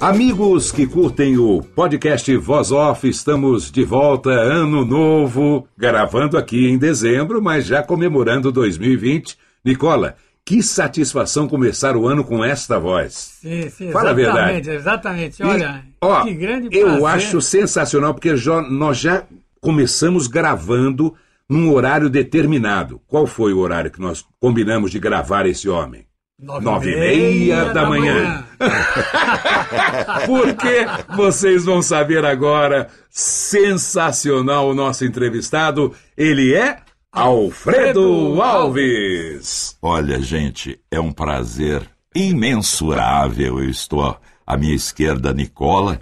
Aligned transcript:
Amigos 0.00 0.72
que 0.72 0.86
curtem 0.86 1.36
o 1.36 1.60
podcast 1.62 2.34
Voz 2.38 2.72
Off, 2.72 3.06
estamos 3.06 3.70
de 3.70 3.84
volta, 3.84 4.30
ano 4.30 4.82
novo, 4.84 5.68
gravando 5.76 6.38
aqui 6.38 6.68
em 6.68 6.78
dezembro, 6.78 7.42
mas 7.42 7.66
já 7.66 7.82
comemorando 7.82 8.50
2020. 8.50 9.36
Nicola, 9.62 10.16
que 10.44 10.62
satisfação 10.62 11.46
começar 11.46 11.96
o 11.98 12.08
ano 12.08 12.24
com 12.24 12.42
esta 12.42 12.78
voz. 12.78 13.12
Sim, 13.42 13.68
sim, 13.68 13.92
Fala 13.92 14.10
a 14.10 14.14
verdade. 14.14 14.70
exatamente. 14.70 15.42
Olha, 15.42 15.84
E, 15.86 15.92
ó, 16.00 16.22
que 16.24 16.34
grande 16.34 16.68
eu 16.72 16.86
prazer. 16.86 17.06
acho 17.06 17.40
sensacional, 17.42 18.14
porque 18.14 18.34
já- 18.36 18.62
nós 18.62 18.96
já 18.98 19.24
começamos 19.60 20.26
gravando 20.26 21.14
num 21.46 21.70
horário 21.74 22.08
determinado. 22.08 23.02
Qual 23.06 23.26
foi 23.26 23.52
o 23.52 23.58
horário 23.58 23.90
que 23.90 24.00
nós 24.00 24.24
combinamos 24.40 24.90
de 24.90 24.98
gravar 24.98 25.44
esse 25.44 25.68
homem? 25.68 26.06
Nove 26.42 26.92
e 26.92 26.98
meia 26.98 27.66
da 27.72 27.86
manhã. 27.86 28.44
Porque 30.26 30.86
vocês 31.14 31.64
vão 31.64 31.82
saber 31.82 32.24
agora, 32.24 32.88
sensacional 33.10 34.68
o 34.70 34.74
nosso 34.74 35.04
entrevistado, 35.04 35.94
ele 36.16 36.54
é 36.54 36.78
Alfredo 37.12 38.40
Alves. 38.40 39.76
Olha, 39.82 40.20
gente, 40.20 40.80
é 40.90 40.98
um 40.98 41.12
prazer 41.12 41.86
imensurável. 42.14 43.58
Eu 43.58 43.68
estou 43.68 44.16
à 44.46 44.56
minha 44.56 44.74
esquerda, 44.74 45.34
Nicola. 45.34 46.00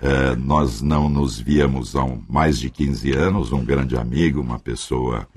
Eh, 0.00 0.34
nós 0.36 0.80
não 0.80 1.08
nos 1.08 1.38
víamos 1.38 1.94
há 1.94 2.04
mais 2.28 2.58
de 2.58 2.70
15 2.70 3.12
anos, 3.12 3.52
um 3.52 3.64
grande 3.64 3.96
amigo, 3.96 4.40
uma 4.40 4.58
pessoa 4.58 5.28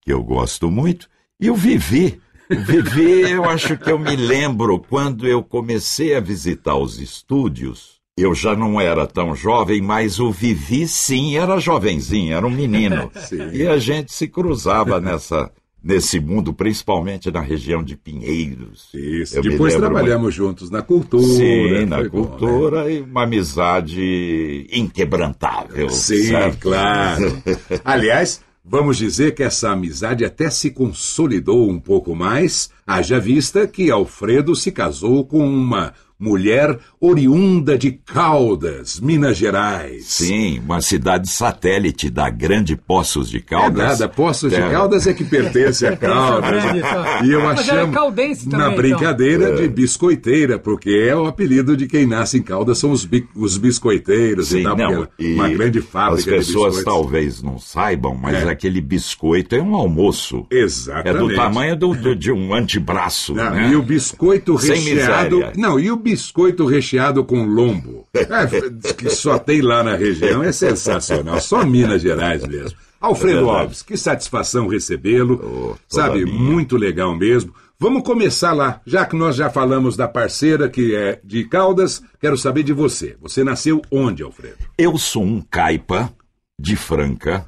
que 0.00 0.12
eu 0.12 0.22
gosto 0.22 0.70
muito. 0.70 1.08
E 1.40 1.50
o 1.50 1.54
Vivi. 1.54 2.20
O 2.50 2.56
Vivi, 2.60 3.30
eu 3.30 3.44
acho 3.44 3.76
que 3.76 3.90
eu 3.90 3.98
me 3.98 4.14
lembro 4.14 4.78
quando 4.78 5.26
eu 5.26 5.42
comecei 5.42 6.14
a 6.14 6.20
visitar 6.20 6.76
os 6.76 7.00
estúdios. 7.00 7.96
Eu 8.16 8.34
já 8.34 8.56
não 8.56 8.80
era 8.80 9.06
tão 9.06 9.34
jovem, 9.34 9.82
mas 9.82 10.18
o 10.18 10.30
Vivi 10.30 10.88
sim 10.88 11.36
era 11.36 11.58
jovenzinho, 11.58 12.34
era 12.34 12.46
um 12.46 12.50
menino. 12.50 13.10
E 13.52 13.66
a 13.66 13.76
gente 13.78 14.12
se 14.12 14.26
cruzava 14.28 14.98
nessa, 15.00 15.50
nesse 15.82 16.18
mundo, 16.18 16.52
principalmente 16.54 17.30
na 17.30 17.40
região 17.40 17.82
de 17.82 17.96
Pinheiros. 17.96 18.88
Isso, 18.94 19.36
Eu 19.36 19.42
depois 19.42 19.74
trabalhamos 19.74 20.34
juntos 20.34 20.70
na 20.70 20.82
cultura. 20.82 21.26
Sim, 21.26 21.84
na 21.84 21.98
foi 21.98 22.08
bom, 22.08 22.20
né? 22.20 22.26
cultura 22.28 22.90
e 22.90 23.00
uma 23.02 23.24
amizade 23.24 24.66
inquebrantável. 24.72 25.90
Sim, 25.90 26.24
certo? 26.24 26.58
claro. 26.58 27.42
Aliás, 27.84 28.40
vamos 28.68 28.96
dizer 28.96 29.34
que 29.34 29.44
essa 29.44 29.70
amizade 29.70 30.24
até 30.24 30.50
se 30.50 30.70
consolidou 30.70 31.70
um 31.70 31.78
pouco 31.78 32.16
mais, 32.16 32.68
haja 32.84 33.20
vista 33.20 33.66
que 33.66 33.90
Alfredo 33.90 34.56
se 34.56 34.72
casou 34.72 35.24
com 35.24 35.46
uma 35.46 35.94
mulher 36.18 36.78
oriunda 37.00 37.76
de 37.76 37.92
Caldas, 37.92 38.98
Minas 39.00 39.36
Gerais. 39.36 40.06
Sim, 40.06 40.58
uma 40.60 40.80
cidade 40.80 41.28
satélite 41.28 42.08
da 42.10 42.30
grande 42.30 42.74
Poços 42.76 43.28
de 43.30 43.36
É 43.36 43.40
Caldas. 43.40 43.86
nada, 44.00 44.08
Poços 44.08 44.50
de 44.50 44.56
Terra- 44.56 44.70
Caldas 44.70 45.06
é 45.06 45.12
que 45.12 45.24
pertence 45.24 45.86
a 45.86 45.94
Caldas. 45.96 46.50
grande, 46.50 46.80
só. 46.80 47.22
E 47.24 47.30
eu 47.32 47.40
a 47.42 47.54
Mas 47.54 47.68
ela 47.68 47.78
é 47.78 47.82
chamo 47.82 47.92
caldense 47.92 48.44
também, 48.48 48.58
na 48.58 48.66
então. 48.72 48.76
brincadeira 48.82 49.54
de 49.56 49.68
biscoiteira, 49.68 50.58
porque 50.58 50.90
é 50.90 51.14
o 51.14 51.26
apelido 51.26 51.76
de 51.76 51.86
quem 51.86 52.06
nasce 52.06 52.38
em 52.38 52.42
Caldas, 52.42 52.78
são 52.78 52.90
os, 52.90 53.04
bi- 53.04 53.26
os 53.34 53.56
biscoiteiros 53.58 54.48
Sim, 54.48 54.60
e 54.60 54.62
tal, 54.64 54.76
não, 54.76 55.04
é 55.04 55.08
e 55.18 55.34
uma 55.34 55.48
grande 55.48 55.80
fábrica 55.80 56.18
As 56.18 56.24
de 56.24 56.30
pessoas 56.52 56.76
biscoitos. 56.76 56.84
talvez 56.84 57.42
não 57.42 57.58
saibam, 57.58 58.14
mas 58.14 58.36
É. 58.36 58.48
aquele 58.50 58.80
biscoito 58.80 59.54
é 59.54 59.62
um 59.62 59.74
almoço. 59.74 60.46
Exatamente. 60.50 61.08
É 61.08 61.18
do 61.18 61.34
tamanho 61.34 61.76
do, 61.76 61.94
do- 61.94 62.16
de 62.16 62.32
um 62.32 62.54
antebraço. 62.54 63.34
Não, 63.34 63.50
né? 63.50 63.70
E 63.70 63.76
o 63.76 63.82
biscoito 63.82 64.58
Sem 64.58 64.80
recheado. 64.82 65.36
miséria. 65.38 65.52
Não, 65.56 65.78
e 65.78 65.90
o 65.90 65.96
biscoito 66.06 66.64
recheado 66.66 67.24
com 67.24 67.44
lombo. 67.44 68.06
É, 68.14 68.92
que 68.94 69.10
só 69.10 69.38
tem 69.38 69.60
lá 69.60 69.82
na 69.82 69.96
região. 69.96 70.40
É 70.42 70.52
sensacional. 70.52 71.40
Só 71.40 71.66
Minas 71.66 72.00
Gerais 72.00 72.46
mesmo. 72.46 72.78
Alfredo 73.00 73.48
É. 73.48 73.50
Alves, 73.60 73.82
que 73.82 73.96
satisfação 73.96 74.68
recebê-lo. 74.68 75.40
Oh, 75.42 75.76
Sabe, 75.88 76.24
minha. 76.24 76.38
muito 76.38 76.76
legal 76.76 77.14
mesmo. 77.16 77.52
Vamos 77.78 78.02
começar 78.04 78.52
lá. 78.52 78.80
Já 78.86 79.04
que 79.04 79.16
nós 79.16 79.34
já 79.36 79.50
falamos 79.50 79.96
da 79.96 80.06
parceira 80.08 80.68
que 80.68 80.94
é 80.94 81.20
de 81.24 81.44
Caldas, 81.44 82.00
quero 82.20 82.38
saber 82.38 82.62
de 82.62 82.72
você. 82.72 83.16
Você 83.20 83.42
nasceu 83.44 83.82
onde, 83.90 84.22
Alfredo? 84.22 84.56
Eu 84.78 84.96
sou 84.96 85.22
um 85.24 85.40
caipa 85.42 86.10
de 86.58 86.74
Franca, 86.76 87.46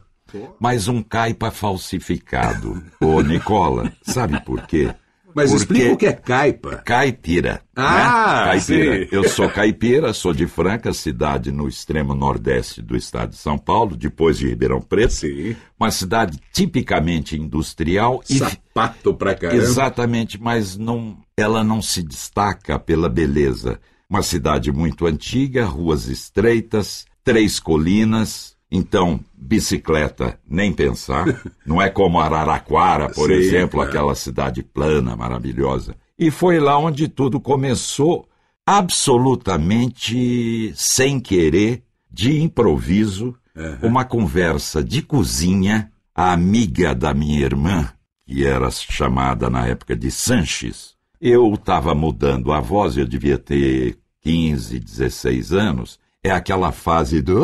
mas 0.60 0.86
um 0.88 1.02
caipa 1.02 1.50
falsificado. 1.50 2.82
Ô, 3.00 3.22
Nicola, 3.22 3.90
sabe 4.02 4.44
por 4.44 4.66
quê? 4.66 4.92
Mas 5.38 5.50
Porque- 5.50 5.62
explica 5.62 5.92
o 5.92 5.96
que 5.96 6.06
é 6.06 6.12
caipa. 6.12 6.76
Caipira. 6.84 7.62
Ah, 7.76 8.38
né? 8.38 8.44
caipira. 8.52 8.98
sim. 9.04 9.08
Eu 9.12 9.28
sou 9.28 9.48
caipira, 9.50 10.12
sou 10.12 10.32
de 10.32 10.46
Franca, 10.46 10.92
cidade 10.92 11.52
no 11.52 11.68
extremo 11.68 12.14
nordeste 12.14 12.82
do 12.82 12.96
estado 12.96 13.30
de 13.30 13.36
São 13.36 13.56
Paulo, 13.56 13.96
depois 13.96 14.36
de 14.38 14.48
Ribeirão 14.48 14.80
Preto. 14.80 15.12
Sim. 15.12 15.54
Uma 15.78 15.90
cidade 15.90 16.38
tipicamente 16.52 17.36
industrial 17.36 18.20
e 18.28 18.38
Sapato 18.38 19.14
pra 19.14 19.34
caramba. 19.34 19.62
Exatamente, 19.62 20.40
mas 20.40 20.76
não, 20.76 21.16
ela 21.36 21.62
não 21.62 21.80
se 21.80 22.02
destaca 22.02 22.78
pela 22.78 23.08
beleza. 23.08 23.78
Uma 24.10 24.22
cidade 24.22 24.72
muito 24.72 25.06
antiga, 25.06 25.64
ruas 25.66 26.08
estreitas, 26.08 27.04
três 27.22 27.60
colinas. 27.60 28.56
Então, 28.70 29.18
bicicleta, 29.34 30.38
nem 30.46 30.72
pensar. 30.72 31.24
Não 31.64 31.80
é 31.80 31.88
como 31.88 32.20
Araraquara, 32.20 33.08
por 33.08 33.28
Sim, 33.28 33.36
exemplo, 33.36 33.80
aquela 33.80 34.14
cidade 34.14 34.62
plana, 34.62 35.16
maravilhosa. 35.16 35.96
E 36.18 36.30
foi 36.30 36.58
lá 36.58 36.78
onde 36.78 37.08
tudo 37.08 37.40
começou, 37.40 38.28
absolutamente 38.66 40.72
sem 40.74 41.18
querer, 41.18 41.82
de 42.10 42.42
improviso, 42.42 43.34
uma 43.82 44.04
conversa 44.04 44.82
de 44.82 45.02
cozinha. 45.02 45.90
A 46.14 46.32
amiga 46.32 46.96
da 46.96 47.14
minha 47.14 47.40
irmã, 47.40 47.92
que 48.26 48.44
era 48.44 48.68
chamada 48.72 49.48
na 49.48 49.68
época 49.68 49.94
de 49.94 50.10
Sanches, 50.10 50.96
eu 51.20 51.54
estava 51.54 51.94
mudando 51.94 52.52
a 52.52 52.60
voz, 52.60 52.96
eu 52.96 53.06
devia 53.06 53.38
ter 53.38 53.96
15, 54.22 54.80
16 54.80 55.52
anos. 55.52 56.00
É 56.28 56.32
aquela 56.32 56.72
fase 56.72 57.22
do. 57.22 57.38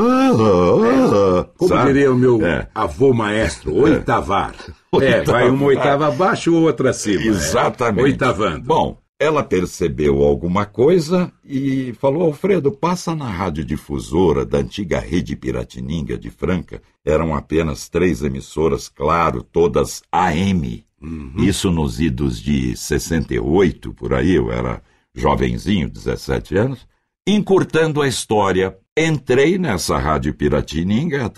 Como 1.57 1.69
sabe? 1.69 1.93
diria 1.93 2.13
o 2.13 2.17
meu 2.17 2.45
É. 2.45 2.69
avô 2.75 3.13
maestro, 3.15 3.75
oitavar. 3.75 4.55
É, 5.01 5.23
vai 5.25 5.49
uma 5.49 5.67
oitava 5.67 6.09
abaixo 6.09 6.55
ou 6.55 6.63
outra 6.65 6.91
acima. 6.91 7.23
Exatamente. 7.23 8.01
É. 8.01 8.05
Oitavando. 8.05 8.65
Bom, 8.67 8.99
ela 9.19 9.43
percebeu 9.43 10.23
alguma 10.23 10.67
coisa 10.67 11.33
e 11.45 11.95
falou: 12.01 12.25
Alfredo, 12.25 12.71
passa 12.71 13.15
na 13.15 13.29
radiodifusora 13.29 14.45
da 14.45 14.59
antiga 14.59 14.99
rede 14.99 15.35
Piratininga 15.37 16.19
de 16.19 16.31
Franca. 16.31 16.83
Eram 17.05 17.35
apenas 17.35 17.89
três 17.89 18.23
emissoras, 18.23 18.89
claro, 18.89 19.43
todas 19.43 20.03
AM. 20.13 20.85
Isso 21.37 21.71
nos 21.71 22.01
idos 22.01 22.41
de 22.41 22.75
68, 22.77 23.93
por 23.93 24.15
aí, 24.15 24.35
eu 24.35 24.51
era 24.51 24.83
jovenzinho, 25.15 25.89
17 25.89 26.57
anos. 26.57 26.87
Encurtando 27.27 28.03
a 28.03 28.07
história, 28.07 28.77
entrei 28.95 29.57
nessa 29.57 29.97
rádio 29.97 30.35
Piratininga 30.35 31.33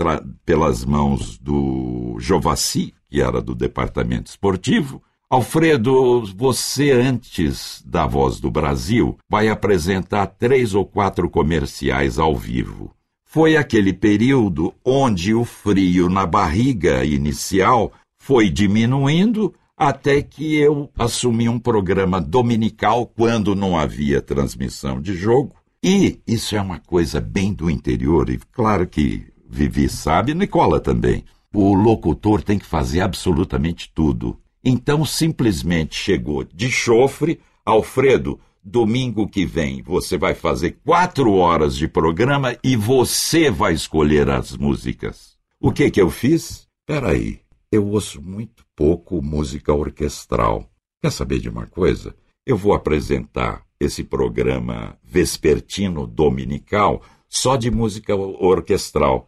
pelas 0.45 0.85
mãos 0.85 1.39
do 1.39 2.17
Jovaci, 2.19 2.93
que 3.09 3.23
era 3.23 3.41
do 3.41 3.55
departamento 3.55 4.29
esportivo. 4.29 5.01
Alfredo, 5.31 6.25
você 6.37 6.91
antes 6.91 7.85
da 7.87 8.05
Voz 8.05 8.41
do 8.41 8.51
Brasil 8.51 9.17
vai 9.31 9.49
apresentar 9.49 10.27
três 10.27 10.75
ou 10.75 10.85
quatro 10.85 11.31
comerciais 11.31 12.19
ao 12.19 12.35
vivo. 12.35 12.93
foi 13.25 13.57
aquele 13.57 13.93
período 13.93 14.75
onde 14.85 15.35
o 15.35 15.45
frio 15.45 16.09
na 16.09 16.27
barriga 16.27 17.05
inicial 17.05 17.93
foi 18.19 18.49
diminuindo 18.51 19.55
até 19.77 20.23
que 20.23 20.57
eu 20.57 20.91
assumi 20.99 21.49
um 21.49 21.61
programa 21.61 22.21
dominical 22.21 23.07
quando 23.07 23.55
não 23.55 23.79
havia 23.79 24.23
transmissão 24.23 25.01
de 25.01 25.15
jogo. 25.15 25.55
E 25.89 26.21
isso 26.27 26.57
é 26.57 26.61
uma 26.61 26.81
coisa 26.81 27.21
bem 27.21 27.53
do 27.53 27.71
interior, 27.71 28.29
e 28.29 28.41
claro 28.51 28.89
que 28.89 29.25
Vivi 29.49 29.89
sabe, 29.89 30.35
Nicola 30.35 30.81
também. 30.81 31.25
O 31.55 31.75
locutor 31.75 32.43
tem 32.43 32.59
que 32.59 32.67
fazer 32.67 33.03
absolutamente 33.03 33.93
tudo. 33.95 34.37
Então 34.65 35.05
simplesmente 35.05 35.95
chegou 35.95 36.43
de 36.43 36.73
chofre, 36.73 37.39
Alfredo, 37.65 38.41
domingo 38.65 39.29
que 39.29 39.47
vem 39.47 39.81
você 39.81 40.19
vai 40.19 40.35
fazer 40.35 40.77
quatro 40.85 41.35
horas 41.35 41.77
de 41.77 41.87
programa 41.87 42.59
e 42.65 42.75
você 42.75 43.49
vai 43.49 43.73
escolher 43.73 44.29
as 44.29 44.57
músicas. 44.57 45.37
O 45.61 45.71
que 45.71 45.89
que 45.89 46.03
eu 46.03 46.11
fiz? 46.11 46.67
Peraí, 46.85 47.39
eu 47.71 47.87
ouço 47.87 48.21
muito 48.21 48.65
pouco 48.75 49.23
música 49.23 49.73
orquestral. 49.73 50.69
Quer 51.01 51.13
saber 51.13 51.39
de 51.39 51.49
uma 51.49 51.69
coisa? 51.69 52.13
Eu 52.45 52.57
vou 52.57 52.75
apresentar 52.75 53.66
esse 53.79 54.03
programa 54.03 54.99
vespertino 55.03 56.07
dominical 56.07 57.03
só 57.29 57.57
de 57.57 57.71
música 57.71 58.15
orquestral. 58.15 59.27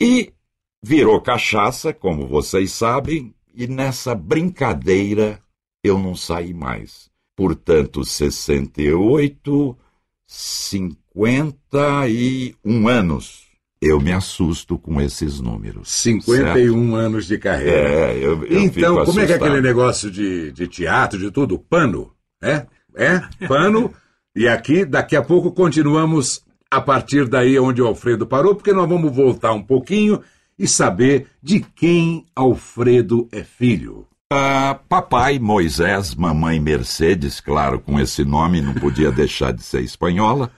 E 0.00 0.32
virou 0.82 1.20
cachaça, 1.20 1.92
como 1.92 2.26
vocês 2.26 2.72
sabem, 2.72 3.34
e 3.54 3.66
nessa 3.66 4.14
brincadeira 4.14 5.38
eu 5.84 5.98
não 5.98 6.14
saí 6.14 6.54
mais. 6.54 7.10
Portanto, 7.36 8.02
68, 8.04 9.76
51 10.26 12.88
anos 12.88 13.50
eu 13.82 13.98
me 13.98 14.12
assusto 14.12 14.78
com 14.78 15.00
esses 15.00 15.40
números. 15.40 15.90
51 15.90 16.34
certo? 16.34 16.94
anos 16.94 17.26
de 17.26 17.38
carreira. 17.38 17.72
É, 17.72 18.14
eu, 18.18 18.44
eu 18.44 18.62
Então, 18.62 19.02
como 19.06 19.20
é 19.20 19.26
que 19.26 19.32
é 19.32 19.36
aquele 19.36 19.62
negócio 19.62 20.10
de, 20.10 20.52
de 20.52 20.68
teatro, 20.68 21.18
de 21.18 21.30
tudo? 21.30 21.58
Pano, 21.58 22.12
é? 22.42 22.66
É? 22.96 23.20
Pano. 23.46 23.92
e 24.34 24.48
aqui, 24.48 24.84
daqui 24.84 25.16
a 25.16 25.22
pouco, 25.22 25.52
continuamos 25.52 26.42
a 26.70 26.80
partir 26.80 27.28
daí 27.28 27.58
onde 27.58 27.82
o 27.82 27.86
Alfredo 27.86 28.26
parou, 28.26 28.54
porque 28.54 28.72
nós 28.72 28.88
vamos 28.88 29.14
voltar 29.14 29.52
um 29.52 29.62
pouquinho 29.62 30.22
e 30.58 30.68
saber 30.68 31.26
de 31.42 31.60
quem 31.60 32.26
Alfredo 32.34 33.28
é 33.32 33.42
filho. 33.42 34.06
Ah, 34.32 34.78
papai 34.88 35.40
Moisés, 35.40 36.14
mamãe 36.14 36.60
Mercedes, 36.60 37.40
claro, 37.40 37.80
com 37.80 37.98
esse 37.98 38.24
nome 38.24 38.60
não 38.60 38.74
podia 38.74 39.10
deixar 39.10 39.52
de 39.52 39.62
ser 39.62 39.82
espanhola. 39.82 40.52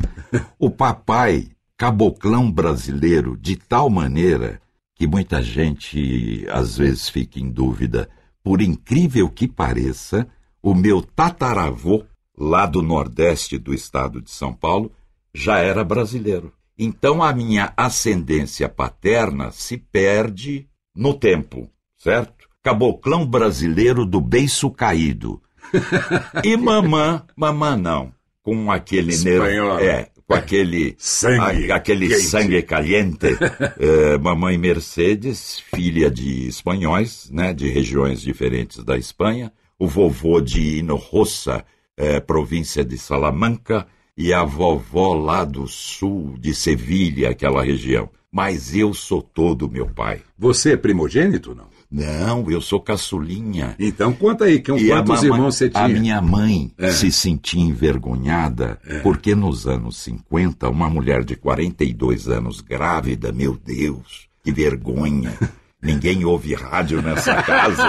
O 0.59 0.71
papai 0.71 1.49
caboclão 1.79 2.51
brasileiro 2.51 3.37
de 3.37 3.57
tal 3.57 3.89
maneira 3.89 4.61
que 4.95 5.07
muita 5.07 5.43
gente 5.43 6.47
às 6.51 6.77
vezes 6.77 7.09
fica 7.09 7.41
em 7.41 7.51
dúvida. 7.51 8.09
Por 8.45 8.61
incrível 8.61 9.31
que 9.31 9.49
pareça, 9.49 10.29
o 10.63 10.75
meu 10.75 11.01
tataravô, 11.01 12.05
lá 12.37 12.67
do 12.67 12.83
nordeste 12.83 13.59
do 13.59 13.75
estado 13.75 14.21
de 14.21 14.31
São 14.31 14.53
Paulo, 14.53 14.93
já 15.35 15.59
era 15.59 15.85
brasileiro. 15.85 16.53
Então 16.79 17.23
a 17.23 17.33
minha 17.33 17.73
ascendência 17.77 18.69
paterna 18.69 19.51
se 19.51 19.77
perde 19.77 20.67
no 20.95 21.15
tempo, 21.15 21.71
certo? 21.99 22.49
Caboclão 22.63 23.27
brasileiro 23.27 24.05
do 24.07 24.21
beiço 24.21 24.71
caído. 24.71 25.41
E 26.45 26.57
mamã, 26.57 27.25
mamã 27.37 27.77
não, 27.77 28.13
com 28.43 28.71
aquele 28.71 29.17
nervo. 29.17 29.47
É, 29.81 30.11
com 30.27 30.35
aquele 30.35 30.95
sangue, 30.99 31.71
a, 31.71 31.77
aquele 31.77 32.09
quente. 32.09 32.23
sangue 32.23 32.63
caliente. 32.63 33.27
é, 33.79 34.19
mamãe 34.19 34.59
Mercedes, 34.59 35.61
filha 35.75 36.11
de 36.11 36.49
espanhóis, 36.49 37.31
né, 37.31 37.53
de 37.53 37.69
regiões 37.69 38.21
diferentes 38.21 38.83
da 38.85 38.97
Espanha. 38.97 39.53
O 39.79 39.87
vovô 39.87 40.41
de 40.41 40.79
Hinojosa, 40.79 41.65
é, 41.97 42.21
província 42.21 42.85
de 42.85 42.99
Salamanca, 42.99 43.87
e 44.17 44.33
a 44.33 44.45
vovó 44.45 45.15
lá 45.15 45.45
do 45.45 45.67
sul 45.67 46.35
de 46.39 46.55
Sevilha, 46.55 47.31
aquela 47.31 47.65
região. 47.65 48.09
Mas 48.31 48.75
eu 48.75 48.95
sou 48.95 49.23
todo 49.23 49.71
meu 49.71 49.87
pai. 49.87 50.23
Você 50.39 50.73
é 50.73 50.77
primogênito, 50.77 51.55
não? 51.55 51.73
Não, 51.91 52.51
eu 52.51 52.61
sou 52.63 52.81
caçulinha. 52.81 53.77
Então 53.79 54.15
conta 54.15 54.47
aí, 54.47 54.61
que, 54.61 54.73
quantos 54.73 55.17
mamãe, 55.17 55.25
irmãos 55.25 55.55
você 55.57 55.69
tinha? 55.69 55.85
A 55.85 55.89
minha 55.89 56.23
mãe 56.23 56.73
é. 56.79 56.91
se 56.91 57.13
sentia 57.13 57.61
envergonhada, 57.61 58.81
é. 58.87 59.01
porque 59.01 59.35
nos 59.35 59.67
anos 59.67 59.99
50, 59.99 60.71
uma 60.71 60.89
mulher 60.89 61.23
de 61.23 61.37
42 61.37 62.29
anos 62.29 62.63
grávida, 62.63 63.31
meu 63.31 63.59
Deus, 63.63 64.29
que 64.43 64.51
vergonha. 64.51 65.37
Ninguém 65.83 66.25
ouve 66.25 66.55
rádio 66.55 67.03
nessa 67.03 67.43
casa. 67.43 67.83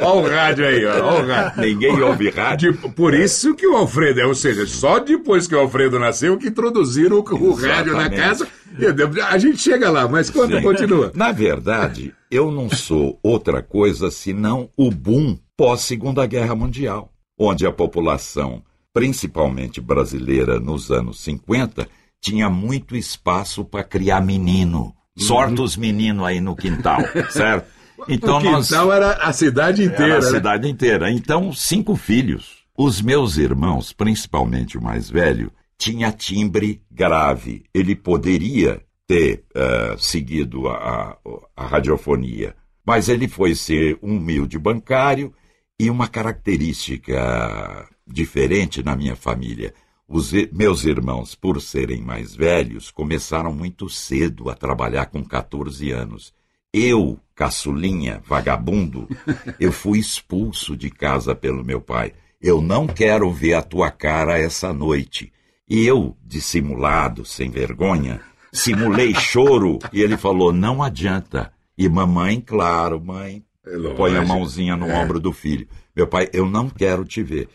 Olha 0.00 0.14
o 0.14 0.28
rádio 0.28 0.64
aí. 0.64 0.86
Olha 0.86 1.04
o 1.04 1.26
rádio. 1.26 1.62
Ninguém 1.62 2.00
ouve 2.00 2.30
rádio. 2.30 2.72
De, 2.72 2.88
por 2.90 3.12
isso 3.12 3.56
que 3.56 3.66
o 3.66 3.76
Alfredo, 3.76 4.20
é, 4.20 4.26
ou 4.26 4.36
seja, 4.36 4.64
só 4.66 5.00
depois 5.00 5.48
que 5.48 5.54
o 5.54 5.58
Alfredo 5.58 5.98
nasceu 5.98 6.38
que 6.38 6.46
introduziram 6.46 7.18
o, 7.18 7.34
o 7.34 7.54
rádio 7.54 7.94
na 7.94 8.08
casa. 8.08 8.46
A 9.28 9.36
gente 9.36 9.58
chega 9.58 9.90
lá, 9.90 10.06
mas 10.06 10.30
quando 10.30 10.62
continua. 10.62 11.10
Na 11.12 11.32
verdade, 11.32 12.14
eu 12.30 12.52
não 12.52 12.70
sou 12.70 13.18
outra 13.20 13.60
coisa 13.62 14.08
senão 14.08 14.70
o 14.76 14.92
boom 14.92 15.36
pós-Segunda 15.56 16.24
Guerra 16.24 16.54
Mundial, 16.54 17.12
onde 17.36 17.66
a 17.66 17.72
população, 17.72 18.62
principalmente 18.94 19.80
brasileira 19.80 20.60
nos 20.60 20.88
anos 20.92 21.18
50, 21.20 21.88
tinha 22.22 22.48
muito 22.48 22.96
espaço 22.96 23.64
para 23.64 23.82
criar 23.82 24.20
menino 24.20 24.94
Sorte 25.20 25.60
os 25.60 25.76
meninos 25.76 26.24
aí 26.24 26.40
no 26.40 26.56
quintal, 26.56 27.00
certo? 27.30 27.68
Então 28.08 28.38
o 28.38 28.40
quintal 28.40 28.86
nós... 28.86 28.92
era 28.92 29.12
a 29.12 29.32
cidade 29.32 29.84
inteira. 29.84 30.14
Era 30.14 30.18
a 30.18 30.20
né? 30.20 30.28
cidade 30.30 30.68
inteira. 30.68 31.10
Então, 31.10 31.52
cinco 31.52 31.96
filhos. 31.96 32.60
Os 32.76 33.02
meus 33.02 33.36
irmãos, 33.36 33.92
principalmente 33.92 34.78
o 34.78 34.82
mais 34.82 35.10
velho, 35.10 35.52
tinha 35.76 36.10
timbre 36.10 36.82
grave. 36.90 37.64
Ele 37.74 37.94
poderia 37.94 38.80
ter 39.06 39.44
uh, 39.54 39.98
seguido 39.98 40.68
a, 40.68 40.76
a, 40.76 41.16
a 41.56 41.66
radiofonia, 41.66 42.54
mas 42.86 43.08
ele 43.08 43.28
foi 43.28 43.54
ser 43.54 43.98
um 44.02 44.16
humilde 44.16 44.58
bancário 44.58 45.34
e 45.78 45.90
uma 45.90 46.06
característica 46.06 47.88
diferente 48.06 48.82
na 48.82 48.94
minha 48.94 49.16
família. 49.16 49.74
Os 50.12 50.32
meus 50.50 50.84
irmãos, 50.84 51.36
por 51.36 51.62
serem 51.62 52.02
mais 52.02 52.34
velhos, 52.34 52.90
começaram 52.90 53.52
muito 53.52 53.88
cedo 53.88 54.50
a 54.50 54.56
trabalhar 54.56 55.06
com 55.06 55.22
14 55.22 55.92
anos. 55.92 56.34
Eu, 56.74 57.16
caçulinha, 57.32 58.20
vagabundo, 58.26 59.08
eu 59.60 59.70
fui 59.70 60.00
expulso 60.00 60.76
de 60.76 60.90
casa 60.90 61.32
pelo 61.32 61.64
meu 61.64 61.80
pai. 61.80 62.12
Eu 62.42 62.60
não 62.60 62.88
quero 62.88 63.30
ver 63.30 63.54
a 63.54 63.62
tua 63.62 63.88
cara 63.88 64.36
essa 64.36 64.72
noite. 64.72 65.32
E 65.68 65.86
eu, 65.86 66.16
dissimulado, 66.24 67.24
sem 67.24 67.48
vergonha, 67.48 68.20
simulei 68.52 69.14
choro 69.14 69.78
e 69.92 70.02
ele 70.02 70.16
falou: 70.16 70.52
não 70.52 70.82
adianta. 70.82 71.52
E 71.78 71.88
mamãe, 71.88 72.40
claro, 72.40 73.00
mãe, 73.00 73.44
é 73.64 73.94
põe 73.94 74.16
a 74.16 74.24
mãozinha 74.24 74.76
no 74.76 74.90
é. 74.90 74.98
ombro 74.98 75.20
do 75.20 75.32
filho. 75.32 75.68
Meu 75.94 76.08
pai, 76.08 76.28
eu 76.32 76.50
não 76.50 76.68
quero 76.68 77.04
te 77.04 77.22
ver. 77.22 77.48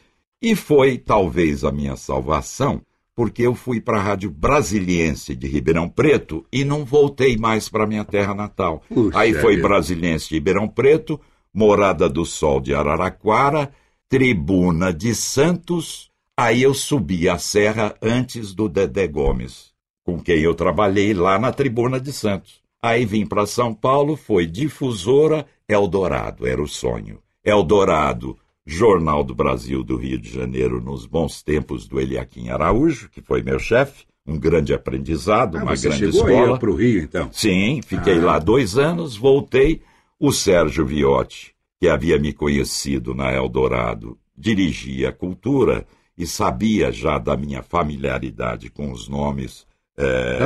E 0.45 0.55
foi 0.55 0.99
talvez 0.99 1.63
a 1.63 1.71
minha 1.71 1.95
salvação, 1.95 2.79
porque 3.15 3.41
eu 3.41 3.55
fui 3.55 3.81
para 3.81 3.97
a 3.97 4.03
Rádio 4.03 4.29
Brasiliense 4.29 5.35
de 5.35 5.47
Ribeirão 5.47 5.89
Preto 5.89 6.45
e 6.53 6.63
não 6.63 6.85
voltei 6.85 7.35
mais 7.35 7.67
para 7.67 7.87
minha 7.87 8.05
terra 8.05 8.35
natal. 8.35 8.83
Puxa 8.87 9.17
Aí 9.17 9.33
foi 9.33 9.59
Brasiliense 9.59 10.29
de 10.29 10.35
Ribeirão 10.35 10.67
Preto, 10.67 11.19
Morada 11.51 12.07
do 12.07 12.23
Sol 12.23 12.61
de 12.61 12.75
Araraquara, 12.75 13.73
Tribuna 14.07 14.93
de 14.93 15.15
Santos. 15.15 16.11
Aí 16.37 16.61
eu 16.61 16.75
subi 16.75 17.27
a 17.27 17.39
serra 17.39 17.95
antes 17.99 18.53
do 18.53 18.69
Dedé 18.69 19.07
Gomes, 19.07 19.71
com 20.03 20.19
quem 20.19 20.41
eu 20.41 20.53
trabalhei 20.53 21.11
lá 21.15 21.39
na 21.39 21.51
Tribuna 21.51 21.99
de 21.99 22.13
Santos. 22.13 22.61
Aí 22.83 23.03
vim 23.03 23.25
para 23.25 23.47
São 23.47 23.73
Paulo, 23.73 24.15
foi 24.15 24.45
difusora 24.45 25.47
Eldorado, 25.67 26.45
era 26.45 26.61
o 26.61 26.67
sonho. 26.67 27.17
Eldorado 27.43 28.37
Jornal 28.65 29.23
do 29.23 29.35
Brasil 29.35 29.83
do 29.83 29.95
Rio 29.95 30.17
de 30.17 30.31
Janeiro 30.31 30.81
nos 30.81 31.05
bons 31.05 31.43
tempos 31.43 31.87
do 31.87 31.99
Eliaquim 31.99 32.49
Araújo, 32.49 33.09
que 33.09 33.21
foi 33.21 33.43
meu 33.43 33.59
chefe, 33.59 34.05
um 34.25 34.39
grande 34.39 34.73
aprendizado, 34.73 35.57
ah, 35.57 35.63
uma 35.63 35.77
você 35.77 35.89
grande 35.89 36.11
chegou 36.11 36.29
escola. 36.29 36.59
para 36.59 36.71
o 36.71 36.75
Rio, 36.75 37.03
então? 37.03 37.29
Sim, 37.31 37.81
fiquei 37.85 38.17
ah. 38.17 38.25
lá 38.25 38.39
dois 38.39 38.77
anos, 38.77 39.15
voltei. 39.15 39.81
O 40.19 40.31
Sérgio 40.31 40.85
Viotti, 40.85 41.53
que 41.79 41.87
havia 41.87 42.17
me 42.17 42.33
conhecido 42.33 43.13
na 43.13 43.31
Eldorado, 43.31 44.17
dirigia 44.35 45.09
a 45.09 45.13
cultura 45.13 45.85
e 46.17 46.25
sabia 46.25 46.91
já 46.91 47.17
da 47.19 47.37
minha 47.37 47.61
familiaridade 47.61 48.69
com 48.69 48.91
os 48.91 49.07
nomes 49.07 49.67
é, 49.97 50.39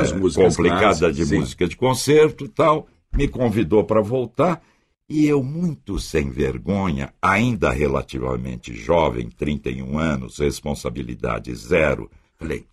de 1.12 1.24
sim. 1.24 1.38
música 1.38 1.66
de 1.66 1.76
concerto 1.76 2.44
e 2.44 2.48
tal, 2.48 2.86
me 3.16 3.26
convidou 3.28 3.84
para 3.84 4.00
voltar 4.00 4.60
e 5.10 5.26
eu, 5.26 5.42
muito 5.42 5.98
sem 5.98 6.30
vergonha, 6.30 7.12
ainda 7.20 7.68
relativamente 7.70 8.72
jovem, 8.72 9.28
31 9.28 9.98
anos, 9.98 10.38
responsabilidade 10.38 11.52
zero, 11.52 12.08
falei: 12.38 12.64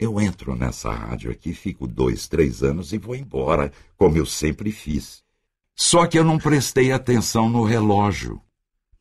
Eu 0.00 0.18
entro 0.18 0.56
nessa 0.56 0.90
rádio 0.90 1.30
aqui, 1.30 1.52
fico 1.52 1.86
dois, 1.86 2.28
três 2.28 2.62
anos 2.62 2.94
e 2.94 2.98
vou 2.98 3.14
embora, 3.14 3.70
como 3.94 4.16
eu 4.16 4.24
sempre 4.24 4.72
fiz. 4.72 5.22
Só 5.74 6.06
que 6.06 6.18
eu 6.18 6.24
não 6.24 6.38
prestei 6.38 6.92
atenção 6.92 7.50
no 7.50 7.62
relógio. 7.62 8.40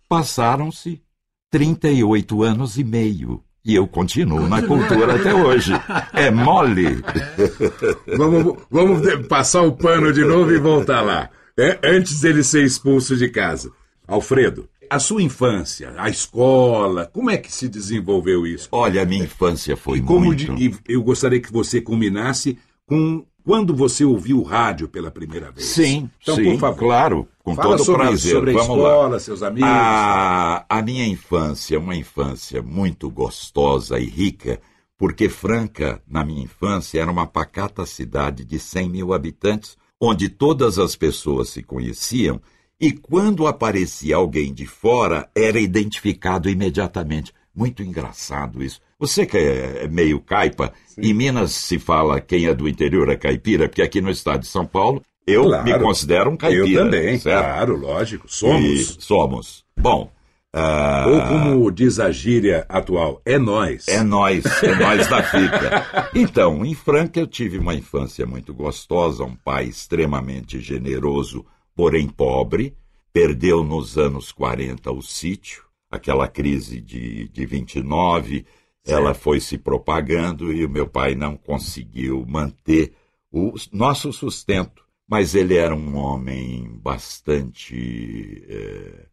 Passaram-se 0.09 1.01
38 1.49 2.43
anos 2.43 2.77
e 2.77 2.83
meio. 2.83 3.41
E 3.63 3.73
eu 3.73 3.87
continuo 3.87 4.49
na 4.49 4.61
cultura 4.61 5.15
até 5.15 5.33
hoje. 5.33 5.71
É 6.11 6.29
mole. 6.29 7.01
vamos, 8.17 8.57
vamos 8.69 9.27
passar 9.27 9.61
o 9.61 9.71
pano 9.71 10.11
de 10.11 10.25
novo 10.25 10.51
e 10.51 10.59
voltar 10.59 11.01
lá. 11.01 11.31
É, 11.57 11.79
antes 11.83 12.21
dele 12.21 12.43
ser 12.43 12.63
expulso 12.63 13.15
de 13.15 13.29
casa. 13.29 13.71
Alfredo, 14.07 14.69
a 14.89 14.99
sua 14.99 15.21
infância, 15.21 15.93
a 15.97 16.09
escola, 16.09 17.09
como 17.11 17.29
é 17.29 17.37
que 17.37 17.51
se 17.51 17.67
desenvolveu 17.67 18.45
isso? 18.45 18.69
Olha, 18.71 19.01
a 19.01 19.05
minha 19.05 19.23
infância 19.23 19.75
foi 19.75 19.97
e 19.97 20.01
como 20.01 20.25
muito... 20.25 20.53
De, 20.53 20.65
e 20.65 20.75
eu 20.87 21.01
gostaria 21.01 21.39
que 21.39 21.51
você 21.51 21.81
combinasse 21.81 22.57
com 22.85 23.25
quando 23.43 23.75
você 23.75 24.03
ouviu 24.03 24.39
o 24.39 24.43
rádio 24.43 24.87
pela 24.87 25.11
primeira 25.11 25.51
vez. 25.51 25.67
Sim, 25.67 26.09
então, 26.21 26.35
sim, 26.35 26.43
por 26.43 26.59
favor. 26.59 26.79
claro, 26.79 27.27
com 27.43 27.55
todo 27.55 27.83
sobre, 27.83 28.07
prazer. 28.07 28.31
sobre 28.31 28.49
a 28.49 28.53
Vamos 28.53 28.69
escola, 28.69 29.07
lá. 29.07 29.19
seus 29.19 29.43
amigos. 29.43 29.69
A, 29.69 30.65
a 30.67 30.81
minha 30.81 31.05
infância, 31.05 31.79
uma 31.79 31.95
infância 31.95 32.63
muito 32.63 33.07
gostosa 33.09 33.99
e 33.99 34.05
rica, 34.05 34.59
porque 34.97 35.29
Franca, 35.29 36.01
na 36.07 36.25
minha 36.25 36.43
infância, 36.43 36.99
era 36.99 37.11
uma 37.11 37.27
pacata 37.27 37.85
cidade 37.85 38.43
de 38.43 38.57
100 38.57 38.89
mil 38.89 39.13
habitantes, 39.13 39.77
onde 40.01 40.29
todas 40.29 40.77
as 40.79 40.95
pessoas 40.95 41.49
se 41.49 41.63
conheciam 41.63 42.41
e 42.79 42.91
quando 42.91 43.47
aparecia 43.47 44.17
alguém 44.17 44.53
de 44.53 44.65
fora, 44.65 45.29
era 45.33 45.59
identificado 45.59 46.49
imediatamente. 46.49 47.33
Muito 47.55 47.81
engraçado 47.81 48.61
isso. 48.61 48.81
Você 48.99 49.25
que 49.25 49.37
é 49.37 49.87
meio 49.87 50.19
caipa, 50.19 50.73
em 50.97 51.13
Minas 51.13 51.51
se 51.51 51.79
fala 51.79 52.19
quem 52.19 52.47
é 52.47 52.53
do 52.53 52.67
interior 52.67 53.09
é 53.09 53.15
caipira, 53.15 53.69
porque 53.69 53.81
aqui 53.81 54.01
no 54.01 54.09
estado 54.09 54.41
de 54.41 54.47
São 54.47 54.65
Paulo 54.65 55.01
eu 55.25 55.45
Claro. 55.45 55.63
me 55.63 55.79
considero 55.79 56.29
um 56.29 56.37
caipira. 56.37 56.67
eu 56.67 56.83
também, 56.85 57.17
certo? 57.17 57.43
claro, 57.45 57.77
lógico. 57.77 58.25
Somos. 58.29 58.63
E 58.65 59.01
somos. 59.01 59.63
Bom, 59.79 60.11
ah, 60.57 61.03
Ou 61.09 61.21
como 61.21 61.69
diz 61.69 61.99
a 61.99 62.09
gíria 62.11 62.65
atual, 62.69 63.21
é 63.25 63.37
nós. 63.37 63.89
é 63.89 64.01
nós, 64.01 64.45
é 64.63 64.73
nós 64.73 65.05
da 65.05 65.21
fita. 65.21 66.09
Então, 66.15 66.65
em 66.65 66.73
Franca 66.73 67.19
eu 67.19 67.27
tive 67.27 67.57
uma 67.57 67.75
infância 67.75 68.25
muito 68.25 68.53
gostosa, 68.53 69.25
um 69.25 69.35
pai 69.35 69.65
extremamente 69.65 70.61
generoso, 70.61 71.45
porém 71.75 72.07
pobre. 72.07 72.73
Perdeu 73.11 73.65
nos 73.65 73.97
anos 73.97 74.31
40 74.31 74.93
o 74.93 75.01
sítio, 75.01 75.63
aquela 75.91 76.25
crise 76.25 76.79
de, 76.79 77.27
de 77.27 77.45
29, 77.45 78.45
ela 78.85 79.13
foi 79.13 79.41
se 79.41 79.57
propagando 79.57 80.53
e 80.53 80.65
o 80.65 80.69
meu 80.69 80.87
pai 80.87 81.15
não 81.15 81.35
conseguiu 81.35 82.25
manter 82.25 82.93
o 83.29 83.53
nosso 83.73 84.13
sustento. 84.13 84.85
Mas 85.05 85.35
ele 85.35 85.55
era 85.55 85.75
um 85.75 85.97
homem 85.97 86.79
bastante 86.81 88.43
eh, 88.47 89.05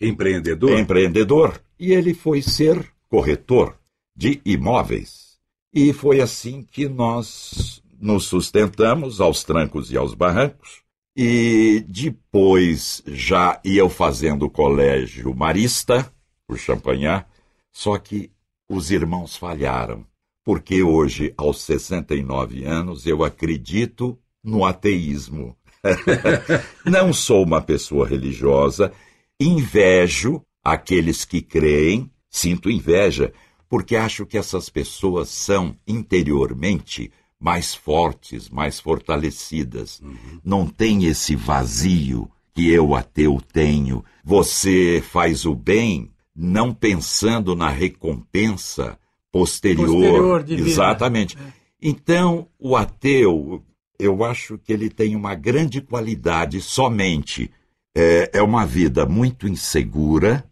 Empreendedor? 0.00 0.78
empreendedor 0.78 1.60
e 1.78 1.92
ele 1.92 2.14
foi 2.14 2.42
ser 2.42 2.92
corretor 3.08 3.76
de 4.14 4.40
imóveis. 4.44 5.38
E 5.72 5.92
foi 5.92 6.20
assim 6.20 6.62
que 6.62 6.88
nós 6.88 7.82
nos 8.00 8.24
sustentamos 8.24 9.20
aos 9.20 9.44
trancos 9.44 9.90
e 9.90 9.96
aos 9.96 10.14
barrancos. 10.14 10.82
E 11.14 11.84
depois 11.88 13.02
já 13.06 13.60
ia 13.64 13.88
fazendo 13.88 14.46
o 14.46 14.50
colégio 14.50 15.34
marista, 15.34 16.10
por 16.46 16.58
Champagnat, 16.58 17.26
só 17.72 17.96
que 17.98 18.30
os 18.68 18.90
irmãos 18.90 19.36
falharam, 19.36 20.04
porque 20.44 20.82
hoje, 20.82 21.32
aos 21.36 21.62
69 21.62 22.64
anos, 22.64 23.06
eu 23.06 23.24
acredito 23.24 24.18
no 24.44 24.64
ateísmo. 24.64 25.56
Não 26.84 27.12
sou 27.12 27.44
uma 27.44 27.62
pessoa 27.62 28.06
religiosa, 28.06 28.92
invejo 29.40 30.42
aqueles 30.64 31.24
que 31.24 31.40
creem, 31.40 32.10
sinto 32.28 32.70
inveja, 32.70 33.32
porque 33.68 33.96
acho 33.96 34.26
que 34.26 34.38
essas 34.38 34.68
pessoas 34.68 35.28
são 35.28 35.76
interiormente 35.86 37.10
mais 37.38 37.74
fortes, 37.74 38.48
mais 38.48 38.80
fortalecidas. 38.80 40.00
Não 40.44 40.66
tem 40.66 41.04
esse 41.04 41.36
vazio 41.36 42.30
que 42.54 42.70
eu, 42.70 42.94
ateu, 42.94 43.40
tenho. 43.52 44.04
Você 44.24 45.02
faz 45.06 45.44
o 45.44 45.54
bem 45.54 46.10
não 46.34 46.72
pensando 46.72 47.54
na 47.54 47.68
recompensa 47.68 48.98
posterior. 49.30 49.86
Posterior. 49.86 50.66
Exatamente. 50.66 51.36
Então, 51.80 52.48
o 52.58 52.74
ateu, 52.74 53.62
eu 53.98 54.24
acho 54.24 54.58
que 54.58 54.72
ele 54.72 54.88
tem 54.88 55.14
uma 55.14 55.34
grande 55.34 55.80
qualidade 55.80 56.60
somente. 56.60 57.50
É, 57.98 58.30
é 58.34 58.42
uma 58.42 58.66
vida 58.66 59.06
muito 59.06 59.48
insegura, 59.48 60.44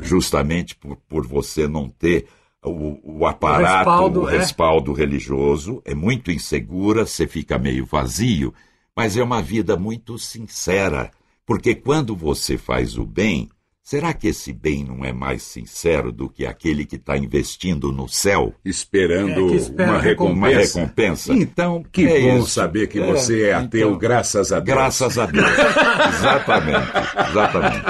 justamente 0.00 0.76
por, 0.76 0.96
por 1.08 1.26
você 1.26 1.66
não 1.66 1.88
ter 1.88 2.28
o, 2.64 3.18
o 3.18 3.26
aparato, 3.26 3.78
respaldo, 3.78 4.22
o 4.22 4.28
é. 4.28 4.38
respaldo 4.38 4.92
religioso, 4.92 5.82
é 5.84 5.92
muito 5.92 6.30
insegura, 6.30 7.04
você 7.04 7.26
fica 7.26 7.58
meio 7.58 7.84
vazio, 7.84 8.54
mas 8.96 9.16
é 9.16 9.24
uma 9.24 9.42
vida 9.42 9.76
muito 9.76 10.16
sincera, 10.20 11.10
porque 11.44 11.74
quando 11.74 12.14
você 12.14 12.56
faz 12.56 12.96
o 12.96 13.04
bem, 13.04 13.50
será 13.84 14.12
que 14.14 14.26
esse 14.28 14.52
bem 14.52 14.82
não 14.82 15.04
é 15.04 15.12
mais 15.12 15.42
sincero 15.42 16.10
do 16.10 16.28
que 16.28 16.46
aquele 16.46 16.84
que 16.86 16.96
está 16.96 17.16
investindo 17.16 17.92
no 17.92 18.08
céu? 18.08 18.54
Esperando 18.64 19.52
É, 19.52 19.56
espera 19.56 19.90
uma 19.90 19.92
a 19.92 19.98
Uma 19.98 20.02
recompensa. 20.02 20.80
recompensa? 20.80 21.32
Então, 21.34 21.84
que 21.92 22.06
É 22.06 22.20
bom 22.22 22.38
isso. 22.38 22.48
saber 22.48 22.88
que 22.88 22.98
É, 22.98 23.06
você 23.06 23.42
é 23.42 23.52
ateu, 23.54 23.88
então, 23.88 23.98
graças 23.98 24.50
a 24.50 24.58
Deus. 24.58 24.76
Graças 24.76 25.18
a 25.18 25.26
Deus. 25.26 25.46
exatamente, 26.18 26.88
exatamente. 27.30 27.84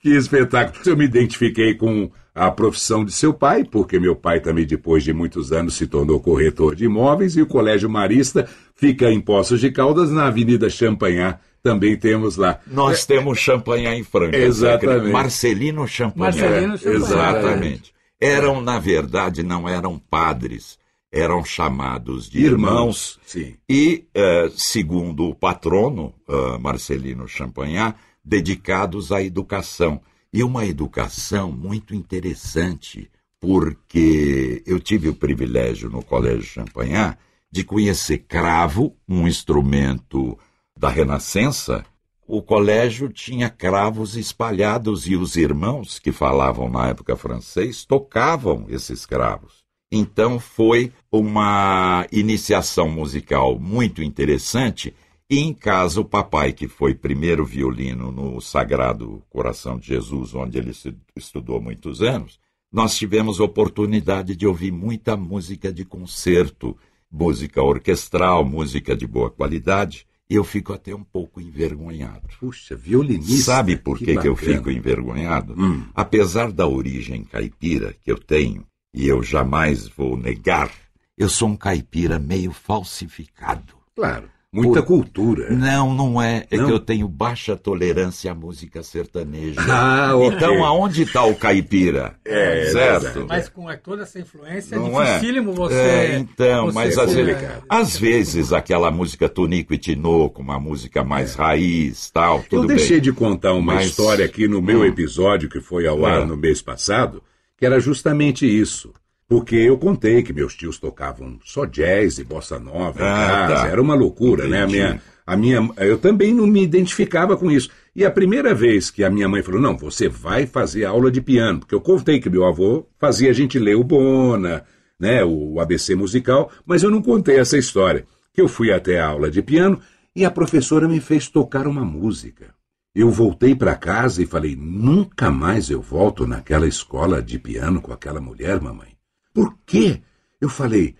Que 0.00 0.10
espetáculo. 0.16 0.82
Eu 0.86 0.96
me 0.96 1.04
identifiquei 1.04 1.74
com 1.74 2.10
a 2.34 2.50
profissão 2.50 3.04
de 3.04 3.12
seu 3.12 3.32
pai, 3.32 3.64
porque 3.64 3.98
meu 3.98 4.14
pai 4.14 4.40
também, 4.40 4.66
depois 4.66 5.02
de 5.02 5.12
muitos 5.12 5.52
anos, 5.52 5.74
se 5.74 5.86
tornou 5.86 6.20
corretor 6.20 6.74
de 6.74 6.84
imóveis 6.84 7.36
e 7.36 7.42
o 7.42 7.46
Colégio 7.46 7.88
Marista 7.88 8.48
fica 8.74 9.10
em 9.10 9.20
Poços 9.20 9.60
de 9.60 9.70
Caldas, 9.70 10.10
na 10.10 10.26
Avenida 10.26 10.68
Champagnat. 10.70 11.38
Também 11.66 11.96
temos 11.96 12.36
lá. 12.36 12.60
Nós 12.64 13.04
temos 13.04 13.40
Champagnat 13.40 13.98
em 13.98 14.04
Franca. 14.04 14.36
Exatamente. 14.36 14.80
você 14.80 14.86
acredita? 14.86 15.12
Marcelino 15.12 15.88
Champagnat. 15.88 16.40
Marcelino 16.40 16.78
Champagnat. 16.78 17.02
Exatamente. 17.02 17.94
Eram, 18.20 18.62
na 18.62 18.78
verdade, 18.78 19.42
não 19.42 19.68
eram 19.68 19.98
padres, 19.98 20.78
eram 21.10 21.44
chamados 21.44 22.30
de 22.30 22.38
irmãos. 22.38 23.18
Sim. 23.26 23.56
E, 23.68 24.04
eh, 24.14 24.48
segundo 24.54 25.28
o 25.28 25.34
patrono, 25.34 26.14
eh, 26.28 26.58
Marcelino 26.58 27.26
Champagnat, 27.26 27.96
dedicados 28.24 29.10
à 29.10 29.20
educação. 29.20 30.00
E 30.32 30.44
uma 30.44 30.64
educação 30.66 31.50
muito 31.50 31.96
interessante, 31.96 33.10
porque 33.40 34.62
eu 34.64 34.78
tive 34.78 35.08
o 35.08 35.14
privilégio 35.16 35.90
no 35.90 36.00
Colégio 36.00 36.44
Champagnat 36.44 37.18
de 37.50 37.64
conhecer 37.64 38.18
cravo, 38.18 38.94
um 39.08 39.26
instrumento 39.26 40.38
da 40.76 40.88
Renascença. 40.88 41.84
O 42.28 42.42
colégio 42.42 43.08
tinha 43.08 43.48
cravos 43.48 44.16
espalhados 44.16 45.06
e 45.06 45.16
os 45.16 45.36
irmãos 45.36 45.98
que 45.98 46.12
falavam 46.12 46.68
na 46.68 46.88
época 46.88 47.16
francês 47.16 47.84
tocavam 47.84 48.66
esses 48.68 49.06
cravos. 49.06 49.64
Então 49.90 50.40
foi 50.40 50.92
uma 51.10 52.06
iniciação 52.10 52.88
musical 52.88 53.58
muito 53.58 54.02
interessante. 54.02 54.94
E 55.30 55.38
em 55.38 55.54
casa, 55.54 56.00
o 56.00 56.04
papai, 56.04 56.52
que 56.52 56.68
foi 56.68 56.94
primeiro 56.94 57.44
violino 57.44 58.12
no 58.12 58.40
Sagrado 58.40 59.22
Coração 59.30 59.78
de 59.78 59.88
Jesus, 59.88 60.34
onde 60.34 60.58
ele 60.58 60.72
estudou 61.16 61.60
muitos 61.60 62.02
anos, 62.02 62.38
nós 62.72 62.96
tivemos 62.96 63.40
oportunidade 63.40 64.36
de 64.36 64.46
ouvir 64.46 64.72
muita 64.72 65.16
música 65.16 65.72
de 65.72 65.84
concerto, 65.84 66.76
música 67.10 67.62
orquestral, 67.62 68.44
música 68.44 68.96
de 68.96 69.06
boa 69.06 69.30
qualidade, 69.30 70.06
eu 70.28 70.44
fico 70.44 70.72
até 70.72 70.94
um 70.94 71.04
pouco 71.04 71.40
envergonhado. 71.40 72.28
Puxa, 72.40 72.74
violinista. 72.74 73.52
Sabe 73.52 73.76
por 73.76 73.98
que, 73.98 74.16
que 74.16 74.28
eu 74.28 74.36
fico 74.36 74.70
envergonhado? 74.70 75.54
Hum. 75.56 75.86
Apesar 75.94 76.50
da 76.50 76.66
origem 76.66 77.24
caipira 77.24 77.94
que 78.02 78.10
eu 78.10 78.18
tenho, 78.18 78.66
e 78.92 79.06
eu 79.06 79.22
jamais 79.22 79.86
vou 79.86 80.16
negar, 80.16 80.70
eu 81.16 81.28
sou 81.28 81.48
um 81.48 81.56
caipira 81.56 82.18
meio 82.18 82.50
falsificado. 82.52 83.74
Claro, 83.94 84.28
muita 84.56 84.82
Por- 84.82 84.86
cultura. 84.86 85.50
Não, 85.50 85.94
não 85.94 86.20
é. 86.20 86.46
É 86.50 86.56
Não? 86.56 86.66
que 86.66 86.72
eu 86.72 86.78
tenho 86.80 87.06
baixa 87.08 87.56
tolerância 87.56 88.32
à 88.32 88.34
música 88.34 88.82
sertaneja. 88.82 89.60
Ah, 89.68 90.16
ok. 90.16 90.36
Então, 90.36 90.64
aonde 90.64 91.02
está 91.02 91.24
o 91.24 91.34
caipira? 91.34 92.14
É, 92.24 92.62
é 92.62 92.66
certo. 92.70 93.26
Mas 93.28 93.48
com 93.48 93.66
toda 93.76 94.02
essa 94.02 94.18
influência, 94.18 94.74
é 94.74 94.78
Não 94.78 95.00
é? 95.02 95.14
dificílimo 95.14 95.52
você. 95.52 95.74
É, 95.74 96.18
então, 96.18 96.66
você 96.66 96.74
mas 96.74 96.98
às 96.98 97.12
vezes, 97.12 97.36
às 97.68 97.96
vezes 97.96 98.52
aquela 98.52 98.90
música 98.90 99.28
Tonico 99.28 99.74
e 99.74 99.78
Tinoco, 99.78 100.40
uma 100.42 100.58
música 100.58 101.04
mais 101.04 101.34
raiz, 101.34 102.10
tal, 102.10 102.42
tudo 102.42 102.62
eu 102.64 102.68
deixei 102.68 102.96
bem. 102.96 103.00
de 103.02 103.12
contar 103.12 103.52
uma 103.52 103.74
Mas- 103.74 103.86
história 103.86 104.24
aqui 104.24 104.48
no 104.48 104.62
meu 104.62 104.80
Hum. 104.80 104.84
episódio 104.86 105.48
que 105.48 105.60
foi 105.60 105.86
ao 105.86 106.04
ar 106.06 106.22
É. 106.22 106.24
no 106.24 106.36
mês 106.36 106.62
passado, 106.62 107.22
que 107.58 107.64
era 107.66 107.78
justamente 107.80 108.46
isso. 108.46 108.92
Porque 109.28 109.56
eu 109.56 109.76
contei 109.76 110.22
que 110.22 110.32
meus 110.32 110.54
tios 110.54 110.78
tocavam 110.78 111.38
só 111.44 111.64
jazz 111.64 112.18
e 112.18 112.24
bossa 112.24 112.58
nova 112.60 113.00
em 113.00 113.04
Ah, 113.04 113.26
casa. 113.48 113.54
tá. 113.62 113.68
Era 113.68 113.82
uma 113.82 113.94
loucura, 113.94 114.46
né? 114.46 114.58
A 114.58 114.64
Entendi. 114.64 114.76
minha, 114.76 115.02
a 115.26 115.36
minha, 115.36 115.70
eu 115.78 115.98
também 115.98 116.32
não 116.32 116.46
me 116.46 116.62
identificava 116.62 117.36
com 117.36 117.50
isso. 117.50 117.68
E 117.94 118.04
a 118.04 118.10
primeira 118.10 118.54
vez 118.54 118.88
que 118.90 119.02
a 119.02 119.10
minha 119.10 119.28
mãe 119.28 119.42
falou, 119.42 119.60
não, 119.60 119.76
você 119.76 120.08
vai 120.08 120.46
fazer 120.46 120.84
aula 120.84 121.10
de 121.10 121.20
piano, 121.20 121.58
porque 121.60 121.74
eu 121.74 121.80
contei 121.80 122.20
que 122.20 122.30
meu 122.30 122.44
avô 122.46 122.86
fazia 123.00 123.30
a 123.30 123.32
gente 123.32 123.58
ler 123.58 123.74
o 123.74 123.82
Bona, 123.82 124.64
né, 125.00 125.24
o 125.24 125.58
ABC 125.58 125.94
musical, 125.96 126.50
mas 126.64 126.84
eu 126.84 126.90
não 126.90 127.02
contei 127.02 127.38
essa 127.38 127.58
história. 127.58 128.06
Que 128.32 128.40
eu 128.40 128.46
fui 128.48 128.70
até 128.70 129.00
a 129.00 129.08
aula 129.08 129.28
de 129.30 129.42
piano 129.42 129.80
e 130.14 130.24
a 130.24 130.30
professora 130.30 130.86
me 130.86 131.00
fez 131.00 131.28
tocar 131.28 131.66
uma 131.66 131.84
música. 131.84 132.54
Eu 132.94 133.10
voltei 133.10 133.54
para 133.56 133.74
casa 133.74 134.22
e 134.22 134.26
falei, 134.26 134.54
nunca 134.56 135.30
mais 135.32 135.68
eu 135.68 135.82
volto 135.82 136.26
naquela 136.28 136.66
escola 136.68 137.20
de 137.20 137.38
piano 137.38 137.80
com 137.82 137.92
aquela 137.92 138.20
mulher, 138.20 138.60
mamãe. 138.60 138.95
Por 139.36 139.54
quê? 139.66 140.00
Eu 140.40 140.48
falei, 140.48 140.94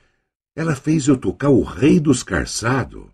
ela 0.54 0.76
fez 0.76 1.08
eu 1.08 1.16
tocar 1.16 1.48
o 1.48 1.62
Rei 1.62 1.98
dos 1.98 2.22
Carçado. 2.22 3.10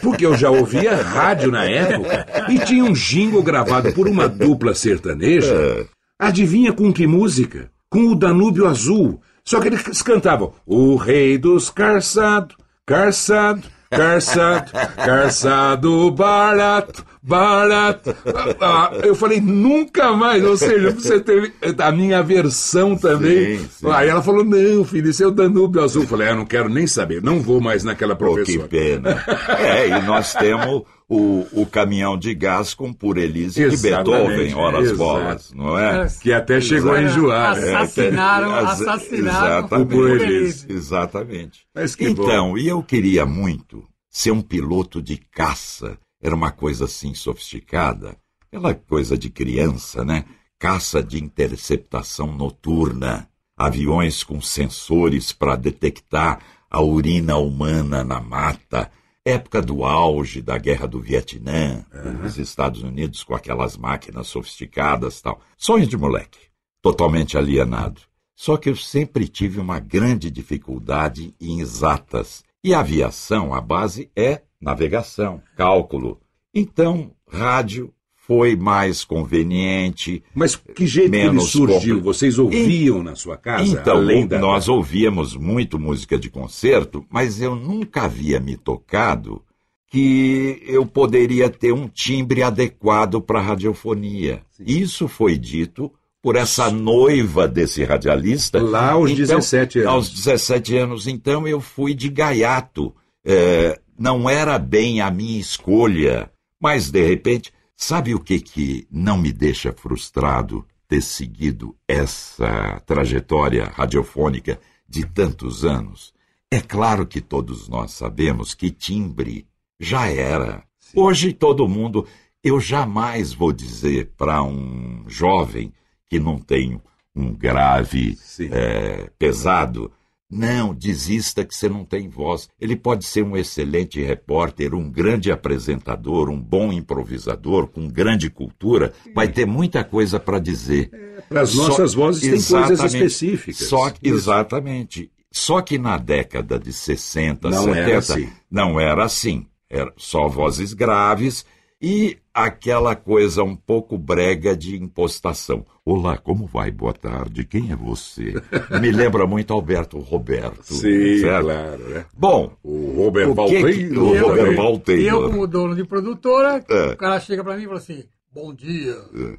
Porque 0.00 0.24
eu 0.24 0.36
já 0.36 0.48
ouvia 0.48 0.94
rádio 0.94 1.50
na 1.50 1.64
época 1.64 2.24
e 2.48 2.56
tinha 2.60 2.84
um 2.84 2.92
jingle 2.92 3.42
gravado 3.42 3.92
por 3.92 4.06
uma 4.06 4.28
dupla 4.28 4.72
sertaneja. 4.72 5.88
Adivinha 6.16 6.72
com 6.72 6.92
que 6.92 7.04
música? 7.04 7.68
Com 7.88 8.12
o 8.12 8.14
Danúbio 8.14 8.68
Azul. 8.68 9.20
Só 9.44 9.60
que 9.60 9.66
eles 9.66 10.02
cantavam 10.02 10.54
O 10.64 10.94
Rei 10.94 11.36
dos 11.36 11.68
Carçado, 11.68 12.54
Carçado, 12.86 13.66
Carçado, 13.90 14.70
Carçado 14.96 16.10
barato, 16.12 17.04
barato. 17.20 18.14
Ah, 18.60 18.92
eu 19.02 19.14
falei, 19.16 19.40
nunca 19.40 20.12
mais. 20.12 20.44
Ou 20.44 20.56
seja, 20.56 20.92
você 20.92 21.18
teve 21.20 21.52
a 21.76 21.90
minha 21.90 22.22
versão 22.22 22.96
também. 22.96 23.58
Sim, 23.58 23.68
sim. 23.80 23.90
Aí 23.90 24.08
ela 24.08 24.22
falou, 24.22 24.44
não, 24.44 24.84
filho, 24.84 25.10
isso 25.10 25.24
é 25.24 25.26
o 25.26 25.32
Danúbio 25.32 25.82
Azul. 25.82 26.02
Eu 26.02 26.08
falei, 26.08 26.28
ah, 26.28 26.36
não 26.36 26.46
quero 26.46 26.68
nem 26.68 26.86
saber, 26.86 27.20
não 27.20 27.40
vou 27.40 27.60
mais 27.60 27.82
naquela 27.82 28.14
Pô, 28.14 28.26
que 28.36 28.56
professora. 28.58 28.68
pena. 28.68 29.24
É, 29.58 29.88
e 29.88 30.02
nós 30.02 30.34
temos 30.34 30.82
o, 31.10 31.44
o 31.62 31.66
caminhão 31.66 32.16
de 32.16 32.32
gás 32.34 32.72
com 32.72 32.92
Por 32.92 33.18
Elise 33.18 33.60
Exatamente, 33.62 34.04
Beethoven, 34.36 34.54
horas 34.54 34.82
exato. 34.84 34.96
bolas, 34.98 35.52
não 35.52 35.76
é? 35.76 36.06
Que 36.22 36.32
até 36.32 36.60
chegou 36.60 36.92
a 36.92 37.02
enjoar. 37.02 37.56
né? 37.60 37.74
Assassinaram, 37.74 38.54
As- 38.54 38.80
assassinaram 38.80 39.58
exatamente. 39.58 39.86
o 39.88 39.96
Por 39.96 40.20
Elise. 40.20 40.66
Exatamente. 40.70 41.66
Mas 41.74 41.96
que 41.96 42.08
bom. 42.14 42.22
então, 42.22 42.56
e 42.56 42.68
eu 42.68 42.80
queria 42.82 43.26
muito 43.26 43.84
ser 44.08 44.30
um 44.30 44.40
piloto 44.40 45.02
de 45.02 45.16
caça. 45.16 45.98
Era 46.22 46.34
uma 46.34 46.52
coisa 46.52 46.84
assim 46.84 47.12
sofisticada. 47.12 48.16
Aquela 48.46 48.72
coisa 48.74 49.18
de 49.18 49.30
criança, 49.30 50.04
né? 50.04 50.24
Caça 50.60 51.02
de 51.02 51.22
interceptação 51.22 52.28
noturna. 52.32 53.28
Aviões 53.56 54.22
com 54.22 54.40
sensores 54.40 55.32
para 55.32 55.56
detectar 55.56 56.38
a 56.70 56.80
urina 56.80 57.36
humana 57.36 58.04
na 58.04 58.20
mata. 58.20 58.90
Época 59.30 59.62
do 59.62 59.84
auge 59.84 60.42
da 60.42 60.58
guerra 60.58 60.86
do 60.86 61.00
Vietnã, 61.00 61.84
os 62.24 62.36
Estados 62.36 62.82
Unidos 62.82 63.22
com 63.22 63.34
aquelas 63.34 63.76
máquinas 63.76 64.26
sofisticadas 64.26 65.20
tal. 65.20 65.40
Sonho 65.56 65.86
de 65.86 65.96
moleque, 65.96 66.38
totalmente 66.82 67.38
alienado. 67.38 68.00
Só 68.34 68.56
que 68.56 68.68
eu 68.68 68.76
sempre 68.76 69.28
tive 69.28 69.60
uma 69.60 69.78
grande 69.78 70.30
dificuldade 70.30 71.34
em 71.40 71.60
exatas. 71.60 72.42
E 72.64 72.74
a 72.74 72.80
aviação, 72.80 73.54
a 73.54 73.60
base 73.60 74.10
é 74.16 74.42
navegação, 74.60 75.42
cálculo. 75.56 76.20
Então, 76.52 77.12
rádio 77.28 77.94
foi 78.30 78.54
mais 78.54 79.02
conveniente. 79.02 80.22
Mas 80.32 80.54
que 80.54 80.86
jeito 80.86 81.10
que 81.10 81.40
surgiu? 81.40 82.00
Vocês 82.00 82.38
ouviam 82.38 83.02
na 83.02 83.16
sua 83.16 83.36
casa? 83.36 83.64
Então, 83.68 83.96
além 83.96 84.24
da... 84.24 84.38
nós 84.38 84.68
ouvíamos 84.68 85.34
muito 85.34 85.80
música 85.80 86.16
de 86.16 86.30
concerto, 86.30 87.04
mas 87.10 87.42
eu 87.42 87.56
nunca 87.56 88.02
havia 88.02 88.38
me 88.38 88.56
tocado 88.56 89.42
que 89.88 90.62
eu 90.64 90.86
poderia 90.86 91.50
ter 91.50 91.72
um 91.72 91.88
timbre 91.88 92.44
adequado 92.44 93.20
para 93.20 93.40
a 93.40 93.42
radiofonia. 93.42 94.42
Isso 94.64 95.08
foi 95.08 95.36
dito 95.36 95.90
por 96.22 96.36
essa 96.36 96.70
noiva 96.70 97.48
desse 97.48 97.82
radialista. 97.82 98.62
Lá 98.62 98.92
aos 98.92 99.10
Então, 99.10 99.24
17 99.40 99.78
anos. 99.80 99.92
Aos 99.92 100.10
17 100.10 100.76
anos, 100.76 101.06
então 101.08 101.48
eu 101.48 101.60
fui 101.60 101.94
de 101.94 102.08
gaiato. 102.08 102.94
É, 103.24 103.76
não 103.98 104.30
era 104.30 104.56
bem 104.56 105.00
a 105.00 105.10
minha 105.10 105.40
escolha, 105.40 106.30
mas 106.60 106.92
de 106.92 107.04
repente, 107.04 107.52
sabe 107.80 108.14
o 108.14 108.20
que 108.20 108.38
que 108.38 108.86
não 108.90 109.16
me 109.16 109.32
deixa 109.32 109.72
frustrado 109.72 110.66
ter 110.86 111.00
seguido 111.00 111.74
essa 111.88 112.78
trajetória 112.84 113.64
radiofônica 113.64 114.60
de 114.86 115.06
tantos 115.06 115.64
anos? 115.64 116.12
É 116.50 116.60
claro 116.60 117.06
que 117.06 117.22
todos 117.22 117.68
nós 117.68 117.92
sabemos 117.92 118.54
que 118.54 118.70
timbre 118.70 119.46
já 119.80 120.08
era. 120.08 120.62
Hoje 120.94 121.32
todo 121.32 121.66
mundo, 121.66 122.06
eu 122.44 122.60
jamais 122.60 123.32
vou 123.32 123.50
dizer 123.50 124.12
para 124.16 124.42
um 124.42 125.04
jovem 125.08 125.72
que 126.08 126.20
não 126.20 126.38
tem 126.38 126.78
um 127.16 127.32
grave 127.32 128.14
Sim. 128.16 128.50
é, 128.52 129.10
pesado, 129.18 129.90
não, 130.30 130.72
desista 130.72 131.44
que 131.44 131.54
você 131.54 131.68
não 131.68 131.84
tem 131.84 132.08
voz. 132.08 132.48
Ele 132.60 132.76
pode 132.76 133.04
ser 133.04 133.24
um 133.24 133.36
excelente 133.36 134.00
repórter, 134.00 134.74
um 134.74 134.88
grande 134.90 135.32
apresentador, 135.32 136.28
um 136.30 136.40
bom 136.40 136.72
improvisador, 136.72 137.66
com 137.66 137.88
grande 137.88 138.30
cultura, 138.30 138.92
vai 139.14 139.26
ter 139.28 139.46
muita 139.46 139.82
coisa 139.82 140.20
para 140.20 140.38
dizer. 140.38 140.90
Para 141.28 141.40
as 141.42 141.50
Só- 141.50 141.68
nossas 141.68 141.94
vozes 141.94 142.20
tem 142.22 142.30
coisas 142.30 142.70
Exatamente. 142.70 142.96
específicas. 142.96 143.68
Só 143.68 143.92
exatamente. 144.02 145.10
Só 145.32 145.60
que 145.62 145.78
na 145.78 145.96
década 145.96 146.58
de 146.58 146.72
60, 146.72 147.50
Não 147.50 147.64
70, 147.64 147.78
era 147.80 147.98
assim. 147.98 148.28
não 148.50 148.80
era 148.80 149.04
assim. 149.04 149.46
Era 149.68 149.92
só 149.96 150.26
vozes 150.28 150.72
graves 150.72 151.44
e 151.80 152.18
aquela 152.34 152.96
coisa 152.96 153.42
um 153.44 153.54
pouco 153.54 153.96
brega 153.96 154.56
de 154.56 154.76
impostação. 154.76 155.64
Olá, 155.92 156.16
como 156.16 156.46
vai? 156.46 156.70
Boa 156.70 156.92
tarde. 156.94 157.42
Quem 157.44 157.72
é 157.72 157.74
você? 157.74 158.34
Me 158.80 158.92
lembra 158.92 159.26
muito 159.26 159.52
Alberto 159.52 159.98
Roberto. 159.98 160.62
Sim, 160.72 161.18
certo? 161.18 161.46
claro. 161.46 161.78
Né? 161.88 162.04
Bom, 162.16 162.52
O 162.62 162.92
Robert 162.96 163.34
Valteiro. 163.34 164.00
o 164.04 164.20
Robert. 164.20 164.54
Valteiro. 164.54 165.02
E 165.02 165.08
eu, 165.08 165.22
como 165.28 165.48
dono 165.48 165.74
de 165.74 165.82
produtora, 165.84 166.64
É. 166.70 166.92
o 166.92 166.96
cara 166.96 167.18
chega 167.18 167.42
pra 167.42 167.56
mim 167.56 167.64
e 167.64 167.66
fala 167.66 167.78
assim: 167.78 168.04
Bom 168.32 168.54
dia. 168.54 168.94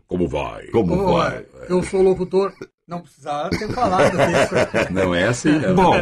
Como 0.05 0.27
vai? 0.27 0.67
Como 0.67 0.89
Como 0.97 1.13
vai? 1.13 1.31
vai? 1.31 1.45
Eu 1.69 1.81
sou 1.83 2.01
locutor. 2.01 2.51
Não 2.85 2.99
precisava 2.99 3.49
ter 3.51 3.69
falado 3.71 4.13
isso. 4.17 4.91
Não 4.91 5.15
é 5.15 5.27
assim, 5.29 5.51
não. 5.57 5.73
Bom, 5.75 5.93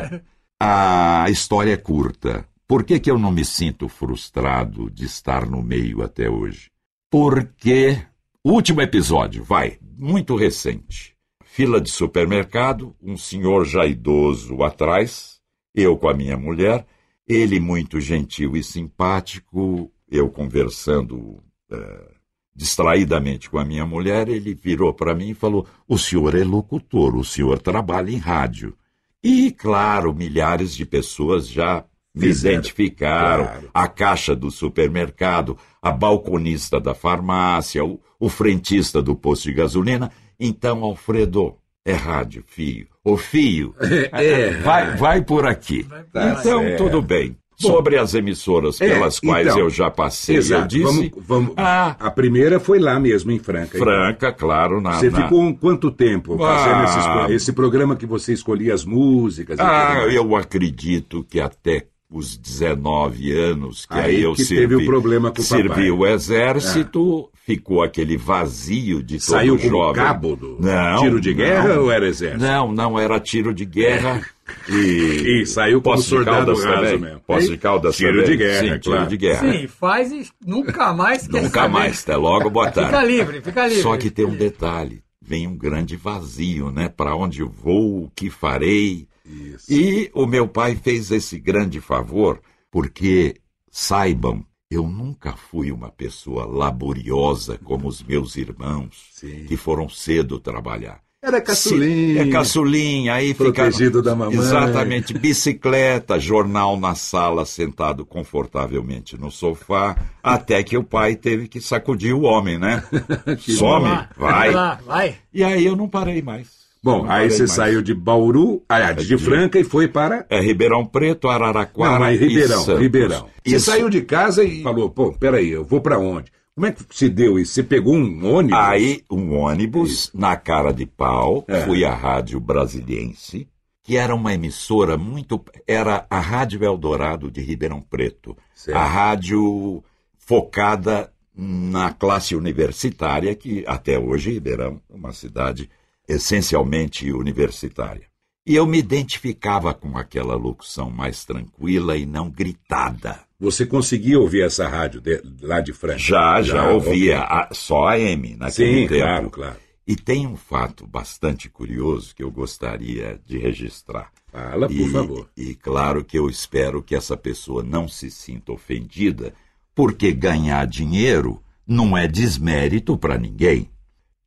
a 0.60 1.28
história 1.30 1.74
é 1.74 1.78
curta. 1.78 2.44
Por 2.68 2.84
que, 2.84 3.00
que 3.00 3.12
eu 3.12 3.20
não 3.20 3.32
me 3.32 3.46
sinto 3.46 3.88
frustrado 3.88 4.90
de 4.90 5.06
estar 5.06 5.46
no 5.48 5.62
meio 5.62 6.02
até 6.02 6.28
hoje? 6.28 6.72
Porque 7.12 8.00
último 8.44 8.82
episódio, 8.82 9.44
vai, 9.44 9.78
muito 9.98 10.36
recente. 10.36 11.16
Fila 11.44 11.82
de 11.82 11.90
supermercado, 11.90 12.96
um 13.02 13.18
senhor 13.18 13.66
já 13.66 13.86
idoso 13.86 14.64
atrás, 14.64 15.40
eu 15.76 15.98
com 15.98 16.10
a 16.10 16.14
minha 16.14 16.38
mulher, 16.38 16.86
ele 17.28 17.60
muito 17.60 18.00
gentil 18.00 18.56
e 18.56 18.64
simpático, 18.64 19.92
eu 20.10 20.30
conversando 20.30 21.44
eh, 21.72 22.12
distraidamente 22.56 23.50
com 23.50 23.58
a 23.58 23.66
minha 23.66 23.86
mulher, 23.86 24.28
ele 24.28 24.54
virou 24.54 24.94
para 24.94 25.14
mim 25.14 25.30
e 25.30 25.34
falou: 25.34 25.68
O 25.88 25.98
senhor 25.98 26.36
é 26.36 26.44
locutor, 26.44 27.16
o 27.16 27.24
senhor 27.24 27.60
trabalha 27.60 28.10
em 28.10 28.18
rádio. 28.18 28.76
E, 29.24 29.52
claro, 29.52 30.14
milhares 30.14 30.76
de 30.76 30.86
pessoas 30.86 31.48
já 31.48 31.86
identificaram. 32.16 33.46
claro. 33.46 33.70
A 33.74 33.88
caixa 33.88 34.36
do 34.36 34.50
supermercado, 34.52 35.58
a 35.82 35.92
balconista 35.92 36.80
da 36.80 36.94
farmácia, 36.94 37.84
o, 37.84 38.00
o 38.20 38.30
frentista 38.30 39.02
do 39.02 39.16
posto 39.16 39.44
de 39.46 39.54
gasolina. 39.54 40.12
Então, 40.40 40.84
Alfredo, 40.84 41.56
é 41.86 41.94
rádio, 41.94 42.44
fio. 42.48 42.88
O 43.04 43.18
fio, 43.18 43.74
É, 44.14 44.52
vai, 44.58 44.96
vai 44.98 45.22
por 45.22 45.46
aqui. 45.46 45.84
Tá 46.14 46.38
então, 46.40 46.62
certo. 46.62 46.84
tudo 46.84 47.02
bem. 47.02 47.36
Sobre 47.62 47.98
as 47.98 48.14
emissoras 48.14 48.80
É, 48.80 48.88
pelas 48.88 49.20
quais 49.20 49.46
então, 49.46 49.60
eu 49.60 49.70
já 49.70 49.92
passei, 49.92 50.38
eu 50.38 50.40
Exato. 50.40 50.68
disse. 50.70 50.84
Vamos, 50.86 51.12
vamos- 51.28 51.54
Ah. 51.58 51.94
A 52.00 52.10
primeira 52.10 52.58
foi 52.58 52.80
lá 52.80 52.98
mesmo, 52.98 53.32
em 53.32 53.40
Franca. 53.40 53.78
Franca, 53.78 54.32
claro, 54.32 54.80
na. 54.80 54.94
Você 54.94 55.10
na- 55.10 55.24
ficou 55.24 55.42
um 55.42 55.54
quanto 55.54 55.92
tempo 55.92 56.38
fazendo 56.38 56.76
Ah. 56.76 56.84
esse, 56.86 57.10
pro- 57.10 57.34
esse 57.34 57.52
programa 57.54 57.98
que 57.98 58.06
você 58.06 58.32
escolhia 58.32 58.74
as 58.74 58.86
músicas? 58.86 59.60
Ah, 59.60 60.06
eu 60.10 60.38
acredito 60.38 61.22
que 61.26 61.42
até 61.42 61.86
os 62.12 62.36
19 62.38 63.32
anos, 63.32 63.86
que 63.86 63.94
aí, 63.94 64.16
Aí 64.18 64.22
eu 64.24 64.34
que 64.34 64.44
servi, 64.44 64.62
teve 64.62 64.76
o 64.78 64.86
problema 64.86 65.32
com 65.32 65.42
o 65.42 65.44
servi 65.44 65.70
papai. 65.70 65.88
É. 65.88 65.92
o 65.92 66.06
exército, 66.08 67.30
ficou 67.46 67.84
aquele 67.84 68.18
vazio 68.18 69.04
de 69.04 69.18
todo 69.20 69.26
Saiu 69.26 69.58
como 69.58 69.70
jovem. 69.70 70.04
cabo 70.04 70.36
do 70.36 70.58
Não, 70.60 71.02
tiro 71.02 71.22
de 71.22 71.34
guerra 71.34 71.76
não. 71.76 71.84
ou 71.84 71.92
era 71.92 72.08
exército? 72.08 72.42
Não, 72.44 72.72
não 72.72 73.00
era 73.00 73.20
tiro 73.20 73.54
de 73.54 73.66
guerra. 73.66 74.22
E, 74.68 75.42
E 75.42 75.46
saiu 75.46 75.80
como 75.80 75.98
de 75.98 76.02
soldado 76.02 76.48
Caldas 76.48 76.64
raso 76.64 76.76
também. 76.84 77.00
mesmo. 77.00 77.20
Poço 77.28 77.50
de 77.50 77.58
Caldas 77.58 77.96
Tiro 77.96 78.14
também. 78.24 78.26
de 78.32 78.38
guerra, 78.38 78.60
Sim, 78.62 78.68
tiro 78.80 78.82
claro. 78.96 79.08
de 79.08 79.18
guerra. 79.18 79.52
Sim, 79.54 79.68
faz 79.68 80.12
e 80.12 80.28
nunca 80.44 80.92
mais 80.92 81.28
quer 81.28 81.44
Nunca 81.44 81.62
saber. 81.62 81.74
mais, 81.74 82.02
até 82.02 82.16
logo, 82.16 82.50
boa 82.50 82.66
tarde. 82.72 82.90
Fica 82.90 83.04
livre, 83.04 83.42
fica 83.42 83.68
livre. 83.68 83.84
Só 83.84 83.96
que 83.96 84.10
tem 84.10 84.26
um 84.26 84.36
detalhe. 84.36 85.04
vem 85.22 85.46
um 85.46 85.56
grande 85.56 85.96
vazio, 85.96 86.72
né? 86.72 86.90
Para 86.90 87.16
onde 87.16 87.42
eu 87.42 87.48
vou, 87.48 88.06
o 88.06 88.12
que 88.16 88.32
farei? 88.32 89.08
Isso. 89.30 89.72
E 89.72 90.10
o 90.14 90.26
meu 90.26 90.48
pai 90.48 90.76
fez 90.76 91.12
esse 91.12 91.40
grande 91.40 91.80
favor, 91.80 92.42
porque 92.72 93.36
saibam, 93.72 94.44
eu 94.72 94.88
nunca 94.88 95.34
fui 95.34 95.72
uma 95.72 95.90
pessoa 95.92 96.46
laboriosa 96.46 97.58
como 97.64 97.88
os 97.88 98.02
meus 98.04 98.36
irmãos, 98.36 99.08
Sim. 99.14 99.46
que 99.48 99.56
foram 99.58 99.88
cedo 99.90 100.40
trabalhar. 100.40 101.00
Era 101.22 101.42
caçulinha. 101.42 102.22
É 102.22 102.30
caçulinha, 102.30 103.14
aí 103.16 103.34
Protegido 103.34 103.98
fica. 104.00 104.02
da 104.04 104.16
mamãe. 104.16 104.38
Exatamente, 104.38 105.14
bicicleta, 105.14 106.18
jornal 106.18 106.80
na 106.80 106.96
sala, 106.96 107.46
sentado 107.46 108.06
confortavelmente 108.06 109.18
no 109.18 109.30
sofá, 109.30 109.98
até 110.24 110.64
que 110.64 110.78
o 110.78 110.84
pai 110.84 111.18
teve 111.18 111.50
que 111.50 111.60
sacudir 111.60 112.14
o 112.16 112.22
homem, 112.22 112.58
né? 112.58 112.82
Some, 113.38 113.90
Vai 113.90 114.32
vai. 114.32 114.52
lá, 114.52 114.76
vai. 114.86 115.18
E 115.34 115.44
aí 115.44 115.66
eu 115.66 115.76
não 115.76 115.90
parei 115.90 116.22
mais. 116.22 116.59
Bom, 116.82 117.04
Não 117.04 117.12
aí 117.12 117.30
você 117.30 117.40
mais. 117.40 117.52
saiu 117.52 117.82
de 117.82 117.94
Bauru, 117.94 118.64
ah, 118.70 118.92
de 118.94 119.18
Franca 119.18 119.60
e 119.60 119.64
foi 119.64 119.88
para. 119.88 120.26
É 120.30 120.40
Ribeirão 120.40 120.86
Preto, 120.86 121.28
Araraquara 121.28 121.92
Não, 121.94 122.00
mas 122.00 122.22
e 122.22 122.26
Ribeirão. 122.28 122.78
Ribeirão. 122.78 123.30
Você 123.46 123.56
Isso. 123.58 123.66
saiu 123.66 123.90
de 123.90 124.02
casa 124.02 124.44
e 124.44 124.64
falou, 124.64 124.90
pô, 124.90 125.12
peraí, 125.12 125.50
eu 125.50 125.66
vou 125.66 125.82
para 125.82 126.00
onde? 126.00 126.32
Como 126.56 126.66
é 126.68 126.72
que 126.72 126.84
se 126.92 127.10
deu 127.10 127.40
isso? 127.40 127.54
Você 127.54 127.64
pegou 127.64 127.96
um 127.96 128.34
ônibus? 128.36 128.58
Aí, 128.60 129.02
um 129.10 129.34
ônibus 129.36 130.10
na 130.14 130.36
cara 130.36 130.72
de 130.74 130.86
pau, 130.86 131.44
É. 131.48 131.62
fui 131.62 131.86
à 131.86 131.94
Rádio 131.94 132.40
Brasiliense, 132.40 133.48
que 133.84 133.96
era 133.98 134.14
uma 134.14 134.34
emissora 134.34 134.98
muito. 134.98 135.42
Era 135.68 136.06
a 136.10 136.20
Rádio 136.20 136.64
Eldorado 136.64 137.32
de 137.32 137.40
Ribeirão 137.42 137.82
Preto. 137.82 138.36
Certo. 138.54 138.78
A 138.78 138.86
rádio 138.86 139.82
focada 140.18 141.12
na 141.36 141.92
classe 141.94 142.36
universitária, 142.36 143.34
que 143.36 143.64
até 143.66 143.98
hoje 143.98 144.32
Ribeirão 144.32 144.82
é 144.90 144.96
uma 144.96 145.14
cidade 145.14 145.70
essencialmente 146.10 147.12
universitária. 147.12 148.08
E 148.46 148.56
eu 148.56 148.66
me 148.66 148.80
identificava 148.80 149.74
com 149.74 149.98
aquela 149.98 150.36
locução 150.36 150.90
mais 150.90 151.24
tranquila 151.24 151.96
e 151.96 152.06
não 152.06 152.30
gritada. 152.32 153.20
Você 153.40 153.66
conseguia 153.66 154.20
ouvir 154.20 154.42
essa 154.44 154.68
rádio 154.68 155.00
de- 155.00 155.22
lá 155.42 155.62
de 155.62 155.72
Franca? 155.72 156.00
Já, 156.00 156.42
já, 156.42 156.70
ouvia 156.72 157.20
ok. 157.20 157.28
a- 157.30 157.50
só 157.54 157.88
a 157.88 158.00
M 158.00 158.36
naquele 158.36 158.82
Sim, 158.82 158.88
tempo. 158.88 159.02
claro, 159.04 159.30
claro. 159.30 159.56
E 159.88 159.96
tem 159.96 160.28
um 160.28 160.36
fato 160.36 160.86
bastante 160.86 161.50
curioso 161.50 162.14
que 162.16 162.24
eu 162.24 162.32
gostaria 162.32 163.20
de 163.26 163.38
registrar. 163.38 164.12
Fala, 164.32 164.68
por 164.68 164.76
e, 164.76 164.92
favor. 164.92 165.30
E 165.38 165.56
claro 165.56 166.04
que 166.04 166.18
eu 166.18 166.30
espero 166.30 166.84
que 166.84 166.96
essa 166.96 167.18
pessoa 167.18 167.64
não 167.64 167.88
se 167.88 168.12
sinta 168.12 168.52
ofendida, 168.52 169.34
porque 169.74 170.12
ganhar 170.12 170.66
dinheiro 170.68 171.42
não 171.68 171.98
é 171.98 172.08
desmérito 172.08 172.98
para 172.98 173.18
ninguém. 173.18 173.70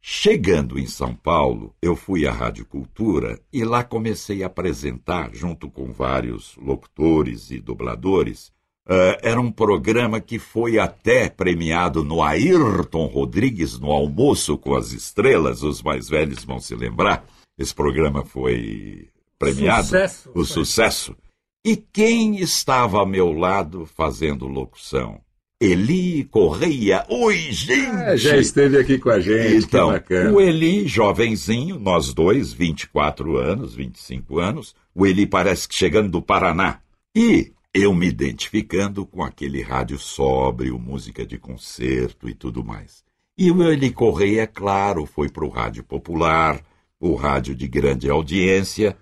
Chegando 0.05 0.81
em 0.81 0.87
São 0.87 1.15
Paulo, 1.15 1.77
eu 1.81 1.95
fui 1.95 2.27
à 2.27 2.33
Rádio 2.33 2.67
Cultura 2.67 3.41
e 3.53 3.65
lá 3.65 3.85
comecei 3.85 4.43
a 4.43 4.49
apresentar, 4.49 5.31
junto 5.33 5.71
com 5.71 5.93
vários 5.93 6.57
locutores 6.57 7.53
e 7.53 7.61
dubladores, 7.61 8.51
eh, 8.89 9.21
era 9.23 9.41
um 9.41 9.53
programa 9.53 10.21
que 10.21 10.41
foi 10.41 10.77
até 10.77 11.29
premiado 11.29 12.03
no 12.03 12.21
Ayrton 12.21 13.07
Rodrigues, 13.07 13.79
no 13.79 13.93
Almoço 13.93 14.59
com 14.59 14.75
as 14.75 14.91
Estrelas, 14.91 15.63
os 15.63 15.81
mais 15.81 16.09
velhos 16.09 16.45
vão 16.45 16.59
se 16.59 16.75
lembrar. 16.75 17.25
Esse 17.57 17.73
programa 17.73 18.25
foi 18.25 19.09
premiado. 19.39 19.85
Sucesso. 19.85 20.31
O 20.35 20.45
sucesso. 20.45 21.17
E 21.65 21.77
quem 21.77 22.41
estava 22.41 22.99
ao 22.99 23.07
meu 23.07 23.31
lado 23.33 23.87
fazendo 23.87 24.49
locução? 24.49 25.21
Eli 25.63 26.25
Correia. 26.25 27.07
Oi, 27.09 27.53
gente! 27.53 28.03
É, 28.03 28.17
já 28.17 28.37
esteve 28.37 28.77
aqui 28.79 28.99
com 28.99 29.11
a 29.11 29.21
gente, 29.21 29.65
Então, 29.65 29.91
que 29.91 29.93
bacana. 29.93 30.33
o 30.33 30.41
Eli, 30.41 30.89
jovenzinho, 30.89 31.79
nós 31.79 32.13
dois, 32.13 32.53
24 32.53 33.37
anos, 33.37 33.73
25 33.73 34.41
anos, 34.41 34.75
o 34.93 35.07
Eli 35.07 35.25
parece 35.25 35.69
que 35.69 35.77
chegando 35.77 36.11
do 36.11 36.21
Paraná. 36.21 36.81
E 37.15 37.53
eu 37.73 37.95
me 37.95 38.09
identificando 38.09 39.07
com 39.07 39.23
aquele 39.23 39.63
rádio 39.63 40.01
sóbrio, 40.01 40.81
música 40.81 41.25
de 41.25 41.39
concerto 41.39 42.29
e 42.29 42.35
tudo 42.35 42.65
mais. 42.65 43.05
E 43.39 43.49
o 43.53 43.63
Eli 43.63 43.93
Correia, 43.93 44.49
claro, 44.49 45.07
foi 45.07 45.29
para 45.29 45.45
o 45.45 45.49
rádio 45.49 45.85
popular, 45.85 46.61
o 46.99 47.15
rádio 47.15 47.55
de 47.55 47.69
grande 47.69 48.11
audiência, 48.11 48.97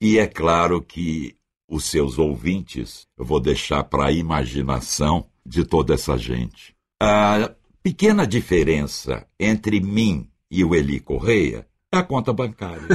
e 0.00 0.18
é 0.20 0.26
claro 0.28 0.80
que 0.80 1.34
os 1.68 1.84
seus 1.86 2.16
ouvintes, 2.16 3.08
eu 3.18 3.24
vou 3.24 3.40
deixar 3.40 3.82
para 3.82 4.06
a 4.06 4.12
imaginação 4.12 5.26
de 5.46 5.64
toda 5.64 5.94
essa 5.94 6.16
gente. 6.18 6.74
A 7.02 7.50
pequena 7.82 8.26
diferença 8.26 9.26
entre 9.38 9.80
mim 9.80 10.28
e 10.50 10.64
o 10.64 10.74
Eli 10.74 10.98
Correia 11.00 11.66
é 11.92 11.98
a 11.98 12.02
conta 12.02 12.32
bancária. 12.32 12.82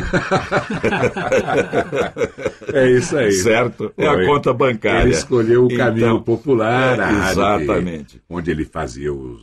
É 2.73 2.89
isso 2.91 3.17
aí. 3.17 3.31
certo? 3.33 3.91
É 3.97 4.05
Foi. 4.05 4.23
a 4.23 4.27
conta 4.27 4.53
bancária. 4.53 5.01
Ele 5.03 5.11
escolheu 5.11 5.65
o 5.65 5.75
caminho 5.75 6.05
Então, 6.07 6.21
popular, 6.21 6.99
é, 6.99 7.31
exatamente. 7.31 8.17
que- 8.17 8.21
onde 8.29 8.51
ele 8.51 8.65
fazia 8.65 9.13
os, 9.13 9.41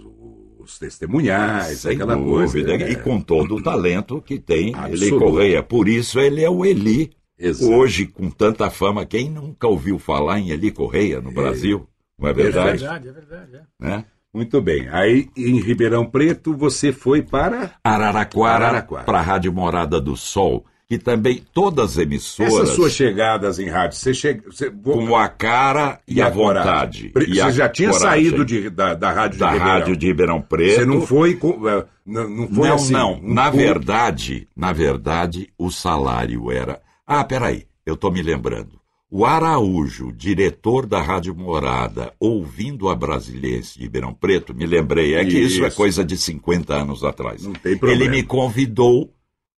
os 0.59 0.79
testemunhais, 0.79 1.79
Sem 1.81 1.93
aquela 1.95 2.15
dúvida, 2.15 2.69
coisa. 2.69 2.79
né? 2.87 2.91
e 2.93 2.97
com 2.97 3.21
todo 3.21 3.57
o 3.57 3.63
talento 3.63 4.23
que 4.23 4.39
tem 4.39 4.69
Eli 4.69 4.75
Absoluto. 4.77 5.19
Correia. 5.25 5.63
Por 5.63 5.89
isso 5.89 6.19
ele 6.21 6.43
é 6.43 6.49
o 6.51 6.65
Eli. 6.65 7.11
Exato. 7.39 7.73
Hoje, 7.73 8.07
com 8.07 8.31
tanta 8.31 8.69
fama, 8.71 9.05
quem 9.07 9.31
nunca 9.31 9.67
ouviu 9.69 9.99
falar 9.99 10.41
em 10.41 10.51
Eli 10.51 10.71
Correia 10.71 11.21
no 11.21 11.31
Brasil? 11.31 11.87
Não 12.19 12.29
é 12.29 12.31
É 12.31 12.35
verdade? 12.35 12.79
verdade, 12.79 13.09
é 13.09 13.13
verdade. 13.13 13.51
é. 13.57 13.87
Né? 13.87 14.05
Muito 14.35 14.61
bem. 14.61 14.89
Aí, 14.91 15.29
em 15.37 15.61
Ribeirão 15.61 16.05
Preto, 16.05 16.55
você 16.55 16.93
foi 16.93 17.23
para... 17.23 17.73
Araraquara, 17.83 18.67
Araraquara. 18.67 19.05
para 19.05 19.19
a 19.19 19.23
Rádio 19.23 19.53
Morada 19.53 19.99
do 20.01 20.17
Sol, 20.17 20.65
que 20.87 20.99
também 20.99 21.43
todas 21.55 21.93
as 21.93 21.99
emissoras 21.99 22.53
Essas 22.55 22.69
suas 22.71 22.93
chegadas 22.93 23.59
em 23.59 23.69
rádio, 23.69 23.97
você 23.99 24.13
chega... 24.13 24.43
Você... 24.51 24.71
com 24.71 25.17
a 25.17 25.29
cara 25.29 25.99
e, 26.07 26.21
a 26.21 26.31
coragem? 26.31 26.65
vontade. 26.71 27.09
Pre- 27.09 27.25
e 27.27 27.35
Você 27.37 27.41
a 27.41 27.51
já 27.51 27.69
tinha 27.71 27.91
coragem 27.91 28.25
saído 28.31 28.45
de- 28.45 28.69
da, 28.71 28.95
da 28.95 29.11
rádio 29.13 29.39
da 29.39 29.47
de 29.47 29.53
Ribeirão. 29.55 29.79
rádio 29.79 29.97
de 29.97 30.07
Ribeirão 30.07 30.41
Preto. 30.43 30.75
Você 30.75 30.85
não 30.85 31.01
foi... 31.01 31.35
com- 31.35 31.69
eh, 31.69 31.85
Não, 32.05 32.29
não 32.29 32.49
foi 32.49 32.69
não, 32.69 32.75
assim... 32.75 32.93
não. 32.93 33.15
um 33.15 33.33
na 33.35 33.49
verdade, 33.51 34.47
na 34.55 34.73
verdade, 34.73 35.49
o 35.59 35.71
salário 35.71 36.51
era. 36.53 36.81
Ah, 37.07 37.25
peraí, 37.25 37.65
eu 37.87 37.97
tô 37.97 38.11
me 38.11 38.21
lembrando. 38.23 38.78
O 39.11 39.25
Araújo, 39.25 40.13
diretor 40.13 40.85
da 40.85 41.01
Rádio 41.01 41.35
Morada, 41.35 42.15
ouvindo 42.21 42.91
a 42.91 42.95
Brasiliense 42.95 43.79
de 43.79 43.85
Ribeirão 43.85 44.13
Preto, 44.13 44.55
me 44.55 44.67
lembrei, 44.67 45.15
é 45.15 45.25
que 45.25 45.39
isso, 45.39 45.65
é 45.65 45.69
Isso. 45.69 45.77
coisa 45.77 46.05
de 46.05 46.17
50 46.17 46.75
anos 46.75 47.03
atrás. 47.03 47.43
Não 47.43 47.55
tem 47.55 47.77
problema. 47.77 48.05
Ele 48.05 48.11
me 48.11 48.23
convidou, 48.23 49.11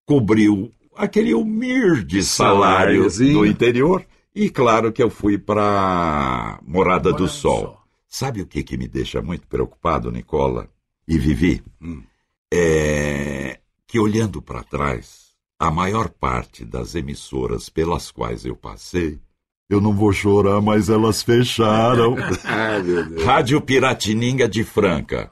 cobriu 0.06 0.70
aquele 0.94 1.34
humilde 1.34 2.22
salário 2.22 3.08
do 3.10 3.44
interior, 3.44 4.06
e 4.32 4.48
claro 4.48 4.92
que 4.92 5.02
eu 5.02 5.10
fui 5.10 5.36
para 5.36 6.60
Morada 6.62 7.10
do 7.10 7.12
Morada 7.12 7.12
do 7.12 7.28
Sol. 7.28 7.60
Sol. 7.60 7.80
Sabe 8.06 8.42
o 8.42 8.46
que, 8.46 8.62
que 8.62 8.76
me 8.76 8.86
deixa 8.86 9.20
muito 9.20 9.48
preocupado, 9.48 10.12
Nicola 10.12 10.68
e 11.08 11.18
Vivi? 11.18 11.62
Hum. 11.82 12.02
É 12.52 13.58
que 13.90 13.98
olhando 13.98 14.40
para 14.40 14.62
trás, 14.62 15.32
a 15.58 15.68
maior 15.68 16.10
parte 16.10 16.64
das 16.64 16.94
emissoras 16.94 17.68
pelas 17.68 18.08
quais 18.12 18.44
eu 18.44 18.54
passei, 18.54 19.18
eu 19.70 19.80
não 19.80 19.94
vou 19.94 20.12
chorar, 20.12 20.60
mas 20.60 20.90
elas 20.90 21.22
fecharam. 21.22 22.16
Ai, 22.44 22.82
meu 22.82 23.06
Deus. 23.08 23.22
Rádio 23.22 23.60
Piratininga 23.60 24.48
de 24.48 24.64
Franca, 24.64 25.30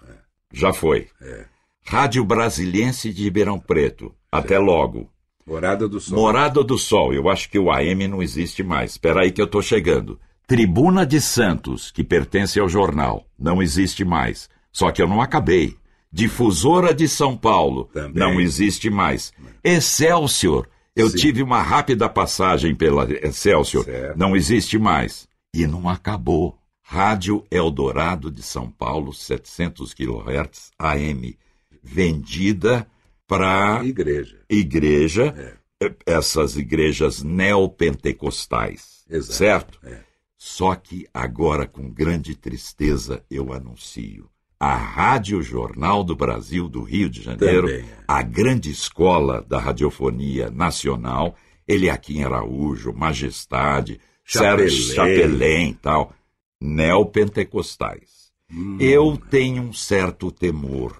já 0.52 0.72
foi. 0.72 1.08
É. 1.20 1.44
Rádio 1.84 2.24
Brasiliense 2.24 3.12
de 3.12 3.24
Ribeirão 3.24 3.58
Preto, 3.58 4.14
até 4.30 4.58
logo. 4.58 5.10
Morada 5.46 5.88
do 5.88 5.98
Sol. 5.98 6.18
Morada 6.18 6.62
do 6.62 6.78
Sol, 6.78 7.12
eu 7.12 7.28
acho 7.28 7.50
que 7.50 7.58
o 7.58 7.70
AM 7.72 8.06
não 8.06 8.22
existe 8.22 8.62
mais. 8.62 8.92
Espera 8.92 9.22
aí 9.22 9.32
que 9.32 9.42
eu 9.42 9.46
tô 9.46 9.60
chegando. 9.60 10.20
Tribuna 10.46 11.04
de 11.04 11.20
Santos, 11.20 11.90
que 11.90 12.04
pertence 12.04 12.60
ao 12.60 12.68
jornal, 12.68 13.26
não 13.38 13.62
existe 13.62 14.04
mais. 14.04 14.48
Só 14.70 14.90
que 14.90 15.02
eu 15.02 15.08
não 15.08 15.20
acabei. 15.20 15.76
Difusora 16.12 16.94
de 16.94 17.08
São 17.08 17.36
Paulo, 17.36 17.84
Também. 17.92 18.12
não 18.14 18.40
existe 18.40 18.88
mais. 18.88 19.32
Excelsior, 19.64 20.66
eu 20.98 21.08
Sim. 21.10 21.16
tive 21.16 21.42
uma 21.42 21.62
rápida 21.62 22.08
passagem 22.08 22.74
pela 22.74 23.04
Excelsior, 23.24 23.84
Certo. 23.84 24.18
não 24.18 24.36
existe 24.36 24.78
mais. 24.78 25.26
E 25.54 25.66
não 25.66 25.88
acabou. 25.88 26.58
Rádio 26.82 27.44
Eldorado 27.50 28.30
de 28.30 28.42
São 28.42 28.70
Paulo, 28.70 29.12
700 29.12 29.92
kHz 29.94 30.70
AM, 30.78 31.36
vendida 31.82 32.86
para 33.26 33.82
Igreja. 33.84 34.38
igreja, 34.48 35.58
eh, 35.82 35.92
essas 36.06 36.56
igrejas 36.56 37.22
neopentecostais, 37.22 39.04
Exato, 39.08 39.32
certo? 39.34 39.78
é. 39.84 40.00
Só 40.36 40.74
que 40.76 41.06
agora, 41.12 41.66
com 41.66 41.90
grande 41.90 42.34
tristeza, 42.36 43.22
eu 43.30 43.52
anuncio. 43.52 44.30
A 44.60 44.74
Rádio 44.74 45.40
Jornal 45.42 46.02
do 46.02 46.16
Brasil 46.16 46.68
do 46.68 46.82
Rio 46.82 47.08
de 47.08 47.22
Janeiro, 47.22 47.68
Também, 47.68 47.84
é. 47.84 47.96
a 48.08 48.22
grande 48.22 48.70
escola 48.70 49.40
da 49.42 49.58
radiofonia 49.58 50.50
nacional, 50.50 51.36
ele 51.66 51.88
é 51.88 51.90
aqui 51.90 52.18
em 52.18 52.24
Araújo, 52.24 52.92
Majestade, 52.92 54.00
Chapelém. 54.24 54.68
Sérgio 54.68 54.94
Chapelém 54.94 55.70
e 55.70 55.74
tal, 55.74 56.12
neopentecostais. 56.60 58.32
Hum. 58.52 58.78
Eu 58.80 59.16
tenho 59.16 59.62
um 59.62 59.72
certo 59.72 60.32
temor 60.32 60.96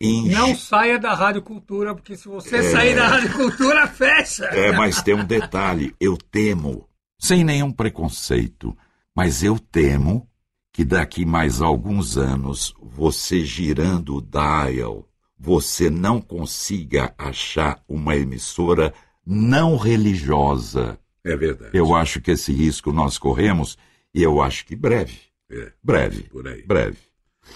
em 0.00 0.28
Não 0.28 0.56
saia 0.56 0.98
da 0.98 1.14
Rádio 1.14 1.42
Cultura, 1.42 1.94
porque 1.94 2.16
se 2.16 2.26
você 2.26 2.62
sair 2.70 2.94
da 2.94 3.06
Rádio 3.06 3.32
Cultura, 3.34 3.86
fecha. 3.86 4.44
É, 4.46 4.72
mas 4.72 5.02
tem 5.02 5.14
um 5.14 5.24
detalhe. 5.24 5.94
Eu 6.00 6.16
temo, 6.16 6.88
sem 7.18 7.44
nenhum 7.44 7.70
preconceito, 7.70 8.76
mas 9.14 9.42
eu 9.42 9.58
temo 9.58 10.26
que 10.80 10.84
daqui 10.86 11.26
mais 11.26 11.60
alguns 11.60 12.16
anos, 12.16 12.74
você 12.80 13.44
girando 13.44 14.16
o 14.16 14.22
dial, 14.22 15.06
você 15.38 15.90
não 15.90 16.22
consiga 16.22 17.14
achar 17.18 17.84
uma 17.86 18.16
emissora 18.16 18.94
não 19.26 19.76
religiosa. 19.76 20.98
É 21.22 21.36
verdade. 21.36 21.76
Eu 21.76 21.94
acho 21.94 22.18
que 22.22 22.30
esse 22.30 22.50
risco 22.50 22.94
nós 22.94 23.18
corremos 23.18 23.76
e 24.14 24.22
eu 24.22 24.40
acho 24.40 24.64
que 24.64 24.74
breve. 24.74 25.18
É, 25.50 25.70
Breve. 25.84 26.22
por 26.30 26.48
aí. 26.48 26.62
Breve. 26.62 26.96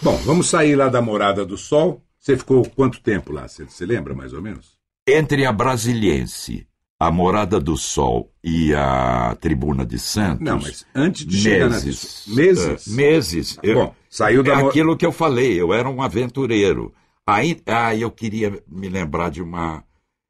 Bom, 0.02 0.18
vamos 0.18 0.50
sair 0.50 0.76
lá 0.76 0.90
da 0.90 1.00
Morada 1.00 1.46
do 1.46 1.56
Sol. 1.56 2.04
Você 2.20 2.36
ficou 2.36 2.68
quanto 2.76 3.00
tempo 3.00 3.32
lá? 3.32 3.48
Você, 3.48 3.64
você 3.64 3.86
lembra, 3.86 4.14
mais 4.14 4.34
ou 4.34 4.42
menos? 4.42 4.76
Entre 5.08 5.46
a 5.46 5.52
Brasiliense, 5.52 6.66
a 7.06 7.10
Morada 7.10 7.58
do 7.60 7.76
Sol 7.76 8.30
e 8.42 8.74
a 8.74 9.36
Tribuna 9.40 9.84
de 9.84 9.98
Santos. 9.98 10.40
Não, 10.44 10.58
mas 10.60 10.86
antes 10.94 11.26
de 11.26 11.36
chegar 11.38 11.68
na... 11.70 11.76
meses. 11.76 12.24
Meses? 12.28 12.86
Meses. 12.88 13.58
Eu- 13.62 13.74
Bom, 13.74 13.94
saiu 14.10 14.42
da... 14.42 14.52
é 14.52 14.66
aquilo 14.66 14.96
que 14.96 15.04
eu 15.06 15.12
falei, 15.12 15.60
eu 15.60 15.72
era 15.72 15.88
um 15.88 16.02
aventureiro. 16.02 16.92
Aí, 17.26 17.60
ah, 17.66 17.94
eu 17.96 18.10
queria 18.10 18.62
me 18.68 18.88
lembrar 18.88 19.30
de 19.30 19.42
uma, 19.42 19.82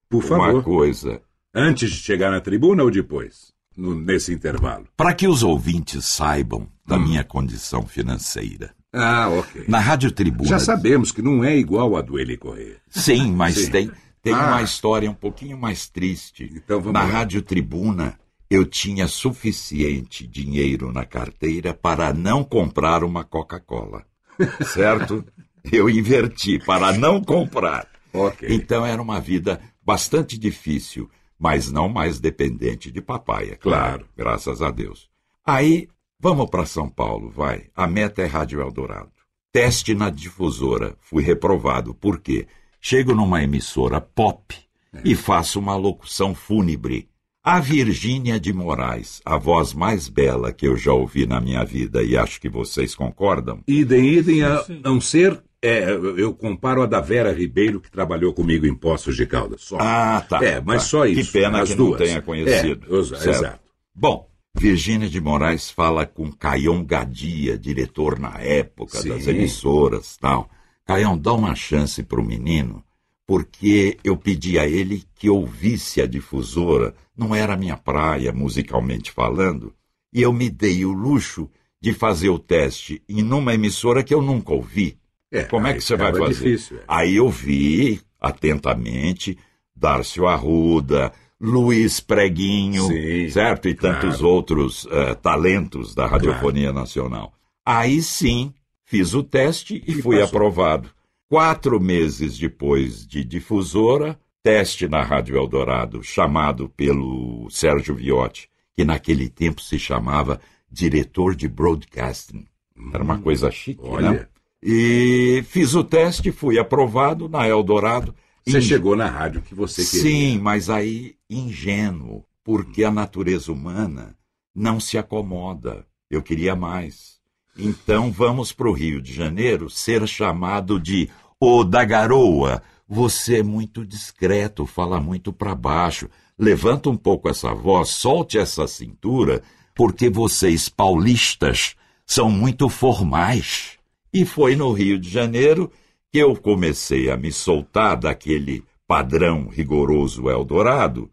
Por 0.08 0.24
uma 0.24 0.46
favor. 0.46 0.62
coisa. 0.62 1.20
Antes 1.54 1.90
de 1.90 1.96
chegar 1.98 2.30
na 2.30 2.40
tribuna 2.40 2.82
ou 2.82 2.90
depois? 2.90 3.52
No- 3.76 3.94
nesse 3.94 4.32
intervalo. 4.32 4.86
Para 4.96 5.12
que 5.14 5.26
os 5.26 5.42
ouvintes 5.42 6.04
saibam 6.04 6.68
da 6.86 6.96
Hum. 6.96 7.00
minha 7.04 7.24
condição 7.24 7.84
financeira. 7.86 8.72
Ah, 8.92 9.28
ok. 9.28 9.64
Na 9.66 9.80
Rádio 9.80 10.12
Tribuna. 10.12 10.48
Já 10.48 10.60
sabemos 10.60 11.10
que 11.10 11.20
não 11.20 11.42
é 11.42 11.56
igual 11.56 11.96
a 11.96 12.00
do 12.00 12.16
Eli 12.16 12.36
Corrêa. 12.36 12.76
Sim, 12.88 13.32
mas 13.32 13.56
Sim. 13.56 13.70
tem, 13.72 13.90
tem 14.24 14.32
Ah. 14.34 14.48
uma 14.48 14.62
história 14.62 15.08
um 15.08 15.14
pouquinho 15.14 15.56
mais 15.56 15.88
triste. 15.88 16.50
Então 16.52 16.80
na 16.90 17.04
lá. 17.04 17.04
Rádio 17.04 17.42
Tribuna, 17.42 18.18
eu 18.50 18.64
tinha 18.66 19.06
suficiente 19.06 20.26
dinheiro 20.26 20.90
na 20.92 21.04
carteira 21.04 21.72
para 21.72 22.12
não 22.12 22.42
comprar 22.42 23.04
uma 23.04 23.22
Coca-Cola. 23.24 24.04
Certo? 24.74 25.24
eu 25.72 25.88
inverti 25.88 26.58
para 26.58 26.92
não 26.92 27.22
comprar. 27.22 27.86
Ok. 28.12 28.48
Então 28.50 28.84
era 28.84 29.00
uma 29.00 29.20
vida 29.20 29.60
bastante 29.82 30.36
difícil, 30.38 31.08
mas 31.38 31.70
não 31.70 31.88
mais 31.88 32.18
dependente 32.20 32.90
de 32.90 33.00
papai, 33.00 33.50
é 33.50 33.56
claro, 33.56 33.98
Claro. 34.00 34.08
graças 34.16 34.60
a 34.62 34.70
Deus. 34.70 35.08
Aí, 35.46 35.88
vamos 36.20 36.48
para 36.50 36.66
São 36.66 36.88
Paulo, 36.88 37.30
vai. 37.30 37.68
A 37.74 37.86
meta 37.86 38.22
é 38.22 38.26
Rádio 38.26 38.60
Eldorado. 38.60 39.10
Teste 39.52 39.94
na 39.94 40.10
difusora, 40.10 40.96
fui 41.00 41.22
reprovado. 41.22 41.94
Por 41.94 42.20
quê? 42.20 42.46
Chego 42.86 43.14
numa 43.14 43.42
emissora 43.42 43.98
pop 43.98 44.54
e 45.02 45.14
faço 45.14 45.58
uma 45.58 45.74
locução 45.74 46.34
fúnebre. 46.34 47.08
A 47.42 47.58
Virgínia 47.58 48.38
de 48.38 48.52
Moraes, 48.52 49.22
a 49.24 49.38
voz 49.38 49.72
mais 49.72 50.06
bela 50.06 50.52
que 50.52 50.68
eu 50.68 50.76
já 50.76 50.92
ouvi 50.92 51.24
na 51.24 51.40
minha 51.40 51.64
vida, 51.64 52.02
e 52.02 52.14
acho 52.14 52.38
que 52.38 52.46
vocês 52.46 52.94
concordam. 52.94 53.60
Idem, 53.66 54.04
idem 54.06 54.42
a 54.42 54.62
não 54.84 55.00
ser... 55.00 55.42
é, 55.62 55.92
eu 55.92 56.34
comparo 56.34 56.82
a 56.82 56.86
da 56.86 57.00
Vera 57.00 57.32
Ribeiro, 57.32 57.80
que 57.80 57.90
trabalhou 57.90 58.34
comigo 58.34 58.66
em 58.66 58.74
Poços 58.74 59.16
de 59.16 59.24
Caldas. 59.24 59.62
Só. 59.62 59.78
Ah, 59.80 60.22
tá. 60.28 60.44
É, 60.44 60.60
mas 60.60 60.82
tá. 60.82 60.88
só 60.90 61.06
isso. 61.06 61.32
Que 61.32 61.38
pena 61.38 61.62
as 61.62 61.70
que 61.70 61.76
duas. 61.76 61.98
não 61.98 62.06
tenha 62.06 62.20
conhecido. 62.20 62.98
É, 63.00 63.02
Certo. 63.02 63.30
exato. 63.30 63.60
Bom, 63.94 64.28
Virgínia 64.54 65.08
de 65.08 65.22
Moraes 65.22 65.70
fala 65.70 66.04
com 66.04 66.30
Caião 66.30 66.84
Gadia, 66.84 67.56
diretor 67.56 68.18
na 68.18 68.38
época 68.40 68.98
Sim. 68.98 69.08
das 69.08 69.26
emissoras 69.26 70.18
tal. 70.18 70.50
Caião, 70.84 71.16
dá 71.16 71.32
uma 71.32 71.54
chance 71.54 72.02
para 72.02 72.20
o 72.20 72.24
menino, 72.24 72.84
porque 73.26 73.98
eu 74.04 74.16
pedi 74.16 74.58
a 74.58 74.66
ele 74.66 75.04
que 75.14 75.30
ouvisse 75.30 76.00
a 76.00 76.06
difusora. 76.06 76.94
Não 77.16 77.34
era 77.34 77.56
minha 77.56 77.76
praia, 77.76 78.32
musicalmente 78.32 79.10
falando, 79.10 79.72
e 80.12 80.20
eu 80.22 80.32
me 80.32 80.50
dei 80.50 80.84
o 80.84 80.92
luxo 80.92 81.48
de 81.80 81.92
fazer 81.92 82.28
o 82.28 82.38
teste 82.38 83.02
em 83.08 83.22
numa 83.22 83.54
emissora 83.54 84.02
que 84.02 84.14
eu 84.14 84.22
nunca 84.22 84.52
ouvi. 84.52 84.96
É, 85.30 85.42
Como 85.44 85.66
é 85.66 85.74
que 85.74 85.80
você 85.80 85.96
vai 85.96 86.12
fazer? 86.12 86.32
difícil, 86.32 86.78
é. 86.78 86.80
Aí 86.86 87.16
eu 87.16 87.28
vi 87.28 88.00
atentamente 88.20 89.36
Dárcio 89.74 90.26
Arruda, 90.26 91.12
Luiz 91.40 92.00
Preguinho, 92.00 92.86
Sim, 92.86 93.28
certo? 93.28 93.68
E 93.68 93.74
claro. 93.74 94.00
tantos 94.00 94.22
outros 94.22 94.86
eh, 94.90 95.14
talentos 95.14 95.94
da 95.94 96.06
Radiofonia 96.06 96.72
Nacional. 96.72 97.34
Aí 97.66 98.00
sim, 98.00 98.54
fiz 98.96 99.12
o 99.14 99.22
teste 99.24 99.82
e, 99.86 99.92
E 99.92 100.02
fui 100.02 100.18
passou. 100.20 100.28
aprovado. 100.38 100.90
Quatro 101.28 101.80
meses 101.80 102.38
depois 102.38 103.04
de 103.06 103.24
difusora, 103.24 104.18
teste 104.42 104.86
na 104.86 105.02
Rádio 105.02 105.36
Eldorado, 105.36 106.02
chamado 106.02 106.68
pelo 106.68 107.48
Sérgio 107.50 107.94
Viotti, 107.96 108.48
que 108.76 108.84
naquele 108.84 109.28
tempo 109.28 109.60
se 109.60 109.78
chamava 109.78 110.40
diretor 110.70 111.34
de 111.34 111.48
broadcasting. 111.48 112.44
Era 112.92 113.02
uma 113.02 113.18
coisa 113.18 113.50
chique, 113.50 113.82
Hum. 113.82 113.90
Olha. 113.92 114.10
né? 114.12 114.26
E 114.62 115.42
fiz 115.48 115.74
o 115.74 115.82
teste, 115.84 116.30
fui 116.30 116.58
aprovado 116.58 117.28
na 117.28 117.46
Eldorado. 117.48 118.14
Você 118.46 118.58
Em- 118.58 118.62
chegou 118.62 118.94
na 118.96 119.06
rádio 119.08 119.42
que 119.42 119.54
você 119.54 119.84
queria. 119.84 120.02
Sim, 120.02 120.38
mas 120.38 120.70
aí 120.70 121.16
ingênuo, 121.28 122.24
porque 122.44 122.84
a 122.84 122.90
natureza 122.90 123.50
humana 123.52 124.16
não 124.54 124.78
se 124.78 124.96
acomoda. 124.96 125.84
Eu 126.10 126.22
queria 126.22 126.54
mais. 126.54 127.13
Então 127.58 128.10
vamos 128.10 128.52
para 128.52 128.68
o 128.68 128.72
Rio 128.72 129.00
de 129.00 129.12
Janeiro 129.12 129.70
ser 129.70 130.06
chamado 130.08 130.80
de 130.80 131.08
o 131.40 131.62
da 131.62 131.84
garoa. 131.84 132.62
Você 132.88 133.38
é 133.38 133.42
muito 133.42 133.84
discreto, 133.84 134.66
fala 134.66 135.00
muito 135.00 135.32
para 135.32 135.54
baixo. 135.54 136.08
Levanta 136.38 136.90
um 136.90 136.96
pouco 136.96 137.28
essa 137.28 137.54
voz, 137.54 137.90
solte 137.90 138.38
essa 138.38 138.66
cintura, 138.66 139.42
porque 139.74 140.08
vocês 140.08 140.68
paulistas 140.68 141.76
são 142.04 142.30
muito 142.30 142.68
formais. 142.68 143.78
E 144.12 144.24
foi 144.24 144.56
no 144.56 144.72
Rio 144.72 144.98
de 144.98 145.08
Janeiro 145.08 145.70
que 146.12 146.18
eu 146.18 146.36
comecei 146.36 147.10
a 147.10 147.16
me 147.16 147.32
soltar 147.32 147.96
daquele 147.96 148.64
padrão 148.86 149.48
rigoroso 149.48 150.28
Eldorado 150.28 151.10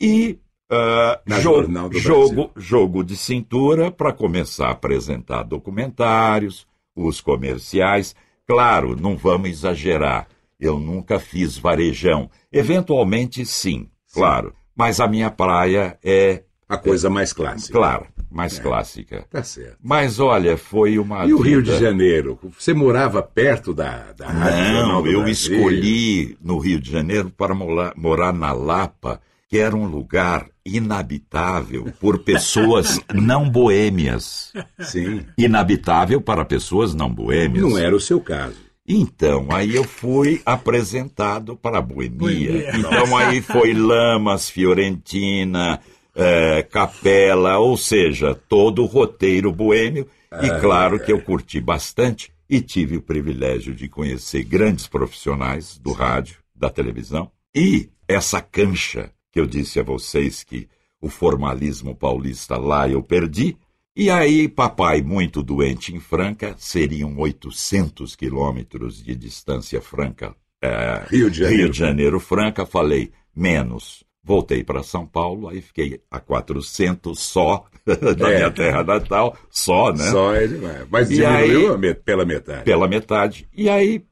e 0.00 0.38
ah, 0.70 1.20
Na 1.26 1.36
jo- 1.36 1.42
Jornal 1.42 1.88
do 1.88 1.98
jogo, 1.98 2.50
jogo 2.56 3.02
de 3.04 3.16
cintura 3.16 3.90
para 3.90 4.12
começar 4.12 4.68
a 4.68 4.72
apresentar 4.72 5.42
documentários, 5.42 6.66
os 6.94 7.20
comerciais. 7.20 8.14
Claro, 8.46 8.96
não 9.00 9.16
vamos 9.16 9.50
exagerar. 9.50 10.26
Eu 10.58 10.78
nunca 10.78 11.18
fiz 11.18 11.56
varejão. 11.56 12.30
Eventualmente, 12.52 13.44
sim, 13.46 13.88
claro. 14.12 14.54
Mas 14.76 15.00
a 15.00 15.06
minha 15.08 15.30
praia 15.30 15.98
é, 16.04 16.42
A 16.68 16.76
coisa 16.76 17.08
mais 17.10 17.32
clássica. 17.32 17.72
claro, 17.78 18.06
mais 18.30 18.58
clássica. 18.58 19.24
Tá 19.30 19.42
certo. 19.42 19.76
Mas 19.82 20.20
olha, 20.20 20.56
foi 20.56 20.98
uma. 20.98 21.24
E 21.26 21.32
o 21.34 21.40
Rio 21.40 21.60
vida- 21.62 21.72
de 21.74 21.80
Janeiro? 21.82 22.38
Você 22.58 22.72
morava 22.74 23.22
perto 23.22 23.72
da, 23.74 24.12
da 24.12 24.28
Rádio 24.28 24.72
Não, 24.72 25.06
eu 25.06 25.22
Brasil? 25.22 25.28
escolhi 25.56 26.38
no 26.40 26.58
Rio 26.58 26.80
de 26.80 26.90
Janeiro 26.90 27.30
para 27.30 27.54
morar, 27.54 27.92
morar 27.96 28.32
na 28.32 28.52
Lapa, 28.52 29.20
que 29.50 29.58
era 29.58 29.74
um 29.74 29.84
lugar 29.84 30.46
inabitável 30.64 31.92
por 31.98 32.20
pessoas 32.20 33.00
não 33.12 33.50
boêmias. 33.50 34.52
Sim. 34.78 35.26
Inabitável 35.36 36.20
para 36.20 36.44
pessoas 36.44 36.94
não 36.94 37.12
boêmias. 37.12 37.64
Não 37.64 37.76
era 37.76 37.94
o 37.94 38.00
seu 38.00 38.20
caso. 38.20 38.54
Então, 38.86 39.48
aí 39.50 39.74
eu 39.74 39.82
fui 39.82 40.40
apresentado 40.46 41.56
para 41.56 41.78
a 41.78 41.82
boemia. 41.82 42.70
Então, 42.76 43.16
aí 43.16 43.42
foi 43.42 43.74
Lamas, 43.74 44.48
Fiorentina, 44.48 45.80
eh, 46.14 46.62
Capela, 46.70 47.58
ou 47.58 47.76
seja, 47.76 48.34
todo 48.48 48.82
o 48.82 48.86
roteiro 48.86 49.52
boêmio. 49.52 50.06
E 50.42 50.60
claro 50.60 51.00
que 51.00 51.12
eu 51.12 51.20
curti 51.20 51.60
bastante 51.60 52.32
e 52.48 52.60
tive 52.60 52.96
o 52.96 53.02
privilégio 53.02 53.74
de 53.74 53.88
conhecer 53.88 54.44
grandes 54.44 54.86
profissionais 54.86 55.76
do 55.76 55.90
rádio, 55.90 56.36
da 56.54 56.70
televisão. 56.70 57.30
E 57.54 57.88
essa 58.06 58.40
cancha 58.40 59.10
que 59.32 59.38
eu 59.40 59.46
disse 59.46 59.78
a 59.80 59.82
vocês 59.82 60.42
que 60.44 60.68
o 61.00 61.08
formalismo 61.08 61.94
paulista 61.94 62.56
lá 62.56 62.88
eu 62.88 63.02
perdi. 63.02 63.56
E 63.96 64.08
aí, 64.10 64.48
papai, 64.48 65.02
muito 65.02 65.42
doente 65.42 65.94
em 65.94 65.98
Franca, 66.00 66.54
seriam 66.58 67.16
800 67.18 68.14
quilômetros 68.16 69.02
de 69.02 69.14
distância 69.14 69.80
franca. 69.80 70.34
é, 70.62 71.04
Rio 71.08 71.30
de 71.30 71.38
Janeiro. 71.38 71.62
Rio 71.62 71.70
de 71.70 71.78
Janeiro, 71.78 72.20
Franca, 72.20 72.66
falei, 72.66 73.10
menos. 73.34 74.04
Voltei 74.22 74.62
para 74.62 74.82
São 74.82 75.06
Paulo, 75.06 75.48
aí 75.48 75.62
fiquei 75.62 76.00
a 76.10 76.20
400 76.20 77.18
só 77.18 77.64
da 77.86 78.30
É. 78.30 78.36
minha 78.36 78.50
terra 78.50 78.84
natal, 78.84 79.36
só, 79.48 79.90
né? 79.92 80.10
Só 80.10 80.34
é 80.34 80.46
demais. 80.46 80.86
Mas 80.90 81.08
diminuiu 81.08 81.74
aí- 81.82 81.94
pela 81.94 82.24
metade. 82.26 82.64
Pela 82.64 82.86
metade. 82.86 83.48
E 83.56 83.68
aí, 83.70 84.04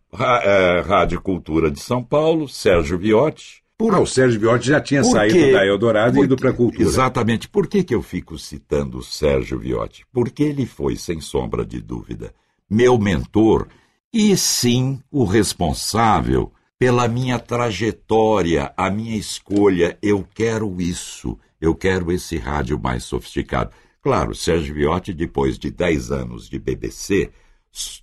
é, 0.42 0.80
Rádio 0.80 1.20
Cultura 1.20 1.70
de 1.70 1.78
São 1.80 2.02
Paulo, 2.02 2.48
Sérgio 2.48 2.98
Viotti. 2.98 3.62
Por 3.78 3.94
Ah, 3.94 4.00
o 4.00 4.06
Sérgio 4.06 4.40
Viotti 4.40 4.66
já 4.66 4.80
tinha 4.80 5.04
saído 5.04 5.52
da 5.52 5.64
Eldorado 5.64 6.16
e 6.16 6.18
Por 6.18 6.24
ido 6.24 6.34
quê? 6.36 6.40
para 6.42 6.50
a 6.50 6.52
Cultura. 6.52 6.82
Exatamente. 6.82 7.48
Por 7.48 7.68
que, 7.68 7.84
que 7.84 7.94
eu 7.94 8.02
fico 8.02 8.36
citando 8.36 8.98
o 8.98 9.02
Sérgio 9.04 9.56
Viotti? 9.56 10.04
Porque 10.12 10.42
ele 10.42 10.66
foi, 10.66 10.96
sem 10.96 11.20
sombra 11.20 11.64
de 11.64 11.80
dúvida, 11.80 12.34
meu 12.68 12.98
mentor 12.98 13.68
e 14.12 14.36
sim 14.36 15.00
o 15.12 15.24
responsável 15.24 16.52
pela 16.76 17.06
minha 17.06 17.38
trajetória, 17.38 18.72
a 18.76 18.90
minha 18.90 19.16
escolha. 19.16 19.96
Eu 20.02 20.26
quero 20.34 20.80
isso, 20.80 21.38
eu 21.60 21.72
quero 21.72 22.10
esse 22.10 22.36
rádio 22.36 22.80
mais 22.80 23.04
sofisticado. 23.04 23.70
Claro, 24.02 24.34
Sérgio 24.34 24.74
Viotti, 24.74 25.14
depois 25.14 25.56
de 25.56 25.70
10 25.70 26.10
anos 26.10 26.48
de 26.48 26.58
BBC, 26.58 27.30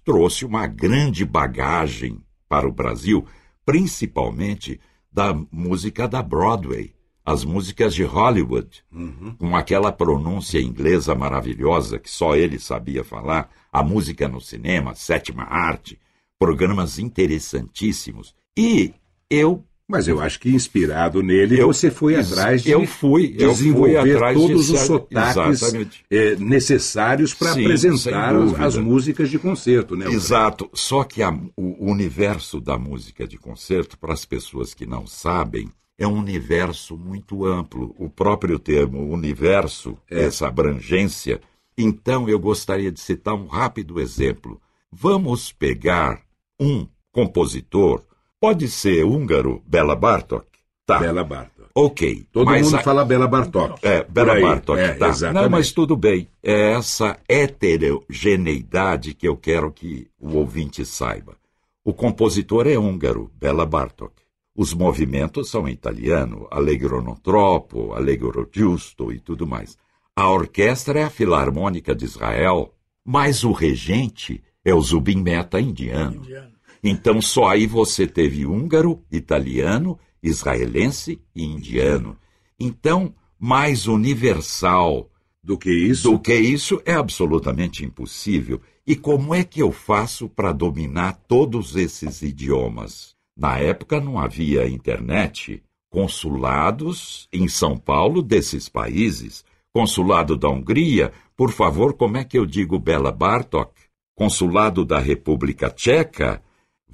trouxe 0.05 0.45
uma 0.45 0.67
grande 0.67 1.25
bagagem 1.25 2.21
para 2.47 2.65
o 2.65 2.71
Brasil, 2.71 3.25
principalmente 3.65 4.79
da 5.15 5.33
música 5.49 6.09
da 6.09 6.21
Broadway, 6.21 6.93
as 7.23 7.45
músicas 7.45 7.95
de 7.95 8.03
Hollywood, 8.03 8.83
uhum. 8.91 9.33
com 9.39 9.55
aquela 9.55 9.89
pronúncia 9.89 10.59
inglesa 10.59 11.15
maravilhosa 11.15 11.97
que 11.97 12.09
só 12.09 12.35
ele 12.35 12.59
sabia 12.59 13.01
falar, 13.01 13.49
a 13.71 13.81
música 13.81 14.27
no 14.27 14.41
cinema, 14.41 14.93
sétima 14.93 15.43
arte, 15.43 15.97
programas 16.37 16.99
interessantíssimos. 16.99 18.35
E 18.57 18.93
eu 19.29 19.63
mas 19.87 20.07
eu 20.07 20.19
acho 20.19 20.39
que 20.39 20.49
inspirado 20.49 21.21
nele, 21.21 21.59
eu, 21.59 21.67
você 21.67 21.91
foi 21.91 22.15
atrás 22.15 22.63
de 22.63 22.71
eu 22.71 22.87
fui, 22.87 23.29
desenvolver 23.29 23.97
eu 23.97 24.01
fui 24.01 24.15
atrás 24.15 24.37
todos 24.37 24.65
de, 24.65 24.73
os 24.73 24.79
sotaques 24.79 25.61
é, 26.09 26.35
necessários 26.37 27.33
para 27.33 27.51
apresentar 27.51 28.33
as 28.59 28.77
músicas 28.77 29.29
de 29.29 29.37
concerto, 29.37 29.95
né? 29.95 30.07
Exato. 30.07 30.69
Só 30.73 31.03
que 31.03 31.21
a, 31.21 31.31
o 31.55 31.91
universo 31.91 32.59
da 32.59 32.79
música 32.79 33.27
de 33.27 33.37
concerto, 33.37 33.97
para 33.97 34.13
as 34.13 34.25
pessoas 34.25 34.73
que 34.73 34.87
não 34.87 35.05
sabem, 35.05 35.69
é 35.97 36.07
um 36.07 36.17
universo 36.17 36.97
muito 36.97 37.45
amplo. 37.45 37.95
O 37.97 38.09
próprio 38.09 38.57
termo 38.57 39.13
universo, 39.13 39.97
é. 40.09 40.23
essa 40.23 40.47
abrangência. 40.47 41.39
Então, 41.77 42.27
eu 42.27 42.39
gostaria 42.39 42.91
de 42.91 42.99
citar 42.99 43.35
um 43.35 43.45
rápido 43.45 43.99
exemplo. 43.99 44.59
Vamos 44.91 45.51
pegar 45.51 46.21
um 46.59 46.87
compositor 47.11 48.03
Pode 48.45 48.67
ser 48.67 49.03
húngaro, 49.03 49.63
Bela 49.65 49.95
Bartok? 49.95 50.45
Tá. 50.85 50.99
Bela 50.99 51.23
Bartok. 51.23 51.67
Ok. 51.73 52.27
Todo 52.31 52.51
mundo 52.51 52.75
a... 52.75 52.83
fala 52.83 53.03
Bela 53.03 53.27
Bartok. 53.27 53.79
É, 53.81 54.03
Bela 54.03 54.39
Bartok, 54.39 54.79
é, 54.79 54.93
tá. 54.93 55.07
Exatamente. 55.07 55.41
Não, 55.41 55.49
mas 55.49 55.71
tudo 55.71 55.97
bem. 55.97 56.27
É 56.43 56.73
essa 56.73 57.17
heterogeneidade 57.27 59.15
que 59.15 59.27
eu 59.27 59.35
quero 59.35 59.71
que 59.71 60.07
o 60.19 60.37
ouvinte 60.37 60.85
saiba. 60.85 61.35
O 61.83 61.91
compositor 61.91 62.67
é 62.67 62.77
húngaro, 62.77 63.31
Bela 63.33 63.65
Bartok. 63.65 64.13
Os 64.55 64.75
movimentos 64.75 65.49
são 65.49 65.67
italiano, 65.67 66.47
Allegro 66.51 67.01
non 67.01 67.15
troppo, 67.15 67.93
Allegro 67.93 68.47
giusto 68.53 69.11
e 69.11 69.19
tudo 69.19 69.47
mais. 69.47 69.75
A 70.15 70.29
orquestra 70.29 70.99
é 70.99 71.03
a 71.03 71.09
Filarmônica 71.09 71.95
de 71.95 72.05
Israel, 72.05 72.75
mas 73.03 73.43
o 73.43 73.51
regente 73.51 74.43
é 74.63 74.71
o 74.71 74.81
Zubin 74.81 75.23
Mehta 75.23 75.59
indiano. 75.59 76.17
indiano. 76.17 76.54
Então 76.87 77.19
só 77.19 77.47
aí 77.47 77.65
você 77.65 78.05
teve 78.05 78.45
húngaro, 78.45 79.03
italiano, 79.11 79.97
israelense 80.21 81.19
e 81.35 81.43
indiano. 81.43 82.15
Então, 82.59 83.11
mais 83.39 83.87
universal 83.87 85.09
do 85.43 85.57
que 85.57 85.71
isso? 85.71 86.11
Do 86.11 86.19
que 86.19 86.35
isso 86.35 86.79
é 86.85 86.93
absolutamente 86.93 87.83
impossível. 87.83 88.61
E 88.85 88.95
como 88.95 89.33
é 89.33 89.43
que 89.43 89.63
eu 89.63 89.71
faço 89.71 90.29
para 90.29 90.51
dominar 90.51 91.13
todos 91.27 91.75
esses 91.75 92.21
idiomas? 92.21 93.15
Na 93.35 93.57
época 93.57 93.99
não 93.99 94.19
havia 94.19 94.67
internet. 94.67 95.63
Consulados 95.89 97.27
em 97.33 97.47
São 97.47 97.79
Paulo 97.79 98.21
desses 98.21 98.69
países. 98.69 99.43
Consulado 99.73 100.37
da 100.37 100.49
Hungria, 100.49 101.11
por 101.35 101.51
favor, 101.51 101.95
como 101.95 102.17
é 102.17 102.23
que 102.23 102.37
eu 102.37 102.45
digo 102.45 102.77
Bela 102.77 103.11
Bartok? 103.11 103.71
Consulado 104.15 104.85
da 104.85 104.99
República 104.99 105.69
Tcheca, 105.69 106.43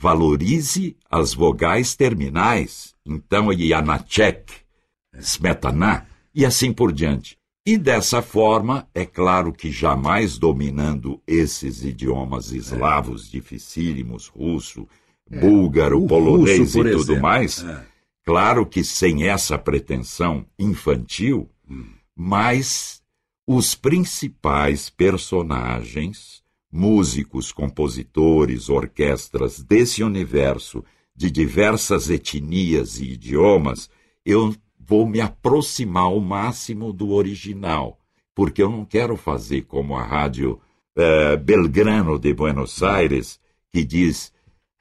valorize 0.02 0.98
as 1.12 1.32
vogais 1.32 1.96
terminais, 1.96 2.96
então 3.06 3.54
Janacek, 3.54 4.52
Smetana, 5.20 6.08
e 6.34 6.44
assim 6.44 6.74
por 6.74 6.92
diante. 6.92 7.38
E 7.64 7.78
dessa 7.78 8.20
forma, 8.24 8.88
é 8.96 9.06
claro 9.06 9.54
que 9.54 9.72
jamais 9.72 10.40
dominando 10.40 11.22
esses 11.28 11.84
idiomas 11.84 12.52
eslavos 12.52 13.28
é. 13.28 13.32
dificílimos, 13.34 14.26
russo, 14.26 14.88
é. 15.30 15.40
búlgaro, 15.40 16.08
polonês 16.08 16.74
russo, 16.74 16.80
e 16.80 16.92
tudo 16.92 17.12
exemplo. 17.12 17.22
mais, 17.22 17.64
é. 17.64 17.86
claro 18.26 18.66
que 18.66 18.84
sem 18.84 19.28
essa 19.28 19.56
pretensão 19.60 20.44
infantil, 20.58 21.48
hum. 21.70 21.86
mas 22.16 23.04
os 23.46 23.76
principais 23.76 24.90
personagens 24.90 26.41
músicos, 26.72 27.52
compositores, 27.52 28.70
orquestras 28.70 29.62
desse 29.62 30.04
universo 30.04 30.84
de 31.16 31.30
diversas 31.30 32.10
etnias 32.10 33.00
e 33.00 33.12
idiomas, 33.12 33.90
eu 34.26 34.56
vou 34.80 35.06
me 35.06 35.20
aproximar 35.20 36.04
ao 36.04 36.20
máximo 36.20 36.94
do 36.94 37.12
original, 37.12 38.00
porque 38.34 38.64
eu 38.64 38.70
não 38.70 38.86
quero 38.86 39.18
fazer 39.18 39.64
como 39.64 39.96
a 39.96 40.04
rádio 40.04 40.60
eh, 40.96 41.36
Belgrano 41.38 42.18
de 42.18 42.34
Buenos 42.34 42.82
Aires, 42.82 43.40
que 43.72 43.84
diz 43.84 44.32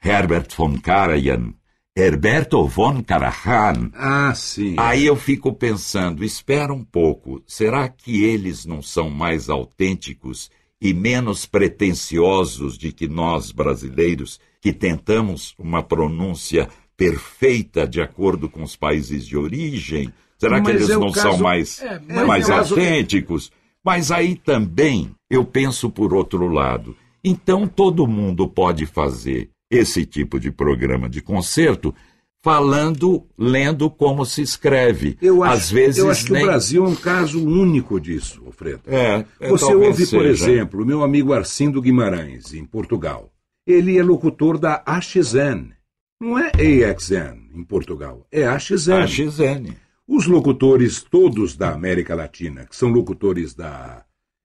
Herbert 0.03 0.47
von 0.55 0.77
Karajan, 0.77 1.53
Herberto 1.95 2.65
von 2.67 3.03
Karajan. 3.03 3.91
Ah, 3.93 4.33
sim. 4.33 4.75
Aí 4.77 5.05
eu 5.05 5.15
fico 5.15 5.53
pensando, 5.53 6.23
espera 6.23 6.73
um 6.73 6.83
pouco, 6.83 7.43
será 7.45 7.87
que 7.89 8.23
eles 8.23 8.65
não 8.65 8.81
são 8.81 9.09
mais 9.09 9.49
autênticos 9.49 10.49
e 10.81 10.93
menos 10.93 11.45
pretensiosos 11.45 12.77
de 12.77 12.91
que 12.91 13.07
nós 13.07 13.51
brasileiros, 13.51 14.39
que 14.59 14.73
tentamos 14.73 15.53
uma 15.59 15.83
pronúncia 15.83 16.67
perfeita 16.97 17.87
de 17.87 18.01
acordo 18.01 18.49
com 18.49 18.63
os 18.63 18.75
países 18.75 19.25
de 19.25 19.37
origem? 19.37 20.11
Será 20.39 20.59
mas 20.59 20.63
que 20.63 20.71
eles 20.71 20.89
é 20.89 20.97
não 20.97 21.11
caso... 21.11 21.29
são 21.29 21.37
mais, 21.37 21.81
é, 21.81 22.25
mais 22.25 22.49
é 22.49 22.53
autênticos? 22.53 23.51
Mas 23.85 24.11
aí 24.11 24.35
também 24.35 25.11
eu 25.29 25.45
penso 25.45 25.89
por 25.89 26.13
outro 26.13 26.47
lado. 26.47 26.95
Então 27.23 27.67
todo 27.67 28.07
mundo 28.07 28.47
pode 28.47 28.87
fazer 28.87 29.49
esse 29.69 30.05
tipo 30.05 30.39
de 30.39 30.51
programa 30.51 31.07
de 31.07 31.21
concerto 31.21 31.93
falando, 32.41 33.27
lendo 33.37 33.89
como 33.89 34.25
se 34.25 34.41
escreve. 34.41 35.17
Eu 35.21 35.43
acho, 35.43 35.53
Às 35.53 35.71
vezes 35.71 35.97
eu 35.99 36.09
acho 36.09 36.25
que 36.25 36.33
nem... 36.33 36.43
o 36.43 36.45
Brasil 36.47 36.85
é 36.85 36.87
um 36.87 36.95
caso 36.95 37.43
único 37.45 37.99
disso, 37.99 38.41
Alfredo. 38.45 38.81
É, 38.87 39.25
é 39.39 39.49
Você 39.49 39.73
ouve, 39.73 40.05
seja. 40.05 40.17
por 40.17 40.25
exemplo, 40.25 40.81
o 40.81 40.85
meu 40.85 41.03
amigo 41.03 41.33
Arcindo 41.33 41.81
Guimarães, 41.81 42.53
em 42.53 42.65
Portugal. 42.65 43.31
Ele 43.65 43.97
é 43.97 44.03
locutor 44.03 44.57
da 44.57 44.81
AXN. 44.85 45.71
Não 46.19 46.37
é 46.37 46.51
AXN 46.89 47.49
em 47.53 47.63
Portugal, 47.63 48.25
é 48.31 48.45
AXN. 48.45 49.03
AXN. 49.03 49.73
Os 50.07 50.25
locutores 50.25 51.01
todos 51.01 51.55
da 51.55 51.71
América 51.71 52.15
Latina, 52.15 52.65
que 52.65 52.75
são 52.75 52.89
locutores 52.89 53.53
da 53.53 54.03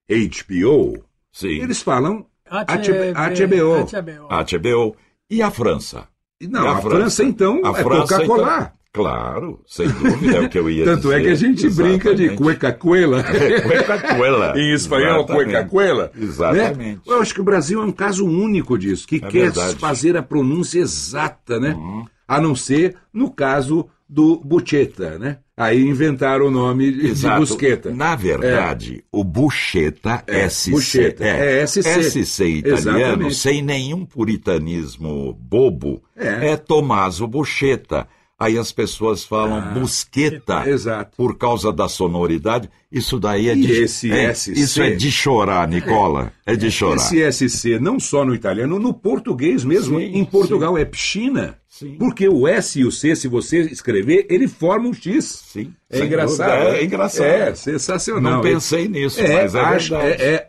HBO, 0.09 1.03
Sim. 1.33 1.61
eles 1.61 1.83
falam 1.83 2.27
HBO. 2.49 3.87
HBO. 4.29 4.97
E 5.29 5.43
a 5.43 5.51
França? 5.51 6.09
Não, 6.43 6.69
a, 6.69 6.73
a, 6.73 6.81
França, 6.81 6.97
França 6.97 7.25
então, 7.25 7.61
a 7.65 7.79
é 7.79 7.83
Coca-Cola. 7.83 8.57
Então, 8.57 8.71
claro, 8.93 9.61
sem 9.67 9.89
dúvida 9.89 10.37
é 10.37 10.41
o 10.41 10.49
que 10.49 10.59
eu 10.59 10.71
ia 10.71 10.85
Tanto 10.87 11.03
dizer. 11.03 11.21
é 11.21 11.23
que 11.23 11.29
a 11.29 11.35
gente 11.35 11.67
Exatamente. 11.67 12.03
brinca 12.03 12.15
de 12.15 12.29
cueca-cuela. 12.37 13.23
cueca-cuela. 13.63 14.53
em 14.59 14.73
espanhol, 14.73 15.27
cueca-cuela. 15.27 16.11
Exatamente. 16.19 16.79
Né? 16.79 16.99
Eu 17.07 17.21
acho 17.21 17.35
que 17.35 17.41
o 17.41 17.45
Brasil 17.45 17.81
é 17.81 17.85
um 17.85 17.93
caso 17.93 18.27
único 18.27 18.79
disso, 18.79 19.07
que 19.07 19.17
é 19.17 19.21
quer 19.21 19.31
verdade. 19.53 19.77
fazer 19.77 20.17
a 20.17 20.23
pronúncia 20.23 20.81
exata, 20.81 21.59
né? 21.61 21.75
Uhum. 21.75 22.05
A 22.29 22.41
não 22.41 22.55
ser 22.55 22.97
no 23.13 23.31
caso 23.31 23.89
do 24.09 24.37
Bucheta, 24.45 25.19
né? 25.19 25.39
Aí 25.57 25.83
inventaram 25.89 26.49
o 26.49 26.51
nome 26.51 26.87
Exato. 26.87 27.35
de 27.35 27.41
Busqueta. 27.49 27.91
Na 27.91 28.15
verdade, 28.15 28.99
é. 28.99 29.03
o 29.11 29.25
Bucheta, 29.25 30.23
é, 30.27 30.47
SC, 30.51 30.71
Bucheta, 30.71 31.25
é, 31.25 31.61
é 31.63 31.67
SC. 31.67 32.25
SC 32.25 32.45
italiano, 32.45 32.99
Exatamente. 32.99 33.35
sem 33.37 33.63
nenhum 33.63 34.05
puritanismo 34.05 35.33
bobo, 35.33 36.03
é, 36.15 36.51
é 36.51 36.57
Tommaso 36.59 37.27
Bucheta. 37.27 38.07
Aí 38.39 38.59
as 38.59 38.71
pessoas 38.71 39.25
falam 39.25 39.59
ah, 39.59 39.61
busqueta 39.73 40.69
exato. 40.69 41.17
por 41.17 41.39
causa 41.39 41.73
da 41.73 41.89
sonoridade. 41.89 42.69
Isso 42.93 43.19
daí 43.19 43.49
é 43.49 43.55
de 43.55 43.73
esse 43.73 44.13
é, 44.13 44.35
SC, 44.35 44.53
Isso 44.53 44.83
é 44.83 44.91
de 44.91 45.11
chorar, 45.11 45.67
Nicola. 45.67 46.33
É, 46.45 46.53
é 46.53 46.57
de 46.57 46.71
chorar. 46.71 46.97
Esse 46.97 47.49
SC, 47.49 47.79
não 47.81 47.99
só 47.99 48.27
no 48.27 48.35
italiano, 48.35 48.79
no 48.79 48.93
português 48.93 49.65
mesmo. 49.65 49.99
Sim, 49.99 50.19
em 50.19 50.25
Portugal 50.25 50.75
sim. 50.75 50.83
é 50.83 50.85
piscina. 50.85 51.59
Sim. 51.67 51.97
Porque 51.99 52.29
o 52.29 52.47
S 52.47 52.79
e 52.79 52.85
o 52.85 52.93
C, 52.93 53.17
se 53.17 53.27
você 53.27 53.61
escrever, 53.61 54.27
ele 54.29 54.49
forma 54.49 54.89
um 54.89 54.95
X. 54.95 55.43
Sim. 55.47 55.73
É 55.91 56.01
engraçado. 56.01 56.51
É, 56.51 56.81
é, 56.81 56.85
engraçado. 56.85 57.27
É 57.27 57.55
sensacional. 57.55 58.35
Não 58.35 58.41
pensei 58.43 58.87
nisso, 58.87 59.21
é, 59.21 59.43
mas 59.43 59.55
é 59.55 59.61
ash, 59.61 59.89
verdade. 59.89 60.23
É, 60.23 60.47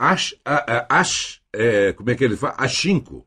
é, 1.53 1.87
é, 1.87 1.93
como 1.93 2.09
é 2.09 2.15
que 2.15 2.23
ele 2.23 2.35
fala? 2.37 2.55
Achinco. 2.57 3.26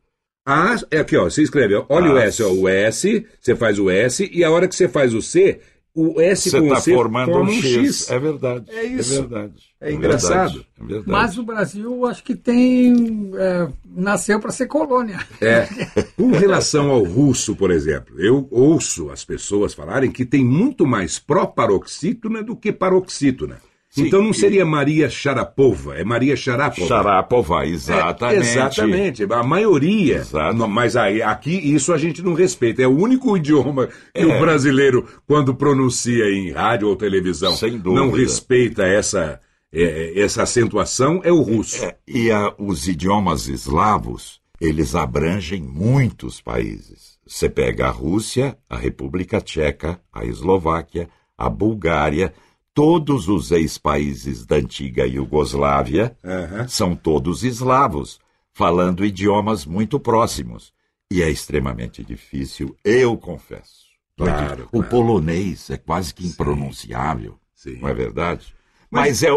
A, 0.51 0.77
é 0.91 0.99
aqui, 0.99 1.17
ó, 1.17 1.25
você 1.25 1.43
escreve, 1.43 1.75
olha 1.89 2.11
ah, 2.11 2.15
o 2.15 2.19
S, 2.19 2.43
ó, 2.43 2.51
o 2.51 2.69
S, 2.69 3.27
você 3.41 3.55
faz 3.55 3.79
o 3.79 3.89
S, 3.89 4.29
e 4.33 4.43
a 4.43 4.51
hora 4.51 4.67
que 4.67 4.75
você 4.75 4.89
faz 4.89 5.15
o 5.15 5.23
C, 5.23 5.61
o 5.95 6.21
S 6.21 6.49
Você 6.49 6.61
com 6.61 6.67
está 6.67 6.81
C 6.81 6.95
formando 6.95 7.33
forma 7.33 7.51
um 7.51 7.63
X. 7.63 8.11
É 8.11 8.19
verdade. 8.19 8.65
É 8.71 8.85
isso. 8.85 9.13
É 9.13 9.21
verdade. 9.21 9.55
É 9.81 9.93
engraçado. 9.93 10.53
verdade, 10.53 10.67
é 10.79 10.85
verdade. 10.85 11.11
Mas 11.11 11.39
o 11.39 11.43
Brasil, 11.43 12.07
acho 12.07 12.23
que 12.23 12.37
tem. 12.37 13.33
é, 13.37 13.69
nasceu 13.85 14.39
para 14.39 14.53
ser 14.53 14.67
colônia. 14.67 15.19
É. 15.41 15.67
Com 16.17 16.31
relação 16.31 16.91
ao 16.91 17.03
russo, 17.03 17.57
por 17.57 17.71
exemplo, 17.73 18.21
eu 18.21 18.47
ouço 18.51 19.11
as 19.11 19.25
pessoas 19.25 19.75
falarem 19.75 20.13
que 20.13 20.25
tem 20.25 20.45
muito 20.45 20.87
mais 20.87 21.19
pró-paroxítona 21.19 22.43
do 22.43 22.55
que 22.55 22.73
paroxítona. 22.73 23.59
Sim. 23.91 24.07
então 24.07 24.23
não 24.23 24.33
seria 24.33 24.65
Maria 24.65 25.11
Sharapova, 25.11 25.97
é 25.99 26.05
Maria 26.05 26.37
Sharapova. 26.37 26.87
Sharapova, 26.87 27.65
É, 27.65 27.69
exatamente. 27.71 28.41
exatamente. 28.47 29.25
A 29.29 29.43
maioria. 29.43 30.17
Exato. 30.19 30.69
Mas 30.69 30.95
aí, 30.97 31.21
aqui 31.21 31.51
isso 31.75 31.93
a 31.93 31.99
gente 31.99 32.23
não 32.23 32.33
respeita. 32.35 32.83
É 32.83 32.87
o 32.87 32.97
único 32.97 33.35
idioma 33.37 33.89
que 34.15 34.23
É. 34.23 34.25
o 34.27 34.39
brasileiro, 34.41 35.07
quando 35.27 35.55
pronuncia 35.55 36.25
em 36.31 36.53
rádio 36.53 36.87
ou 36.89 36.95
televisão, 36.95 37.53
não 37.85 38.13
respeita 38.13 38.85
essa, 38.85 39.41
é, 39.73 40.21
essa 40.21 40.45
acentuação, 40.45 41.21
é 41.25 41.33
o 41.33 41.43
russo. 41.43 41.85
É, 41.85 41.97
e 42.07 42.31
a- 42.31 42.55
os 42.59 42.87
idiomas 42.87 43.49
eslavos, 43.49 44.41
eles 44.61 44.95
abrangem 44.95 45.63
muitos 45.63 46.41
países. 46.41 47.19
Você 47.27 47.49
pega 47.49 47.87
a 47.89 47.91
Rússia, 47.91 48.57
a 48.69 48.77
República 48.77 49.41
Tcheca, 49.41 50.01
a 50.13 50.25
Eslováquia, 50.25 51.09
a 51.37 51.49
Bulgária, 51.49 52.33
todos 52.81 53.29
os 53.29 53.51
ex-países 53.51 54.47
da 54.47 54.57
antiga 54.57 55.07
Iugoslávia 55.07 56.17
Aham. 56.25 56.67
são 56.67 56.97
todos 56.97 57.45
eslavos, 57.45 58.19
falando 58.55 59.05
idiomas 59.05 59.67
muito 59.67 60.01
próximos. 60.01 60.73
E 61.13 61.21
é 61.23 61.29
extremamente 61.29 62.03
difícil, 62.03 62.75
eu 62.83 63.19
confesso. 63.19 63.85
Claro, 64.17 64.65
O 64.73 64.79
claro. 64.79 64.89
polonês 64.89 65.69
é 65.69 65.77
quase 65.77 66.15
que 66.15 66.27
impronunciável, 66.27 67.39
Sim. 67.55 67.81
não 67.83 67.89
é 67.91 67.93
verdade? 67.93 68.55
Mas, 68.91 69.23
é, 69.23 69.29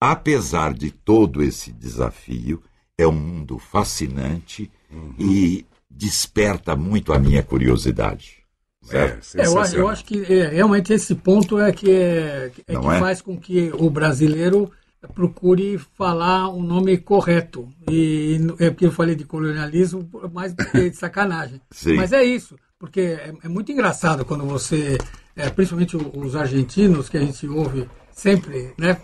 apesar 0.00 0.72
de 0.72 0.90
todo 0.90 1.42
esse 1.42 1.70
desafio, 1.72 2.62
é 2.96 3.06
um 3.06 3.12
mundo 3.12 3.58
fascinante 3.58 4.70
Uhum. 4.90 5.14
e 5.18 5.66
desperta 5.90 6.74
muito 6.74 7.12
a 7.12 7.18
minha 7.18 7.42
curiosidade. 7.42 8.39
É, 8.88 9.16
Certo? 9.20 9.36
É, 9.38 9.46
eu, 9.46 9.58
acho- 9.58 9.76
eu 9.76 9.88
acho 9.88 10.04
que 10.04 10.22
é, 10.32 10.48
realmente 10.48 10.92
esse 10.92 11.14
ponto 11.14 11.60
é 11.60 11.70
que, 11.72 11.90
é, 11.90 12.50
é 12.66 12.76
que 12.78 12.86
é? 12.86 12.98
faz 12.98 13.20
com 13.20 13.36
que 13.38 13.70
o 13.78 13.90
brasileiro 13.90 14.70
procure 15.14 15.78
falar 15.96 16.48
o 16.48 16.62
nome 16.62 16.96
correto. 16.98 17.68
E 17.90 18.38
é 18.58 18.70
porque 18.70 18.86
eu 18.86 18.92
falei 18.92 19.14
de 19.14 19.24
colonialismo, 19.24 20.08
mais 20.32 20.54
de 20.54 20.92
sacanagem. 20.96 21.60
Sim. 21.70 21.94
Mas 21.96 22.12
é 22.12 22.22
isso, 22.24 22.56
porque 22.78 23.00
é, 23.00 23.32
é 23.44 23.48
muito 23.48 23.70
engraçado 23.70 24.24
quando 24.24 24.44
você, 24.44 24.96
é, 25.36 25.48
principalmente 25.50 25.96
os 25.96 26.34
argentinos, 26.34 27.08
que 27.08 27.16
a 27.18 27.20
gente 27.20 27.46
ouve 27.46 27.86
sempre, 28.12 28.72
né? 28.78 28.96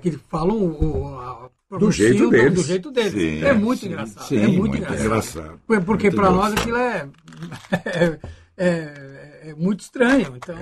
Que 0.00 0.12
falam 0.30 0.56
o, 0.56 1.18
a- 1.18 1.48
Do 1.78 1.90
jeito 1.90 2.28
pronunciam 2.28 2.30
deles. 2.30 2.54
Do 2.54 2.62
jeito 2.62 2.90
deles. 2.92 3.12
Sim, 3.12 3.44
é 3.44 3.52
muito 3.52 3.80
sim, 3.80 3.86
engraçado. 3.86 4.24
sim, 4.28 4.36
é 4.36 4.46
muito, 4.46 4.58
muito 4.58 4.76
engraçado. 4.76 5.04
engraçado. 5.06 5.60
Por- 5.66 5.82
Porque 5.84 6.10
para 6.10 6.30
nós 6.30 6.52
aquilo 6.52 6.76
é, 6.76 7.08
é, 8.64 9.46
é- 9.46 9.50
é 9.50 9.54
muito 9.54 9.80
estranho. 9.80 10.34
Então, 10.36 10.56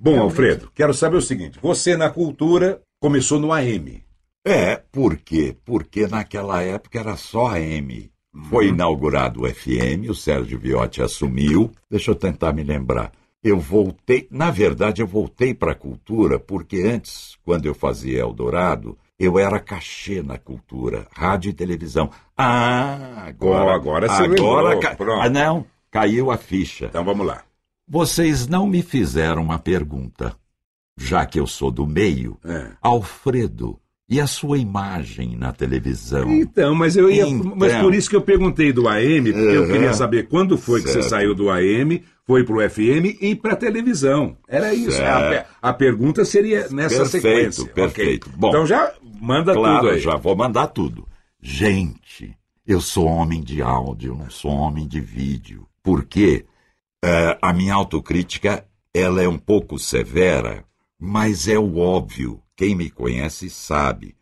Bom, 0.00 0.18
Alfredo, 0.20 0.70
quero 0.74 0.94
saber 0.94 1.16
o 1.16 1.22
seguinte: 1.22 1.58
você 1.60 1.96
na 1.96 2.10
cultura 2.10 2.80
começou 3.00 3.38
no 3.38 3.52
AM. 3.52 4.02
É, 4.46 4.76
por 4.90 5.16
quê? 5.16 5.54
Porque 5.64 6.06
naquela 6.06 6.62
época 6.62 6.98
era 6.98 7.16
só 7.16 7.48
a 7.48 7.60
M. 7.60 8.10
Foi 8.48 8.68
inaugurado 8.68 9.42
o 9.42 9.48
FM, 9.48 10.08
o 10.08 10.14
Sérgio 10.14 10.58
Viotti 10.58 11.02
assumiu. 11.02 11.70
Deixa 11.90 12.12
eu 12.12 12.14
tentar 12.14 12.52
me 12.52 12.62
lembrar. 12.62 13.12
Eu 13.42 13.58
voltei, 13.58 14.28
na 14.30 14.50
verdade, 14.50 15.02
eu 15.02 15.06
voltei 15.06 15.52
para 15.52 15.72
a 15.72 15.74
cultura 15.74 16.38
porque 16.38 16.82
antes, 16.82 17.36
quando 17.42 17.66
eu 17.66 17.74
fazia 17.74 18.20
Eldorado, 18.20 18.96
eu 19.18 19.38
era 19.38 19.58
cachê 19.58 20.22
na 20.22 20.38
cultura, 20.38 21.06
rádio 21.12 21.50
e 21.50 21.54
televisão. 21.54 22.10
Ah, 22.36 23.24
agora, 23.26 23.64
Oh, 23.64 23.70
agora 23.70 24.08
você 24.08 24.22
agora 24.22 24.74
lembrou, 24.74 24.80
ca-. 24.80 24.96
Ah, 25.22 25.28
não, 25.28 25.66
caiu 25.90 26.30
a 26.30 26.36
ficha. 26.36 26.86
Então 26.86 27.04
vamos 27.04 27.26
lá. 27.26 27.42
Vocês 27.88 28.46
não 28.46 28.66
me 28.66 28.82
fizeram 28.82 29.42
uma 29.42 29.58
pergunta, 29.58 30.34
já 30.96 31.26
que 31.26 31.40
eu 31.40 31.46
sou 31.46 31.70
do 31.70 31.86
meio. 31.86 32.38
É. 32.44 32.68
Alfredo, 32.80 33.78
e 34.08 34.20
a 34.20 34.26
sua 34.26 34.58
imagem 34.58 35.36
na 35.36 35.52
televisão? 35.52 36.30
Então, 36.30 36.74
mas 36.74 36.96
eu 36.96 37.10
ia. 37.10 37.26
Então. 37.26 37.54
Mas 37.56 37.74
por 37.76 37.94
isso 37.94 38.08
que 38.10 38.16
eu 38.16 38.22
perguntei 38.22 38.72
do 38.72 38.88
AM, 38.88 39.32
porque 39.32 39.38
eu 39.56 39.62
Uhum. 39.62 39.68
queria 39.72 39.92
saber 39.94 40.28
quando 40.28 40.56
foi 40.58 40.80
que 40.82 40.88
você 40.88 40.94
Certo. 40.94 41.08
saiu 41.08 41.34
do 41.34 41.48
AM, 41.50 42.02
foi 42.26 42.44
pro 42.44 42.60
FM 42.60 43.16
e 43.20 43.34
pra 43.34 43.56
televisão. 43.56 44.36
Era 44.46 44.72
isso. 44.74 44.92
Certo. 44.96 45.46
A, 45.62 45.70
a 45.70 45.72
pergunta 45.72 46.24
seria 46.24 46.68
nessa 46.70 46.98
Perfeito, 47.02 47.10
sequência. 47.10 47.66
Perfeito. 47.66 48.30
Bom, 48.36 48.48
então 48.50 48.66
já 48.66 48.92
manda 49.20 49.52
claro, 49.52 49.80
tudo 49.80 49.90
aí. 49.90 50.00
já 50.00 50.16
vou 50.16 50.36
mandar 50.36 50.68
tudo. 50.68 51.06
Gente, 51.40 52.36
eu 52.66 52.80
sou 52.80 53.06
homem 53.06 53.42
de 53.42 53.60
áudio, 53.62 54.14
não 54.14 54.30
sou 54.30 54.50
homem 54.52 54.86
de 54.86 55.00
vídeo. 55.00 55.66
Porque 55.82 56.44
eh, 57.04 57.38
a 57.40 57.52
minha 57.52 57.74
autocrítica 57.74 58.66
ela 58.92 59.22
é 59.22 59.28
um 59.28 59.38
pouco 59.38 59.78
severa, 59.78 60.64
mas 60.98 61.48
é 61.48 61.58
o 61.58 61.78
óbvio. 61.78 62.42
Quem 62.56 62.74
me 62.74 62.90
conhece 62.90 63.48
sabe. 63.48 64.16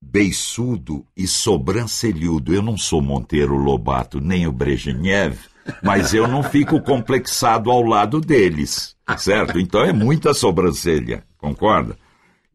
Beiçudo 0.00 1.06
e 1.16 1.26
sobrancelhudo. 1.26 2.54
Eu 2.54 2.62
não 2.62 2.76
sou 2.76 3.02
Monteiro 3.02 3.56
Lobato 3.56 4.20
nem 4.20 4.46
o 4.46 4.52
Brezhnev, 4.52 5.38
mas 5.82 6.14
eu 6.14 6.26
não 6.26 6.42
fico 6.42 6.80
complexado 6.80 7.70
ao 7.70 7.82
lado 7.82 8.20
deles, 8.20 8.96
certo? 9.18 9.58
Então 9.58 9.82
é 9.82 9.92
muita 9.92 10.34
sobrancelha, 10.34 11.24
concorda? 11.36 11.96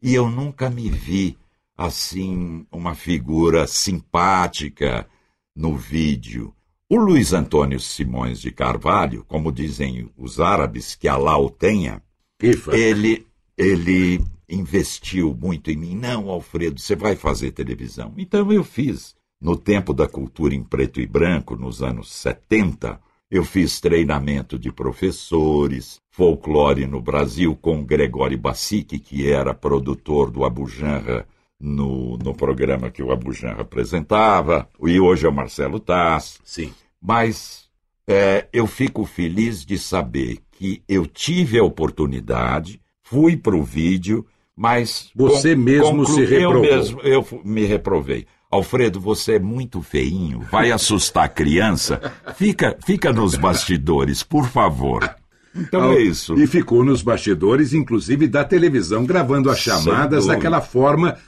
E 0.02 0.14
eu 0.14 0.28
nunca 0.28 0.68
me 0.68 0.90
vi 0.90 1.38
assim, 1.78 2.66
uma 2.72 2.96
figura 2.96 3.66
simpática 3.68 5.06
no 5.54 5.76
vídeo. 5.76 6.52
O 6.90 6.96
Luiz 6.96 7.34
Antônio 7.34 7.78
Simões 7.78 8.40
de 8.40 8.50
Carvalho, 8.50 9.22
como 9.28 9.52
dizem 9.52 10.08
os 10.16 10.40
árabes, 10.40 10.94
que 10.94 11.06
Alá 11.06 11.38
o 11.38 11.50
tenha, 11.50 12.02
Ifa. 12.42 12.74
ele, 12.74 13.26
ele 13.58 14.24
investiu 14.48 15.36
muito 15.38 15.70
em 15.70 15.76
mim. 15.76 15.94
Não, 15.94 16.30
Alfredo, 16.30 16.80
você 16.80 16.96
vai 16.96 17.14
fazer 17.14 17.50
televisão. 17.50 18.14
Então 18.16 18.50
eu 18.50 18.64
fiz. 18.64 19.14
No 19.38 19.54
tempo 19.54 19.92
da 19.92 20.08
cultura 20.08 20.54
em 20.54 20.64
preto 20.64 20.98
e 20.98 21.06
branco, 21.06 21.56
nos 21.56 21.82
anos 21.82 22.10
70, 22.10 22.98
eu 23.30 23.44
fiz 23.44 23.80
treinamento 23.80 24.58
de 24.58 24.72
professores, 24.72 26.00
folclore 26.10 26.86
no 26.86 27.02
Brasil 27.02 27.54
com 27.54 27.84
Gregório 27.84 28.38
Bassic, 28.38 28.98
que 28.98 29.30
era 29.30 29.52
produtor 29.52 30.30
do 30.30 30.42
Abu 30.42 30.66
Janra 30.66 31.26
no, 31.60 32.16
no 32.18 32.34
programa 32.34 32.90
que 32.90 33.02
o 33.02 33.10
Abu 33.10 33.32
Janra 33.32 33.62
apresentava, 33.62 34.68
e 34.82 35.00
hoje 35.00 35.26
é 35.26 35.28
o 35.28 35.32
Marcelo 35.32 35.80
Tass. 35.80 36.38
Sim. 36.44 36.72
Mas 37.00 37.68
é, 38.06 38.46
eu 38.52 38.66
fico 38.66 39.04
feliz 39.04 39.64
de 39.64 39.78
saber 39.78 40.38
que 40.52 40.82
eu 40.88 41.06
tive 41.06 41.58
a 41.58 41.64
oportunidade, 41.64 42.80
fui 43.02 43.36
para 43.36 43.56
o 43.56 43.62
vídeo, 43.62 44.24
mas. 44.56 45.10
Você 45.14 45.54
mesmo 45.54 46.04
se 46.06 46.24
reprovou. 46.24 46.64
Eu 46.64 46.76
mesmo 46.76 47.00
eu 47.02 47.26
me 47.44 47.64
reprovei. 47.64 48.26
Alfredo, 48.50 48.98
você 48.98 49.34
é 49.34 49.38
muito 49.38 49.82
feinho, 49.82 50.40
vai 50.50 50.72
assustar 50.72 51.24
a 51.24 51.28
criança. 51.28 52.00
Fica, 52.34 52.78
fica 52.82 53.12
nos 53.12 53.34
bastidores, 53.34 54.22
por 54.22 54.48
favor. 54.48 55.08
Então 55.54 55.92
é 55.92 56.00
isso. 56.00 56.34
E 56.38 56.46
ficou 56.46 56.82
nos 56.82 57.02
bastidores, 57.02 57.74
inclusive 57.74 58.26
da 58.26 58.44
televisão, 58.44 59.04
gravando 59.04 59.50
as 59.50 59.60
Sem 59.62 59.72
chamadas 59.72 60.24
dúvida. 60.24 60.34
daquela 60.34 60.60
forma 60.62 61.18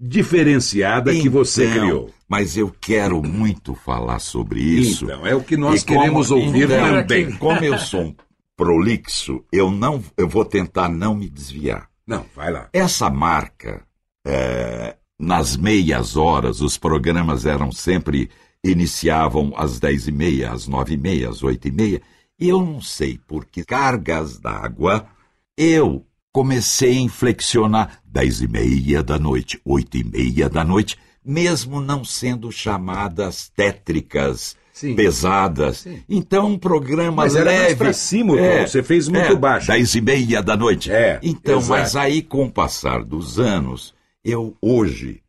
diferenciada 0.00 1.12
que 1.12 1.28
você 1.28 1.66
Então, 1.66 1.80
criou. 1.80 2.10
Mas 2.28 2.56
eu 2.56 2.70
quero 2.80 3.22
muito 3.22 3.74
falar 3.74 4.18
sobre 4.18 4.60
isso. 4.60 5.04
Então, 5.06 5.26
é 5.26 5.34
o 5.34 5.42
que 5.42 5.56
nós 5.56 5.82
E 5.82 5.86
como- 5.86 6.00
queremos 6.00 6.30
ouvir 6.30 6.64
então, 6.64 7.02
também. 7.02 7.32
Como 7.36 7.64
eu 7.64 7.78
sou 7.78 8.02
um 8.02 8.14
prolixo, 8.56 9.44
eu 9.52 9.70
não, 9.70 10.02
eu 10.16 10.28
vou 10.28 10.44
tentar 10.44 10.88
não 10.88 11.14
me 11.14 11.28
desviar. 11.28 11.88
Não, 12.06 12.24
vai 12.34 12.52
lá. 12.52 12.68
Essa 12.72 13.08
marca, 13.08 13.82
é, 14.26 14.96
nas 15.18 15.56
meias 15.56 16.16
horas, 16.16 16.60
os 16.60 16.76
programas 16.76 17.46
eram 17.46 17.72
sempre 17.72 18.28
iniciavam 18.64 19.52
às 19.56 19.78
dez 19.80 20.06
e 20.08 20.12
meia, 20.12 20.52
às 20.52 20.66
nove 20.68 20.94
e 20.94 20.98
meia, 20.98 21.30
às 21.30 21.42
oito 21.42 21.68
e 21.68 21.72
meia, 21.72 22.02
e 22.38 22.48
eu 22.48 22.60
não 22.64 22.80
sei 22.80 23.18
por 23.26 23.44
que 23.46 23.64
cargas 23.64 24.38
d'água 24.38 25.06
eu 25.56 26.04
comecei 26.32 26.96
a 26.98 27.00
inflexionar 27.00 28.00
dez 28.04 28.40
e 28.40 28.48
meia 28.48 29.02
da 29.02 29.18
noite, 29.18 29.60
oito 29.64 29.96
e 29.96 30.04
meia 30.04 30.48
da 30.48 30.64
noite, 30.64 30.96
mesmo 31.24 31.80
não 31.80 32.04
sendo 32.04 32.50
chamadas 32.50 33.50
tétricas, 33.54 34.56
Sim. 34.72 34.94
pesadas. 34.94 35.78
Sim. 35.78 36.02
Então, 36.08 36.46
um 36.52 36.58
programa 36.58 37.24
Mas 37.24 37.34
era 37.34 37.50
leve. 37.50 37.62
mais 37.64 37.74
pra 37.78 37.92
cima, 37.92 38.36
Tom. 38.36 38.66
Você 38.66 38.82
fez 38.82 39.08
muito 39.08 39.32
é, 39.32 39.36
baixo. 39.36 39.66
Dez 39.66 39.94
e 39.94 40.00
meia 40.00 40.42
da 40.42 40.56
noite. 40.56 40.90
É, 40.90 41.18
Então, 41.22 41.58
exato. 41.58 41.70
mas 41.70 41.96
aí, 41.96 42.22
com 42.22 42.44
o 42.44 42.50
passar 42.52 43.04
dos 43.04 43.38
anos, 43.40 43.92
eu 44.24 44.56
hoje, 44.62 45.20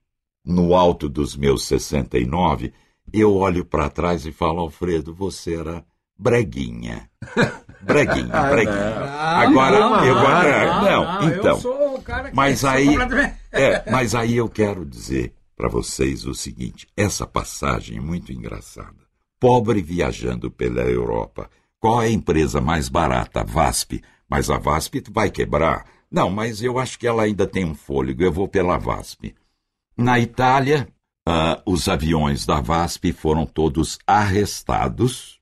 no 0.46 0.76
alto 0.76 1.10
dos 1.10 1.36
meus 1.36 1.66
69, 1.66 2.72
eu 3.12 3.34
olho 3.36 3.66
para 3.66 3.90
trás 3.90 4.26
e 4.26 4.32
falo, 4.32 4.60
Alfredo, 4.60 5.14
você 5.14 5.56
era 5.56 5.84
breguinha. 6.18 7.10
breguinho, 7.82 8.30
Ah, 8.32 8.50
breguinho. 8.50 8.76
não. 8.76 9.20
Agora, 9.20 9.80
não, 9.80 10.06
eu 10.06 10.16
não, 10.16 10.24
não, 10.24 10.84
não, 11.22 11.22
eu 11.30 11.38
então. 11.40 11.60
sou 11.60 11.96
o 11.96 12.02
cara 12.02 12.30
que 12.30 12.36
Mas 12.36 12.64
aí, 12.66 12.96
é, 13.52 13.92
mas 13.92 14.14
aí 14.16 14.38
eu 14.38 14.50
quero 14.50 14.86
dizer 14.86 15.34
para 15.56 15.70
vocês 15.70 16.26
o 16.26 16.34
seguinte: 16.34 16.88
essa 16.96 17.26
passagem 17.26 17.98
é 17.98 18.02
muito 18.02 18.32
engraçada. 18.32 18.96
Pobre 19.40 19.82
viajando 19.82 20.52
pela 20.52 20.82
Europa. 20.82 21.50
Qual 21.80 22.02
é 22.02 22.08
a 22.08 22.12
empresa 22.12 22.60
mais 22.60 22.90
barata? 22.90 23.40
A 23.42 23.44
VASP. 23.44 24.04
Mas 24.30 24.50
a 24.50 24.58
VASP 24.58 25.02
vai 25.10 25.30
quebrar. 25.30 25.86
Não, 26.12 26.30
mas 26.30 26.62
eu 26.62 26.78
acho 26.78 27.00
que 27.00 27.08
ela 27.08 27.24
ainda 27.24 27.48
tem 27.48 27.64
um 27.64 27.74
fôlego. 27.74 28.22
Eu 28.22 28.32
vou 28.34 28.48
pela 28.48 28.78
VASP. 28.78 29.34
Na 29.96 30.20
Itália, 30.20 30.88
ah, 31.26 31.62
os 31.66 31.88
aviões 31.88 32.46
da 32.46 32.60
VASP 32.60 33.14
foram 33.14 33.46
todos 33.46 33.98
arrestados. 34.06 35.39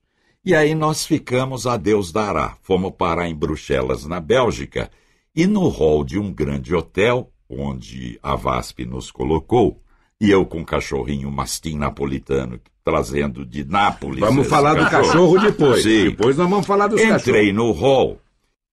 E 0.48 0.54
aí 0.54 0.74
nós 0.74 1.04
ficamos 1.04 1.66
a 1.66 1.76
Deus 1.76 2.10
dará. 2.10 2.56
Fomos 2.62 2.94
parar 2.96 3.28
em 3.28 3.34
Bruxelas, 3.34 4.06
na 4.06 4.18
Bélgica. 4.18 4.90
E 5.36 5.46
no 5.46 5.68
hall 5.68 6.02
de 6.02 6.18
um 6.18 6.32
grande 6.32 6.74
hotel, 6.74 7.30
onde 7.46 8.18
a 8.22 8.34
VASP 8.34 8.86
nos 8.86 9.10
colocou, 9.10 9.82
e 10.18 10.30
eu 10.30 10.46
com 10.46 10.60
um 10.60 10.64
cachorrinho 10.64 11.30
mastim 11.30 11.76
napolitano, 11.76 12.58
trazendo 12.82 13.44
de 13.44 13.62
Nápoles. 13.62 14.20
Vamos 14.20 14.48
falar 14.48 14.72
do 14.72 14.88
cachorro 14.88 15.38
depois. 15.38 15.82
Sim. 15.82 16.04
Depois 16.04 16.38
nós 16.38 16.48
vamos 16.48 16.66
falar 16.66 16.86
dos 16.86 16.98
Entrei 16.98 17.52
cachorros. 17.52 17.54
no 17.54 17.70
hall 17.72 18.18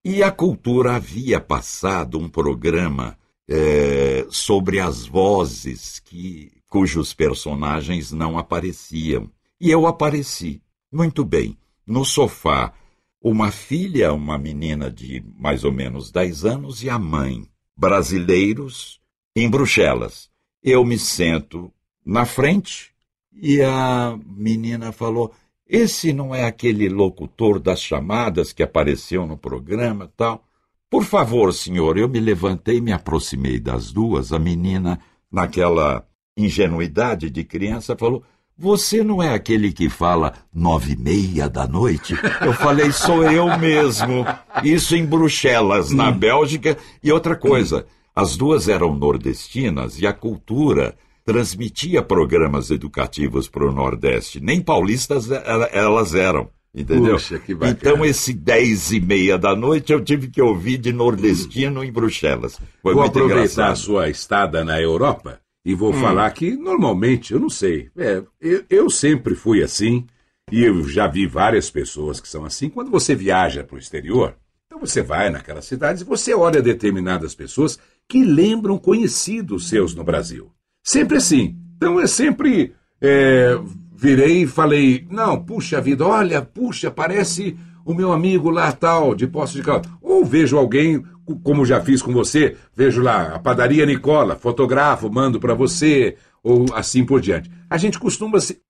e 0.05 0.23
a 0.23 0.31
cultura 0.31 0.95
havia 0.95 1.41
passado 1.41 2.17
um 2.17 2.29
programa 2.29 3.17
eh, 3.49 4.25
sobre 4.29 4.79
as 4.79 5.05
vozes 5.05 5.99
que, 5.99 6.53
cujos 6.69 7.13
personagens 7.13 8.13
não 8.13 8.37
apareciam. 8.37 9.29
E 9.59 9.69
eu 9.69 9.85
apareci. 9.85 10.61
Muito 10.89 11.25
bem. 11.25 11.57
No 11.85 12.03
sofá, 12.03 12.73
uma 13.21 13.51
filha, 13.51 14.13
uma 14.13 14.37
menina 14.37 14.89
de 14.89 15.23
mais 15.37 15.63
ou 15.63 15.71
menos 15.71 16.11
10 16.11 16.45
anos, 16.45 16.83
e 16.83 16.89
a 16.89 16.97
mãe, 16.97 17.47
brasileiros, 17.75 18.99
em 19.35 19.49
Bruxelas. 19.49 20.29
Eu 20.63 20.83
me 20.85 20.97
sento 20.97 21.71
na 22.05 22.25
frente 22.25 22.93
e 23.33 23.61
a 23.61 24.17
menina 24.25 24.91
falou: 24.91 25.31
Esse 25.67 26.13
não 26.13 26.33
é 26.33 26.45
aquele 26.45 26.87
locutor 26.87 27.59
das 27.59 27.81
chamadas 27.81 28.53
que 28.53 28.63
apareceu 28.63 29.25
no 29.25 29.37
programa 29.37 30.11
tal? 30.15 30.43
Por 30.89 31.03
favor, 31.03 31.53
senhor, 31.53 31.97
eu 31.97 32.07
me 32.07 32.19
levantei 32.19 32.79
me 32.79 32.93
aproximei 32.93 33.59
das 33.59 33.91
duas. 33.91 34.31
A 34.31 34.39
menina, 34.39 34.99
naquela 35.31 36.07
ingenuidade 36.37 37.29
de 37.29 37.43
criança, 37.43 37.95
falou: 37.97 38.23
Você 38.57 39.03
não 39.03 39.21
é 39.21 39.33
aquele 39.33 39.71
que 39.73 39.89
fala 39.89 40.33
nove 40.53 40.93
e 40.93 40.95
meia 40.95 41.49
da 41.49 41.67
noite? 41.67 42.15
Eu 42.41 42.53
falei: 42.53 42.91
Sou 42.91 43.23
eu 43.29 43.57
mesmo. 43.59 44.25
Isso 44.63 44.95
em 44.95 45.05
Bruxelas, 45.05 45.91
na 45.91 46.09
Bélgica. 46.09 46.77
E 47.03 47.11
outra 47.11 47.35
coisa, 47.35 47.85
as 48.15 48.37
duas 48.37 48.69
eram 48.69 48.95
nordestinas 48.95 49.99
e 49.99 50.07
a 50.07 50.13
cultura 50.13 50.95
transmitia 51.25 52.01
programas 52.01 52.69
educativos 52.71 53.49
para 53.49 53.67
o 53.67 53.73
Nordeste. 53.73 54.39
Nem 54.39 54.61
paulistas 54.61 55.29
ela- 55.29 55.69
elas 55.73 56.13
eram. 56.15 56.47
Entendeu? 56.73 57.13
Puxa, 57.13 57.41
então, 57.69 58.05
esse 58.05 58.33
dez 58.33 58.91
e 58.91 58.99
meia 58.99 59.37
da 59.37 59.55
noite 59.55 59.93
eu 59.93 60.01
tive 60.03 60.27
que 60.27 60.41
ouvir 60.41 60.77
de 60.77 60.91
nordestino 60.91 61.83
em 61.83 61.91
Bruxelas. 61.91 62.59
Foi 62.81 62.93
vou 62.93 63.03
aproveitar 63.03 63.35
engraçado. 63.43 63.71
a 63.71 63.75
sua 63.75 64.09
estada 64.09 64.63
na 64.65 64.79
Europa 64.81 65.39
e 65.65 65.73
vou 65.73 65.91
Hum. 65.91 65.99
falar 65.99 66.29
que, 66.31 66.55
normalmente, 66.55 67.33
eu 67.33 67.39
não 67.39 67.49
sei, 67.49 67.89
é, 67.97 68.21
eu, 68.39 68.63
eu 68.69 68.89
sempre 68.89 69.33
fui 69.35 69.63
assim, 69.63 70.05
e 70.51 70.63
eu 70.63 70.87
já 70.87 71.07
vi 71.07 71.25
várias 71.25 71.71
pessoas 71.71 72.21
que 72.21 72.27
são 72.27 72.45
assim. 72.45 72.69
Quando 72.69 72.91
você 72.91 73.15
viaja 73.15 73.63
para 73.63 73.75
o 73.75 73.79
exterior, 73.79 74.35
então 74.67 74.79
você 74.79 75.01
vai 75.01 75.29
naquelas 75.31 75.65
cidades 75.65 76.03
e 76.03 76.05
você 76.05 76.35
olha 76.35 76.61
determinadas 76.61 77.33
pessoas 77.33 77.79
que 78.07 78.23
lembram 78.23 78.77
conhecidos 78.77 79.67
seus 79.67 79.95
no 79.95 80.03
Brasil. 80.03 80.51
Sempre 80.83 81.17
assim. 81.17 81.55
Então 81.75 81.99
é 81.99 82.05
sempre. 82.07 82.73
é, 83.01 83.57
virei 83.97 84.43
e 84.43 84.47
falei: 84.47 85.07
não, 85.09 85.41
puxa 85.43 85.81
vida, 85.81 86.05
olha, 86.05 86.41
puxa, 86.41 86.91
parece 86.91 87.57
o 87.83 87.93
meu 87.93 88.11
amigo 88.11 88.49
lá 88.49 88.71
tal, 88.71 89.15
de 89.15 89.25
Poço 89.25 89.55
de 89.55 89.63
Caldas. 89.63 89.89
Ou 90.01 90.23
vejo 90.25 90.57
alguém, 90.57 91.03
como 91.43 91.65
já 91.65 91.81
fiz 91.81 92.01
com 92.01 92.13
você, 92.13 92.55
vejo 92.75 93.01
lá 93.01 93.35
a 93.35 93.39
padaria 93.39 93.85
Nicola, 93.85 94.35
fotografo, 94.35 95.11
mando 95.11 95.39
para 95.39 95.53
você, 95.53 96.15
ou 96.43 96.65
assim 96.73 97.03
por 97.03 97.19
diante. 97.19 97.49
A 97.69 97.77
gente 97.77 97.97
costuma 97.97 98.39
se 98.39 98.61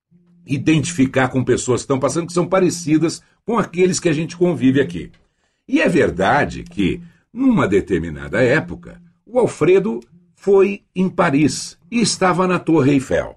identificar 0.48 1.28
com 1.30 1.44
pessoas 1.44 1.82
que 1.82 1.86
estão 1.86 2.00
passando 2.00 2.28
que 2.28 2.34
são 2.34 2.48
parecidas 2.48 3.22
com 3.46 3.58
aqueles 3.58 4.00
que 4.00 4.10
a 4.10 4.14
gente 4.14 4.38
convive 4.38 4.80
aqui. 4.80 5.12
E 5.68 5.82
é 5.82 5.90
verdade 5.90 6.64
que, 6.64 7.02
numa 7.34 7.68
determinada 7.68 8.42
época, 8.42 9.02
o 9.26 9.40
Alfredo 9.40 10.00
foi 10.36 10.84
em 10.96 11.10
Paris 11.10 11.78
e 11.92 12.00
estava 12.00 12.48
na 12.48 12.60
Torre 12.60 12.94
Eiffel. 12.94 13.36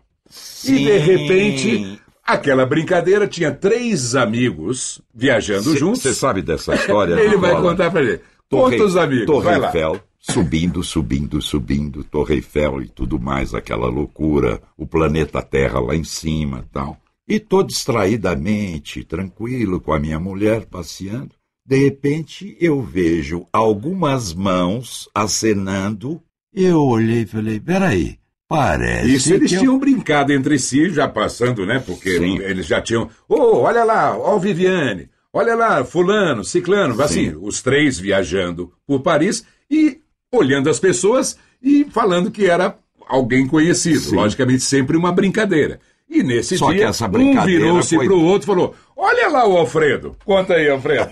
E 0.64 0.72
de 0.72 0.78
Sim. 0.78 0.98
repente, 0.98 2.00
aquela 2.22 2.66
brincadeira 2.66 3.26
tinha 3.26 3.50
três 3.50 4.14
amigos 4.14 5.00
viajando 5.14 5.74
juntos. 5.76 6.02
Você 6.02 6.12
sabe 6.12 6.42
dessa 6.42 6.74
história? 6.74 7.14
Ele 7.18 7.38
vai 7.38 7.60
contar 7.60 7.90
pra 7.90 8.02
ele. 8.02 8.20
Torre- 8.49 8.76
Quantos 8.78 8.96
amigos? 8.96 9.26
Torre. 9.26 9.55
Eiffel, 9.64 10.01
subindo, 10.18 10.82
subindo, 10.82 11.40
subindo, 11.42 12.03
Torre 12.05 12.36
Eiffel 12.36 12.82
e 12.82 12.88
tudo 12.88 13.18
mais, 13.20 13.55
aquela 13.55 13.88
loucura, 13.88 14.61
o 14.76 14.86
planeta 14.86 15.42
Terra 15.42 15.78
lá 15.80 15.94
em 15.94 16.05
cima 16.05 16.64
tal. 16.72 16.96
E 17.28 17.38
tô 17.38 17.62
distraidamente, 17.62 19.05
tranquilo, 19.05 19.80
com 19.80 19.92
a 19.92 19.99
minha 19.99 20.18
mulher 20.18 20.64
passeando. 20.64 21.30
De 21.64 21.76
repente 21.84 22.57
eu 22.59 22.80
vejo 22.80 23.46
algumas 23.53 24.32
mãos 24.32 25.09
acenando. 25.14 26.22
Eu 26.55 26.80
olhei 26.82 27.22
e 27.22 27.26
falei, 27.26 27.61
peraí, 27.61 28.18
parece 28.49 29.14
Isso 29.14 29.34
eles 29.34 29.53
eu- 29.53 29.59
tinham 29.61 29.78
brincado 29.78 30.32
entre 30.32 30.59
si, 30.59 30.88
já 30.88 31.07
passando, 31.07 31.66
né? 31.66 31.78
Porque 31.78 32.18
Sim. 32.18 32.38
eles 32.38 32.66
já 32.66 32.80
tinham. 32.80 33.11
Ô, 33.28 33.59
olha 33.59 33.84
lá, 33.84 34.16
ó 34.16 34.36
o 34.36 34.40
Viviane, 34.40 35.11
olha 35.33 35.55
lá, 35.55 35.85
Fulano, 35.85 36.45
Ciclano, 36.45 37.01
assim, 37.03 37.35
os 37.41 37.61
três 37.62 37.99
viajando 37.99 38.72
por 38.87 39.01
Paris 39.01 39.45
e 39.70 39.99
olhando 40.33 40.68
as 40.70 40.79
pessoas 40.79 41.39
e 41.62 41.87
falando 41.91 42.31
que 42.31 42.47
era 42.47 42.76
alguém 43.09 43.47
conhecido. 43.47 44.01
Sim. 44.01 44.16
Logicamente, 44.16 44.62
sempre 44.62 44.97
uma 44.97 45.12
brincadeira. 45.12 45.81
E 46.11 46.22
nesse 46.22 46.57
Só 46.57 46.72
dia, 46.72 46.89
um 47.12 47.45
virou-se 47.45 47.95
foi- 47.97 48.07
pro 48.07 48.18
outro 48.20 48.47
e 48.47 48.55
falou: 48.55 48.74
Olha 48.97 49.29
lá 49.29 49.47
o 49.47 49.59
Alfredo. 49.59 50.16
Conta 50.24 50.55
aí, 50.55 50.68
Alfredo. 50.70 51.11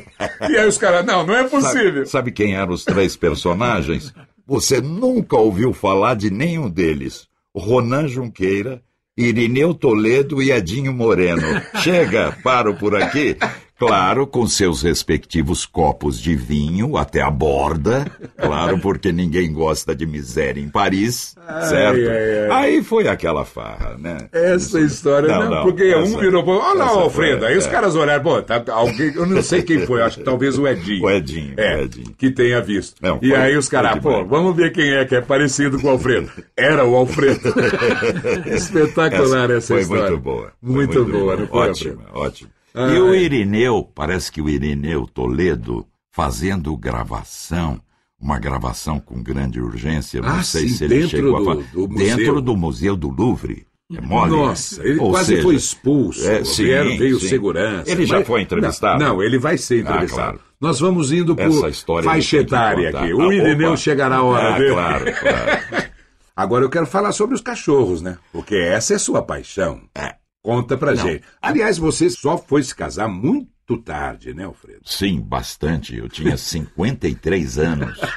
e 0.48 0.56
aí 0.56 0.66
os 0.66 0.78
caras, 0.78 1.04
não, 1.04 1.24
não 1.26 1.34
é 1.36 1.44
possível. 1.48 1.96
Sabe, 2.06 2.08
sabe 2.08 2.32
quem 2.32 2.54
eram 2.56 2.72
os 2.72 2.82
três 2.84 3.14
personagens? 3.14 4.14
Você 4.46 4.80
nunca 4.80 5.36
ouviu 5.36 5.72
falar 5.74 6.14
de 6.14 6.30
nenhum 6.30 6.70
deles. 6.70 7.26
Ronan 7.54 8.08
Junqueira, 8.08 8.80
Irineu 9.18 9.74
Toledo 9.74 10.40
e 10.42 10.50
Edinho 10.50 10.92
Moreno. 10.94 11.46
Chega, 11.82 12.34
paro 12.42 12.74
por 12.74 12.94
aqui. 12.94 13.36
Claro, 13.78 14.26
com 14.26 14.46
seus 14.46 14.80
respectivos 14.82 15.66
copos 15.66 16.18
de 16.18 16.34
vinho 16.34 16.96
até 16.96 17.20
a 17.20 17.30
borda. 17.30 18.06
Claro, 18.36 18.78
porque 18.78 19.12
ninguém 19.12 19.52
gosta 19.52 19.94
de 19.94 20.06
miséria 20.06 20.60
em 20.60 20.68
Paris, 20.68 21.34
certo? 21.68 21.98
ai, 22.08 22.48
ai. 22.50 22.50
Aí 22.50 22.82
foi 22.82 23.06
aquela 23.06 23.44
farra, 23.44 23.96
né? 23.98 24.16
Essa 24.32 24.80
história, 24.80 25.28
Não, 25.28 25.44
não, 25.44 25.50
não, 25.56 25.62
porque 25.64 25.82
essa- 25.84 26.16
um 26.16 26.18
virou, 26.18 26.42
olha 26.46 26.74
lá 26.78 26.84
essa 26.86 26.94
o 26.96 27.00
Alfredo. 27.00 27.38
foi- 27.40 27.48
aí 27.48 27.58
os 27.58 27.66
é. 27.66 27.70
caras 27.70 27.94
olharam, 27.96 28.22
pô, 28.24 28.40
tá, 28.40 28.64
alguém, 28.68 29.12
eu 29.14 29.26
não 29.26 29.42
sei 29.42 29.62
quem 29.62 29.84
foi, 29.84 30.00
acho 30.00 30.18
que 30.18 30.24
talvez 30.24 30.58
o 30.58 30.66
Edinho. 30.66 31.04
O 31.04 31.10
Edinho, 31.10 31.52
É, 31.58 31.76
o 31.76 31.80
Edinho. 31.82 32.14
que 32.16 32.30
tenha 32.30 32.62
visto. 32.62 32.96
Não, 33.02 33.18
e 33.20 33.28
foi- 33.28 33.38
aí 33.38 33.56
os 33.58 33.68
caras, 33.68 33.92
foi 33.92 34.00
pô, 34.00 34.08
demais. 34.10 34.28
vamos 34.30 34.56
ver 34.56 34.72
quem 34.72 34.90
é 34.94 35.04
que 35.04 35.14
é 35.16 35.20
parecido 35.20 35.78
com 35.78 35.88
o 35.88 35.90
Alfredo. 35.90 36.30
Era 36.56 36.82
o 36.86 36.96
Alfredo. 36.96 37.40
Espetacular 38.46 39.50
essa, 39.50 39.74
foi 39.74 39.82
história. 39.82 40.08
muito 40.10 40.18
boa. 40.22 40.52
Foi 40.62 40.72
Muito, 40.72 41.04
boa, 41.04 41.36
não 41.36 41.46
foi, 41.46 41.68
Ótimo, 41.68 42.00
ótimo. 42.14 42.50
Ah, 42.76 42.92
e 42.92 43.00
o 43.00 43.14
é. 43.14 43.22
Irineu, 43.22 43.82
parece 43.94 44.30
que 44.30 44.40
o 44.42 44.48
Irineu 44.50 45.06
Toledo, 45.06 45.86
fazendo 46.12 46.76
gravação, 46.76 47.80
uma 48.20 48.38
gravação 48.38 49.00
com 49.00 49.22
grande 49.22 49.60
urgência, 49.60 50.20
não 50.20 50.28
Ah, 50.28 50.42
sei 50.42 50.68
sim, 50.68 50.74
se 50.76 50.84
ele 50.84 50.94
dentro 51.00 51.08
chegou 51.16 51.42
do- 51.42 51.50
a 51.50 51.54
do. 51.72 51.88
Dentro 51.88 52.40
do 52.42 52.56
Museu 52.56 52.94
do 52.96 53.08
Louvre. 53.08 53.66
É 53.96 54.00
mole? 54.00 54.30
Nossa, 54.32 54.82
ele 54.86 54.98
Ou 54.98 55.10
quase 55.12 55.26
seja, 55.28 55.42
foi 55.42 55.54
expulso. 55.54 56.28
é, 56.28 56.44
sim, 56.44 56.64
vieram, 56.64 56.96
veio 56.98 57.20
sim. 57.20 57.28
segurança. 57.28 57.88
Ele 57.90 58.04
já 58.04 58.24
foi 58.24 58.42
entrevistado? 58.42 58.98
Não, 59.02 59.14
não, 59.14 59.22
ele 59.22 59.38
vai 59.38 59.56
ser 59.56 59.80
entrevistado. 59.82 60.38
claro. 60.38 60.40
Nós 60.60 60.80
vamos 60.80 61.12
indo 61.12 61.36
por 61.36 62.02
faixa 62.02 62.38
etária 62.38 62.88
aqui. 62.88 63.12
Ah, 63.12 63.16
O 63.16 63.32
Irineu 63.32 63.68
opa. 63.68 63.76
chegará 63.76 64.16
a 64.16 64.22
hora 64.24 64.54
Ah, 64.54 64.58
dele. 64.58 64.72
claro, 64.72 65.04
claro. 65.04 65.62
Agora 66.34 66.64
eu 66.64 66.68
quero 66.70 66.86
falar 66.86 67.12
sobre 67.12 67.34
os 67.36 67.40
cachorros, 67.40 68.02
né? 68.02 68.18
Porque 68.32 68.56
essa 68.56 68.92
é 68.94 68.98
sua 68.98 69.22
paixão. 69.22 69.80
É. 69.94 70.16
Conta 70.46 70.76
pra 70.76 70.94
gente. 70.94 71.24
Aliás, 71.42 71.76
você 71.76 72.08
só 72.08 72.38
foi 72.38 72.62
se 72.62 72.72
casar 72.72 73.08
muito 73.08 73.76
tarde, 73.78 74.32
né, 74.32 74.44
Alfredo? 74.44 74.82
Sim, 74.84 75.20
bastante. 75.20 75.96
Eu 75.96 76.08
tinha 76.08 76.36
53 76.38 77.58
anos. 77.58 77.98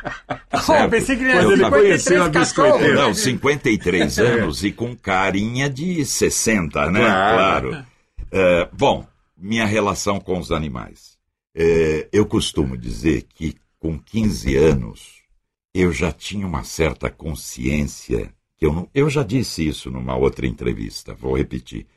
Oh, 0.68 0.90
pensei 0.90 1.16
que 1.16 1.24
ele 1.24 1.32
ia 1.32 1.42
Quando 1.42 1.54
ele 1.54 1.64
53 1.64 1.82
conheceu 1.82 2.24
a 2.24 2.30
biscoiteira. 2.30 2.94
Não, 2.96 3.14
53 3.14 4.20
anos 4.20 4.64
e 4.64 4.72
com 4.72 4.96
carinha 4.96 5.70
de 5.70 6.06
60, 6.06 6.92
né? 6.92 7.00
Claro. 7.00 7.70
Claro. 7.70 7.86
É, 8.32 8.70
bom, 8.74 9.08
minha 9.38 9.66
relação 9.66 10.20
com 10.20 10.38
os 10.38 10.52
animais. 10.52 11.18
é, 11.56 12.08
eu 12.12 12.26
costumo 12.26 12.78
dizer 12.78 13.26
que 13.34 13.56
com 13.80 13.98
15 13.98 14.56
anos 14.58 15.22
eu 15.74 15.92
já 15.92 16.12
tinha 16.12 16.46
uma 16.46 16.64
certa 16.64 17.10
consciência 17.10 18.32
que 18.58 18.66
eu 18.66 18.74
não, 18.74 18.90
eu 18.94 19.10
já 19.10 19.24
disse 19.24 19.66
isso 19.68 19.90
numa 19.90 20.16
outra 20.16 20.46
entrevista, 20.46 21.14
vou 21.14 21.36
repetir. 21.38 21.88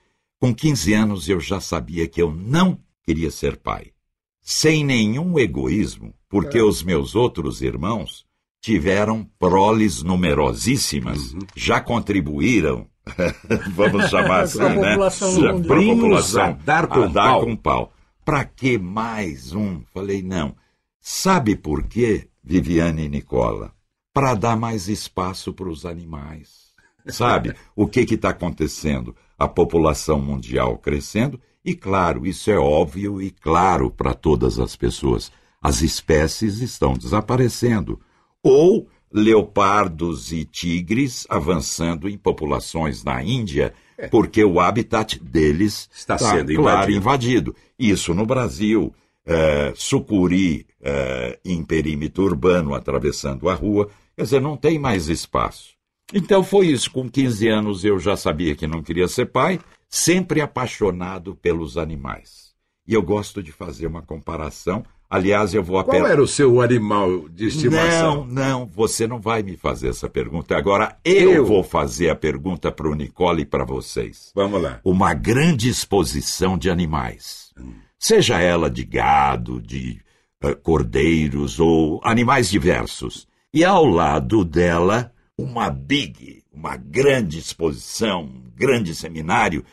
Com 0.43 0.53
15 0.53 0.93
anos 0.93 1.29
eu 1.29 1.39
já 1.39 1.61
sabia 1.61 2.09
que 2.09 2.21
eu 2.21 2.35
não 2.35 2.77
queria 3.05 3.31
ser 3.31 3.57
pai. 3.59 3.93
Sem 4.41 4.83
nenhum 4.85 5.39
egoísmo, 5.39 6.13
porque 6.29 6.59
É. 6.59 6.63
os 6.65 6.83
meus 6.83 7.15
outros 7.15 7.63
irmãos 7.63 8.27
tiveram 8.61 9.25
proles 9.39 10.03
numerosíssimas, 10.03 11.33
Uhum. 11.33 11.39
já 11.55 11.81
contribuíram, 11.81 12.89
vamos 13.73 14.11
chamar 14.11 14.41
assim, 14.41 14.59
né? 14.59 14.91
população 14.91 15.41
Já- 15.41 15.53
população. 15.53 16.43
a 16.43 16.51
dar 16.51 16.87
com 16.89 17.03
a 17.03 17.07
dar 17.07 17.31
pau. 17.35 17.45
com 17.45 17.55
pau. 17.57 17.93
Pra 18.25 18.45
que 18.45 18.77
mais 18.79 19.53
um? 19.53 19.83
Falei, 19.95 20.23
não. 20.23 20.57
Sabe 21.01 21.55
por 21.55 21.85
quê, 21.85 22.29
Viviane 22.43 23.05
e 23.05 23.09
Nicola? 23.09 23.73
Para 24.13 24.35
dar 24.35 24.57
mais 24.57 24.89
espaço 24.89 25.53
para 25.53 25.69
os 25.69 25.87
animais. 25.87 26.73
Sabe 27.07 27.55
o 27.77 27.87
que 27.87 28.01
está 28.01 28.31
acontecendo? 28.31 29.15
A 29.43 29.49
população 29.49 30.21
mundial 30.21 30.79
crescendo, 30.79 31.41
e 31.65 31.75
claro, 31.75 32.27
isso 32.27 32.51
é 32.51 32.59
óbvio 32.59 33.21
e 33.21 33.31
claro 33.31 33.91
para 33.91 34.15
todas 34.15 34.59
as 34.61 34.77
pessoas. 34.77 35.33
As 35.61 35.83
espécies 35.83 36.61
estão 36.61 36.93
desaparecendo. 36.95 37.99
Ou 38.43 38.89
leopardos 39.13 40.33
e 40.33 40.45
tigres 40.45 41.27
avançando 41.29 42.09
em 42.09 42.17
populações 42.17 43.05
na 43.05 43.23
Índia, 43.23 43.75
porque 44.11 44.45
o 44.45 44.61
habitat 44.61 45.19
deles 45.19 45.89
É. 45.93 45.97
Está 45.97 46.17
tá, 46.17 46.31
sendo 46.31 46.55
claro, 46.55 46.91
invadido. 46.93 46.97
invadido. 46.99 47.57
Isso 47.79 48.15
no 48.15 48.25
Brasil. 48.27 48.95
eh, 49.25 49.73
sucuri 49.77 50.67
eh, 50.81 51.39
em 51.45 51.63
perímetro 51.65 52.25
urbano 52.25 52.75
atravessando 52.75 53.49
a 53.49 53.55
rua. 53.55 53.89
Quer 54.17 54.25
dizer, 54.25 54.41
não 54.41 54.57
tem 54.57 54.79
mais 54.79 55.09
espaço. 55.09 55.75
Então 56.13 56.43
foi 56.45 56.67
isso. 56.69 56.91
Com 56.91 57.09
15 57.09 57.49
anos 57.49 57.85
eu 57.85 57.99
já 57.99 58.17
sabia 58.17 58.55
que 58.55 58.67
não 58.67 58.83
queria 58.83 59.09
ser 59.09 59.27
pai, 59.27 59.59
sempre 59.89 60.41
apaixonado 60.41 61.35
pelos 61.37 61.77
animais. 61.79 62.53
E 62.87 62.95
eu 62.95 63.03
gosto 63.03 63.43
de 63.43 63.53
fazer 63.53 63.87
uma 63.87 64.03
comparação. 64.03 64.85
Aliás, 65.09 65.53
eu 65.55 65.63
vou 65.63 65.77
Qual 65.85 65.95
apelar. 65.97 66.11
era 66.13 66.23
o 66.23 66.27
seu 66.27 66.61
animal 66.63 67.29
de 67.29 67.43
Não, 67.45 67.49
estimação? 67.49 68.27
não, 68.27 68.67
você 68.67 69.07
não 69.07 69.21
vai 69.21 69.43
me 69.43 69.57
fazer 69.59 69.89
essa 69.91 70.09
pergunta. 70.09 70.57
Agora 70.57 70.97
eu, 71.05 71.33
Eu? 71.33 71.45
vou 71.47 71.63
fazer 71.63 72.09
a 72.09 72.17
pergunta 72.17 72.73
para 72.73 72.89
o 72.89 72.95
Nicole 72.95 73.43
e 73.43 73.47
para 73.47 73.65
vocês. 73.65 74.33
Vamos 74.35 74.63
lá. 74.63 74.81
Uma 74.83 75.13
grande 75.13 75.69
exposição 75.69 76.57
de 76.57 76.71
animais. 76.71 77.53
Seja 77.99 78.41
ela 78.41 78.71
de 78.71 78.85
gado, 78.85 79.61
de 79.61 80.01
eh, 80.43 80.55
cordeiros 80.55 81.61
ou 81.61 82.01
animais 82.03 82.51
diversos. 82.51 83.29
E 83.55 83.63
ao 83.65 83.85
lado 83.85 84.45
dela, 84.45 85.13
uma 85.43 85.69
big, 85.71 86.43
uma 86.53 86.77
grande 86.77 87.39
exposição, 87.39 88.23
um 88.25 88.51
grande 88.55 88.95
seminário 88.95 89.65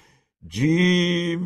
de 0.42 1.38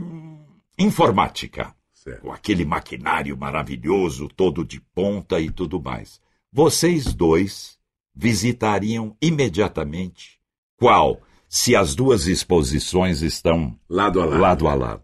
informática 0.78 1.74
Certo. 1.94 2.22
com 2.22 2.32
aquele 2.32 2.66
maquinário 2.66 3.38
maravilhoso, 3.38 4.28
todo 4.28 4.66
de 4.66 4.80
ponta 4.94 5.40
e 5.40 5.50
tudo 5.50 5.82
mais. 5.82 6.20
Vocês 6.52 7.14
dois 7.14 7.78
visitariam 8.14 9.16
imediatamente 9.22 10.40
qual, 10.78 11.22
se 11.48 11.76
as 11.76 11.96
duas 11.96 12.28
exposições 12.28 13.22
estão 13.22 13.78
Lado 13.90 14.22
a 14.22 14.26
lado. 14.26 14.42
lado 14.42 14.68
a 14.68 14.74
lado? 14.74 15.04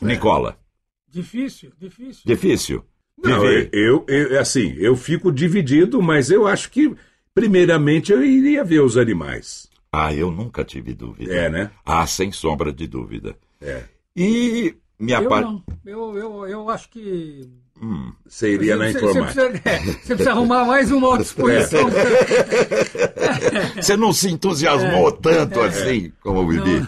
Nicola, 0.00 0.58
Difícil, 1.08 1.72
difícil. 1.78 2.22
difícil. 2.26 2.84
Não, 3.22 3.42
eu, 3.46 3.68
eu, 3.72 4.04
eu, 4.06 4.38
assim, 4.40 4.74
eu 4.76 4.94
fico 4.94 5.32
dividido, 5.32 6.02
mas 6.02 6.30
eu 6.30 6.46
acho 6.46 6.70
que, 6.70 6.94
primeiramente, 7.36 8.10
eu 8.12 8.24
iria 8.24 8.64
ver 8.64 8.80
os 8.80 8.96
animais. 8.96 9.68
Ah, 9.92 10.12
eu 10.12 10.30
nunca 10.30 10.64
tive 10.64 10.94
dúvida. 10.94 11.32
É, 11.34 11.50
né? 11.50 11.70
Ah, 11.84 12.06
sem 12.06 12.32
sombra 12.32 12.72
de 12.72 12.86
dúvida. 12.86 13.36
É. 13.60 13.82
E 14.16 14.74
minha 14.98 15.18
Eu 15.20 15.28
parte. 15.28 15.44
não. 15.44 15.62
Eu, 15.84 16.16
eu, 16.18 16.46
eu 16.48 16.70
acho 16.70 16.88
que. 16.88 17.46
Você 18.26 18.54
iria 18.54 18.74
na 18.76 18.86
Você- 18.90 18.98
informática. 18.98 19.42
Você 19.42 19.50
precisa, 19.50 19.68
é, 19.68 19.78
você 19.80 20.06
precisa 20.14 20.30
arrumar 20.30 20.64
mais 20.64 20.90
uma 20.90 21.08
outra 21.08 21.22
exposição. 21.22 21.88
Você 23.76 23.96
não 23.98 24.14
se 24.14 24.30
entusiasmou 24.30 25.12
tanto 25.12 25.60
assim 25.60 26.10
como 26.22 26.40
o 26.40 26.48
Vivi. 26.48 26.86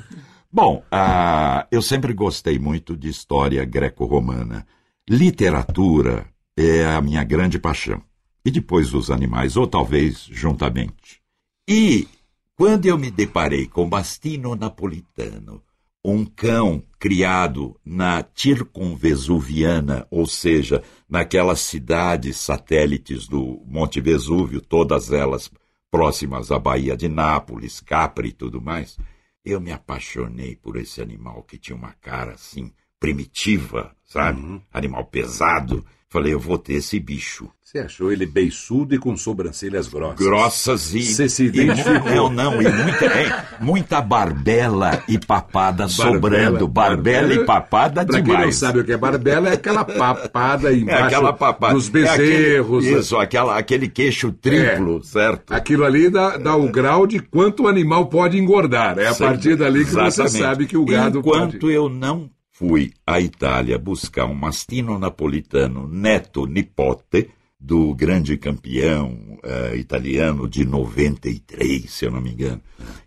Bom, 0.50 0.82
ah, 0.90 1.66
eu 1.70 1.82
sempre 1.82 2.14
gostei 2.14 2.58
muito 2.58 2.96
de 2.96 3.10
história 3.10 3.62
greco-romana. 3.66 4.66
Literatura 5.08 6.24
é 6.56 6.86
a 6.86 7.00
minha 7.02 7.22
grande 7.22 7.58
paixão. 7.58 8.00
E 8.48 8.50
depois 8.50 8.94
os 8.94 9.10
animais, 9.10 9.58
ou 9.58 9.66
talvez 9.66 10.26
juntamente. 10.30 11.20
E 11.68 12.08
quando 12.56 12.86
eu 12.86 12.96
me 12.96 13.10
deparei 13.10 13.66
com 13.66 13.86
Bastino 13.86 14.56
Napolitano, 14.56 15.62
um 16.02 16.24
cão 16.24 16.82
criado 16.98 17.78
na 17.84 18.24
Circunvesuviana, 18.34 20.06
ou 20.10 20.24
seja, 20.24 20.82
naquelas 21.06 21.60
cidades 21.60 22.38
satélites 22.38 23.28
do 23.28 23.62
Monte 23.66 24.00
Vesúvio, 24.00 24.62
todas 24.62 25.12
elas 25.12 25.50
próximas 25.90 26.50
à 26.50 26.58
Baía 26.58 26.96
de 26.96 27.06
Nápoles, 27.06 27.82
Capri 27.82 28.28
e 28.28 28.32
tudo 28.32 28.62
mais, 28.62 28.96
eu 29.44 29.60
me 29.60 29.72
apaixonei 29.72 30.56
por 30.56 30.78
esse 30.78 31.02
animal 31.02 31.42
que 31.42 31.58
tinha 31.58 31.76
uma 31.76 31.92
cara 31.92 32.32
assim 32.32 32.72
primitiva, 32.98 33.94
sabe? 34.06 34.62
Animal 34.72 35.04
pesado. 35.04 35.84
Falei, 36.10 36.32
eu 36.32 36.40
vou 36.40 36.56
ter 36.56 36.74
esse 36.74 36.98
bicho. 36.98 37.50
Você 37.62 37.80
achou 37.80 38.10
ele 38.10 38.24
beiçudo 38.24 38.94
e 38.94 38.98
com 38.98 39.14
sobrancelhas 39.14 39.86
grossas. 39.88 40.16
Grossas 40.26 40.94
e. 40.94 41.02
Você 41.02 41.28
se 41.28 41.44
identificou. 41.44 42.30
Não, 42.30 42.30
não, 42.30 42.62
e 42.62 42.66
muita, 42.66 43.04
hein, 43.20 43.30
muita 43.60 44.00
barbela 44.00 45.02
e 45.06 45.18
papada 45.18 45.86
sobrando. 45.86 46.66
Barbela 46.66 47.34
e 47.34 47.44
papada 47.44 48.06
Pra 48.06 48.20
demais. 48.20 48.36
quem 48.38 48.44
não 48.46 48.52
sabe 48.52 48.78
o 48.80 48.84
que 48.84 48.92
é 48.92 48.96
barbela, 48.96 49.50
é 49.50 49.52
aquela 49.52 49.84
papada 49.84 50.72
é 50.72 50.76
embaixo 50.78 51.04
aquela 51.04 51.32
papada. 51.34 51.74
dos 51.74 51.94
É 51.94 52.08
aquele- 52.08 52.36
bezerros. 52.38 52.86
isso, 52.86 53.16
aquela, 53.18 53.58
aquele 53.58 53.86
queixo 53.86 54.32
triplo, 54.32 55.04
certo? 55.04 55.52
Aquilo 55.52 55.84
ali 55.84 56.08
dá, 56.08 56.38
dá 56.38 56.56
o 56.56 56.70
grau 56.70 57.06
de 57.06 57.18
quanto 57.18 57.64
o 57.64 57.68
animal 57.68 58.06
pode 58.06 58.38
engordar. 58.38 58.98
É 58.98 59.08
a 59.08 59.14
partir 59.14 59.56
dali 59.56 59.84
que 59.84 59.90
você 59.90 60.22
Exatamente. 60.22 60.38
sabe 60.38 60.66
que 60.66 60.76
o 60.78 60.86
gado 60.86 61.18
Enquanto 61.18 61.58
pode... 61.58 61.74
eu 61.74 61.90
não 61.90 62.30
fui 62.58 62.92
à 63.06 63.20
Itália 63.20 63.78
buscar 63.78 64.26
um 64.26 64.34
mastino 64.34 64.98
napolitano 64.98 65.86
neto 65.86 66.44
nipote 66.44 67.30
do 67.58 67.94
grande 67.94 68.36
campeão 68.36 69.38
eh, 69.44 69.76
italiano 69.76 70.48
de 70.48 70.64
93, 70.64 71.88
se 71.88 72.04
eu 72.04 72.10
não 72.10 72.20
me 72.20 72.32
engano, 72.32 72.60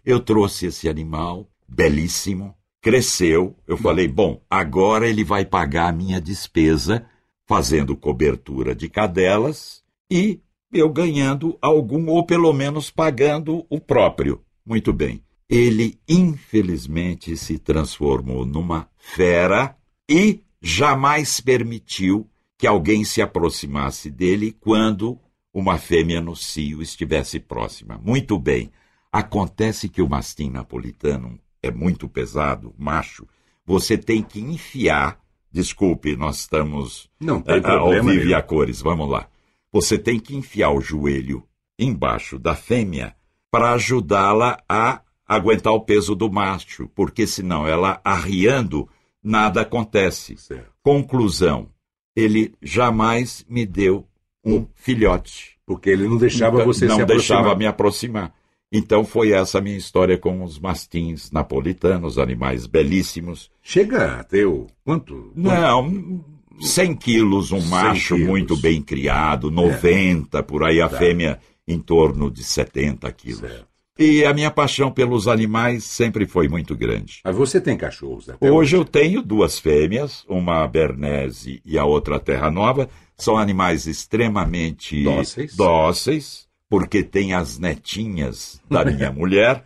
eu 0.05 0.21
trouxe 0.21 0.67
esse 0.67 0.87
animal 0.87 1.49
belíssimo, 1.67 2.55
cresceu. 2.81 3.53
Eu 3.67 3.75
falei, 3.75 4.07
bom, 4.07 4.41
agora 4.49 5.05
ele 5.07 5.23
vai 5.23 5.43
pagar 5.43 5.89
a 5.89 5.93
minha 5.93 6.21
despesa 6.21 7.05
fazendo 7.45 7.95
cobertura 7.97 8.73
de 8.73 8.87
cadelas 8.87 9.83
e 10.09 10.39
eu 10.71 10.89
ganhando 10.89 11.57
algum, 11.61 12.07
ou 12.07 12.25
pelo 12.25 12.53
menos 12.53 12.89
pagando 12.89 13.65
o 13.69 13.81
próprio. 13.81 14.41
Muito 14.65 14.93
bem. 14.93 15.21
Ele, 15.51 15.99
infelizmente, 16.07 17.35
se 17.35 17.59
transformou 17.59 18.45
numa 18.45 18.87
fera 18.97 19.75
e 20.09 20.39
jamais 20.61 21.41
permitiu 21.41 22.25
que 22.57 22.65
alguém 22.65 23.03
se 23.03 23.21
aproximasse 23.21 24.09
dele 24.09 24.55
quando 24.61 25.19
uma 25.53 25.77
fêmea 25.77 26.21
no 26.21 26.37
cio 26.37 26.81
estivesse 26.81 27.37
próxima. 27.37 27.99
Muito 28.01 28.39
bem. 28.39 28.71
Acontece 29.11 29.89
que 29.89 30.01
o 30.01 30.07
mastim 30.07 30.49
napolitano 30.49 31.37
é 31.61 31.69
muito 31.69 32.07
pesado, 32.07 32.73
macho. 32.77 33.27
Você 33.65 33.97
tem 33.97 34.23
que 34.23 34.39
enfiar. 34.39 35.19
Desculpe, 35.51 36.15
nós 36.15 36.39
estamos 36.39 37.09
Não 37.19 37.41
tem 37.41 37.55
ao 37.55 37.61
problema 37.61 38.11
vivo 38.13 38.29
e 38.29 38.33
a 38.33 38.41
cores. 38.41 38.79
Vamos 38.81 39.09
lá. 39.09 39.27
Você 39.69 39.97
tem 39.97 40.17
que 40.17 40.33
enfiar 40.33 40.71
o 40.71 40.79
joelho 40.79 41.43
embaixo 41.77 42.39
da 42.39 42.55
fêmea 42.55 43.13
para 43.51 43.73
ajudá-la 43.73 44.63
a 44.69 45.01
aguentar 45.35 45.73
o 45.73 45.81
peso 45.81 46.15
do 46.15 46.29
macho, 46.31 46.89
porque 46.95 47.25
senão 47.25 47.67
ela 47.67 47.99
arriando, 48.03 48.87
nada 49.23 49.61
acontece. 49.61 50.35
Certo. 50.37 50.71
Conclusão: 50.83 51.67
ele 52.15 52.53
jamais 52.61 53.45
me 53.49 53.65
deu 53.65 54.05
um 54.43 54.65
filhote. 54.75 55.51
Porque 55.65 55.89
ele 55.89 56.07
não 56.07 56.17
deixava 56.17 56.57
Nunca- 56.57 56.65
você 56.65 56.85
não 56.85 56.97
se 56.97 57.05
deixava 57.05 57.39
aproximar. 57.41 57.57
me 57.57 57.65
aproximar. 57.67 58.33
Então 58.73 59.03
foi 59.05 59.31
essa 59.31 59.57
a 59.57 59.61
minha 59.61 59.77
história 59.77 60.17
com 60.17 60.43
os 60.43 60.57
mastins 60.59 61.29
napolitanos, 61.31 62.17
animais 62.17 62.65
belíssimos. 62.65 63.49
Chega 63.61 64.19
a 64.19 64.23
ter 64.23 64.45
o... 64.47 64.67
Quanto? 64.83 65.31
Não, 65.35 66.23
100 66.59 66.95
quilos, 66.95 67.51
um 67.51 67.59
100 67.61 67.69
macho 67.69 68.15
quilos. 68.15 68.29
muito 68.29 68.57
bem 68.57 68.81
criado, 68.81 69.51
90, 69.51 70.41
por 70.43 70.63
aí 70.63 70.81
a 70.81 70.87
Tá. 70.89 70.97
fêmea 70.97 71.39
em 71.67 71.79
torno 71.79 72.29
de 72.31 72.43
70 72.43 73.11
quilos. 73.11 73.39
Certo. 73.41 73.67
E 74.01 74.25
a 74.25 74.33
minha 74.33 74.49
paixão 74.49 74.91
pelos 74.91 75.27
animais 75.27 75.83
sempre 75.83 76.25
foi 76.25 76.47
muito 76.47 76.75
grande. 76.75 77.19
Mas 77.23 77.35
você 77.35 77.61
tem 77.61 77.77
cachorros 77.77 78.27
até 78.27 78.49
Hoje 78.49 78.75
eu 78.75 78.83
tenho 78.83 79.21
duas 79.21 79.59
fêmeas, 79.59 80.25
uma 80.27 80.67
Bernese 80.67 81.61
e 81.63 81.77
a 81.77 81.85
outra 81.85 82.19
Terra 82.19 82.49
Nova. 82.49 82.89
São 83.15 83.37
animais 83.37 83.85
extremamente 83.85 85.03
Dóceis. 85.03 85.55
dóceis, 85.55 86.47
porque 86.67 87.03
tem 87.03 87.35
as 87.35 87.59
netinhas 87.59 88.59
da 88.67 88.83
minha 88.89 89.11
mulher. 89.11 89.63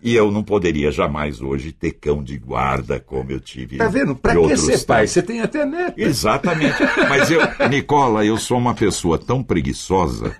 E 0.00 0.14
eu 0.14 0.30
não 0.30 0.44
poderia 0.44 0.92
jamais 0.92 1.40
hoje 1.40 1.72
ter 1.72 1.92
cão 1.92 2.22
de 2.22 2.38
guarda 2.38 3.00
como 3.00 3.32
eu 3.32 3.40
tive. 3.40 3.78
Tá 3.78 3.88
vendo? 3.88 4.14
Pra 4.14 4.36
que 4.36 4.56
ser 4.56 4.84
pai? 4.84 5.06
Você 5.06 5.22
tem 5.22 5.40
até 5.40 5.64
neto. 5.64 5.98
Exatamente. 5.98 6.76
Mas 7.08 7.30
eu, 7.30 7.40
Nicola, 7.68 8.24
eu 8.24 8.36
sou 8.36 8.58
uma 8.58 8.74
pessoa 8.74 9.18
tão 9.18 9.42
preguiçosa 9.42 10.30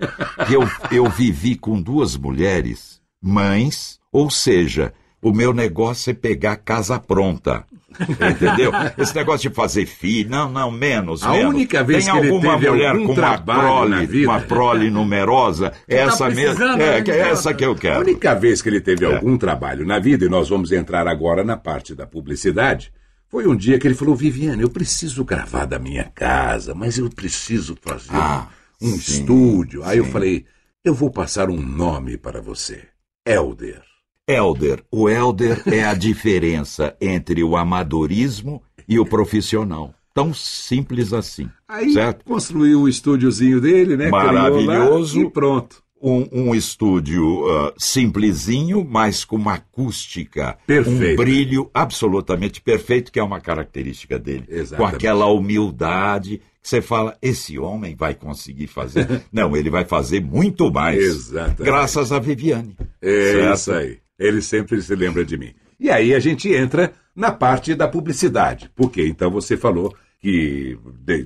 que 0.47 0.53
eu, 0.53 0.61
eu 0.91 1.09
vivi 1.09 1.55
com 1.55 1.81
duas 1.81 2.15
mulheres, 2.15 3.01
mães, 3.21 3.99
ou 4.11 4.29
seja, 4.29 4.93
o 5.21 5.31
meu 5.31 5.53
negócio 5.53 6.11
é 6.11 6.13
pegar 6.13 6.57
casa 6.57 6.99
pronta. 6.99 7.65
Entendeu? 7.97 8.71
Esse 8.97 9.15
negócio 9.15 9.49
de 9.49 9.55
fazer 9.55 9.85
filho, 9.85 10.29
não, 10.29 10.49
não, 10.51 10.69
menos, 10.69 11.23
A 11.23 11.31
menos. 11.31 11.53
única 11.53 11.81
vez 11.83 12.03
Tem 12.05 12.13
que 12.13 12.19
ele 12.19 12.27
alguma 12.29 12.53
teve 12.57 12.69
mulher 12.69 12.89
algum 12.91 13.05
com 13.07 13.13
uma 13.13 13.37
prole, 13.37 14.25
uma 14.25 14.41
prole 14.41 14.89
numerosa, 14.91 15.71
essa 15.87 16.29
mesmo, 16.29 16.55
precisando, 16.57 16.81
é, 16.81 16.91
né, 16.97 17.01
que 17.01 17.11
é 17.11 17.15
Nicola? 17.15 17.31
essa 17.31 17.53
que 17.53 17.65
eu 17.65 17.71
A 17.71 17.75
quero. 17.75 18.01
única 18.01 18.35
vez 18.35 18.61
que 18.61 18.67
ele 18.69 18.81
teve 18.81 19.05
É. 19.05 19.15
algum 19.15 19.37
trabalho 19.37 19.85
na 19.85 19.97
vida, 19.97 20.25
e 20.25 20.29
nós 20.29 20.49
vamos 20.49 20.73
entrar 20.73 21.07
agora 21.07 21.41
na 21.43 21.55
parte 21.55 21.95
da 21.95 22.05
publicidade, 22.05 22.91
foi 23.29 23.47
um 23.47 23.55
dia 23.55 23.79
que 23.79 23.87
ele 23.87 23.95
falou: 23.95 24.13
Viviane, 24.15 24.61
eu 24.61 24.69
preciso 24.69 25.23
gravar 25.23 25.63
da 25.65 25.79
minha 25.79 26.03
casa, 26.13 26.75
mas 26.75 26.97
eu 26.97 27.09
preciso 27.09 27.77
fazer 27.81 28.09
Ah, 28.13 28.47
um 28.81 28.89
sim, 28.89 28.95
estúdio. 28.97 29.83
Aí 29.85 29.97
eu 29.99 30.05
sim. 30.05 30.11
falei: 30.11 30.45
eu 30.83 30.93
vou 30.93 31.09
passar 31.09 31.49
um 31.49 31.61
nome 31.61 32.17
para 32.17 32.41
você: 32.41 32.83
Elder. 33.25 33.81
Elder, 34.27 34.83
o 34.91 35.09
Elder 35.09 35.61
é 35.67 35.83
a 35.83 35.93
diferença 35.93 36.95
entre 37.01 37.43
o 37.43 37.55
amadorismo 37.55 38.61
e 38.87 38.99
o 38.99 39.05
profissional. 39.05 39.93
Tão 40.13 40.33
simples 40.33 41.11
assim. 41.11 41.49
Aí 41.67 41.91
certo? 41.91 42.23
construiu 42.23 42.81
o 42.81 42.89
estúdiozinho 42.89 43.59
dele, 43.59 43.97
né? 43.97 44.09
Maravilhoso. 44.09 45.21
E 45.21 45.29
pronto. 45.29 45.83
Um, 46.01 46.27
um 46.31 46.55
estúdio 46.55 47.49
ah, 47.49 47.73
simplesinho, 47.77 48.85
mas 48.87 49.25
com 49.25 49.37
uma 49.37 49.55
acústica, 49.55 50.55
Perfeito. 50.67 51.13
um 51.13 51.15
brilho 51.15 51.71
absolutamente 51.73 52.61
perfeito, 52.61 53.11
que 53.11 53.19
é 53.19 53.23
uma 53.23 53.41
característica 53.41 54.19
dele. 54.19 54.45
Exatamente. 54.47 54.91
Com 54.91 54.95
aquela 54.95 55.25
humildade 55.25 56.41
você 56.67 56.81
fala, 56.81 57.15
esse 57.21 57.57
homem 57.59 57.95
vai 57.95 58.13
conseguir 58.15 58.67
fazer. 58.67 59.21
Não, 59.31 59.55
ele 59.55 59.69
vai 59.69 59.85
fazer 59.85 60.21
muito 60.21 60.71
mais. 60.71 60.97
Exatamente. 61.01 61.63
Graças 61.63 62.11
a 62.11 62.19
Viviane. 62.19 62.75
É 63.01 63.31
Certo? 63.31 63.53
isso 63.55 63.71
aí. 63.71 63.97
Ele 64.17 64.41
sempre 64.41 64.81
se 64.81 64.95
lembra 64.95 65.23
de 65.25 65.37
mim. 65.37 65.53
E 65.79 65.89
aí 65.89 66.13
a 66.15 66.19
gente 66.19 66.51
entra 66.53 66.93
na 67.15 67.31
parte 67.31 67.75
da 67.75 67.87
publicidade. 67.87 68.69
Porque 68.75 69.05
então 69.05 69.29
você 69.29 69.55
falou 69.57 69.93
que, 70.19 70.77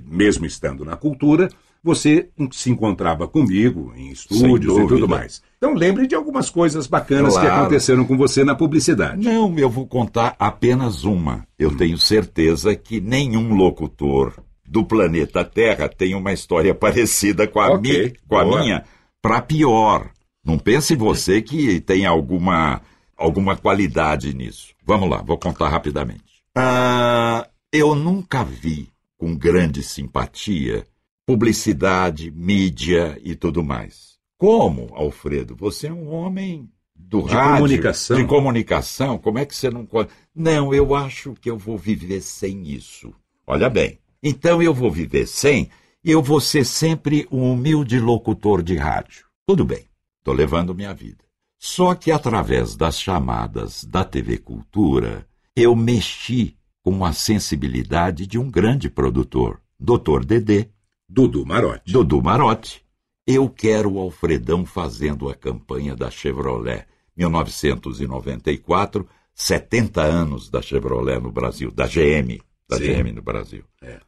mesmo 0.06 0.46
estando 0.46 0.84
na 0.84 0.98
cultura, 0.98 1.48
você 1.82 2.28
se 2.52 2.70
encontrava 2.70 3.26
comigo 3.28 3.94
em 3.96 4.10
estúdios 4.12 4.78
e 4.78 4.88
tudo 4.88 5.08
mais. 5.08 5.42
Então 5.58 5.74
lembre 5.74 6.06
de 6.08 6.16
algumas 6.16 6.50
coisas 6.50 6.88
bacanas 6.88 7.36
que 7.36 7.42
Claro. 7.42 7.62
aconteceram 7.62 8.04
com 8.04 8.18
você 8.18 8.44
na 8.44 8.56
publicidade. 8.56 9.24
Não, 9.24 9.58
eu 9.58 9.70
vou 9.70 9.88
contar 9.88 10.36
apenas 10.38 11.06
uma. 11.06 11.46
Eu 11.58 11.78
tenho 11.78 11.98
certeza 11.98 12.76
que 12.76 13.00
nenhum 13.00 13.54
locutor 13.56 14.34
do 14.70 14.86
planeta 14.86 15.44
Terra 15.44 15.90
tem 15.90 16.14
uma 16.14 16.32
história 16.32 16.76
parecida 16.76 17.48
com 17.48 17.60
a, 17.60 17.72
Ok, 17.72 18.04
mi- 18.04 18.14
com 18.28 18.38
a 18.38 18.46
minha, 18.46 18.84
para 19.22 19.42
pior. 19.42 20.12
Não 20.46 20.58
pense 20.60 20.96
você 20.96 21.42
que 21.42 21.80
tem 21.82 22.06
alguma, 22.06 22.82
alguma 23.18 23.58
qualidade 23.58 24.34
nisso. 24.34 24.74
Vamos 24.86 25.10
lá, 25.10 25.22
vou 25.24 25.38
contar 25.38 25.70
rapidamente. 25.70 26.24
Ah, 26.56 27.48
eu 27.74 27.96
nunca 27.96 28.44
vi 28.44 28.90
com 29.18 29.36
grande 29.36 29.82
simpatia 29.84 30.86
publicidade, 31.26 32.32
mídia 32.32 33.20
e 33.24 33.36
tudo 33.36 33.64
mais. 33.64 34.18
Como, 34.38 34.90
Alfredo? 34.96 35.56
Você 35.56 35.88
é 35.88 35.94
um 35.94 36.10
homem 36.14 36.70
do 36.96 37.24
De 37.24 37.34
rádio, 37.34 37.56
comunicação. 37.56 38.18
de 38.18 38.24
comunicação. 38.26 39.18
Como 39.18 39.38
é 39.40 39.46
que 39.46 39.56
você 39.56 39.70
não 39.70 39.88
Não, 40.36 40.74
eu 40.74 40.94
acho 40.96 41.34
que 41.34 41.50
eu 41.50 41.58
vou 41.58 41.78
viver 41.78 42.22
sem 42.22 42.68
isso. 42.70 43.14
Olha 43.46 43.70
bem. 43.70 44.00
Então 44.22 44.62
eu 44.62 44.74
vou 44.74 44.92
viver 44.92 45.26
sem 45.28 45.70
e 46.04 46.12
eu 46.12 46.22
vou 46.22 46.40
ser 46.40 46.66
sempre 46.66 47.28
um 47.32 47.52
humilde 47.52 48.00
locutor 48.00 48.62
de 48.62 48.76
rádio. 48.76 49.26
Tudo 49.48 49.66
bem. 49.66 49.86
Estou 50.20 50.34
levando 50.34 50.76
minha 50.76 50.94
vida. 50.94 51.24
Só 51.58 51.94
que 51.94 52.12
através 52.12 52.76
das 52.76 53.00
chamadas 53.00 53.84
da 53.84 54.04
TV 54.06 54.38
Cultura, 54.38 55.28
eu 55.56 55.76
mexi 55.76 56.56
com 56.82 57.04
a 57.04 57.12
sensibilidade 57.12 58.26
de 58.26 58.38
um 58.40 58.50
grande 58.50 58.90
produtor, 58.90 59.62
Dr. 59.78 60.24
Dedê, 60.26 60.70
Dudu 61.08 61.46
Marotti. 61.46 61.92
Dudu 61.92 62.22
Marotti. 62.22 62.86
Eu 63.28 63.50
quero 63.50 63.94
o 63.94 64.00
Alfredão 64.00 64.66
fazendo 64.66 65.30
a 65.30 65.36
campanha 65.36 65.96
da 65.96 66.10
Chevrolet. 66.10 66.86
1994, 67.16 69.08
70 69.34 70.02
anos 70.02 70.50
da 70.50 70.62
Chevrolet 70.62 71.20
no 71.20 71.32
Brasil, 71.32 71.70
da 71.72 71.86
GM, 71.86 72.40
da 72.68 72.78
Sim. 72.78 72.94
GM 72.94 73.12
no 73.12 73.22
Brasil. 73.22 73.66
É. 73.82 74.00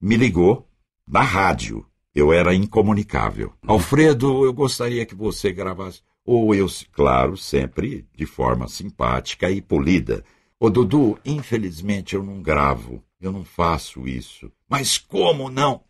Me 0.00 0.16
ligou 0.16 0.68
na 1.06 1.22
rádio. 1.22 1.84
Eu 2.14 2.32
era 2.32 2.54
incomunicável. 2.54 3.52
Alfredo, 3.66 4.44
eu 4.44 4.52
gostaria 4.52 5.06
que 5.06 5.14
você 5.14 5.52
gravasse. 5.52 6.02
Ou 6.24 6.54
eu, 6.54 6.66
claro, 6.92 7.36
sempre 7.36 8.06
de 8.14 8.26
forma 8.26 8.68
simpática 8.68 9.50
e 9.50 9.62
polida. 9.62 10.24
Ô 10.60 10.68
Dudu, 10.68 11.18
infelizmente 11.24 12.14
eu 12.14 12.22
não 12.22 12.42
gravo, 12.42 13.02
eu 13.20 13.32
não 13.32 13.44
faço 13.44 14.06
isso. 14.06 14.50
Mas 14.68 14.98
como 14.98 15.48
não? 15.48 15.82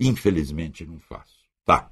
Infelizmente 0.00 0.84
não 0.84 0.98
faço. 0.98 1.44
Tá. 1.64 1.90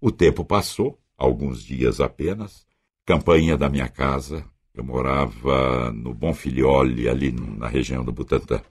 O 0.00 0.10
tempo 0.10 0.44
passou, 0.44 0.98
alguns 1.16 1.62
dias 1.62 2.00
apenas. 2.00 2.66
Campainha 3.04 3.56
da 3.56 3.68
minha 3.68 3.88
casa. 3.88 4.44
Eu 4.74 4.82
morava 4.82 5.92
no 5.92 6.14
Bom 6.14 6.32
Filhole, 6.32 7.08
ali 7.08 7.32
na 7.32 7.68
região 7.68 8.04
do 8.04 8.12
Butantã. 8.12 8.62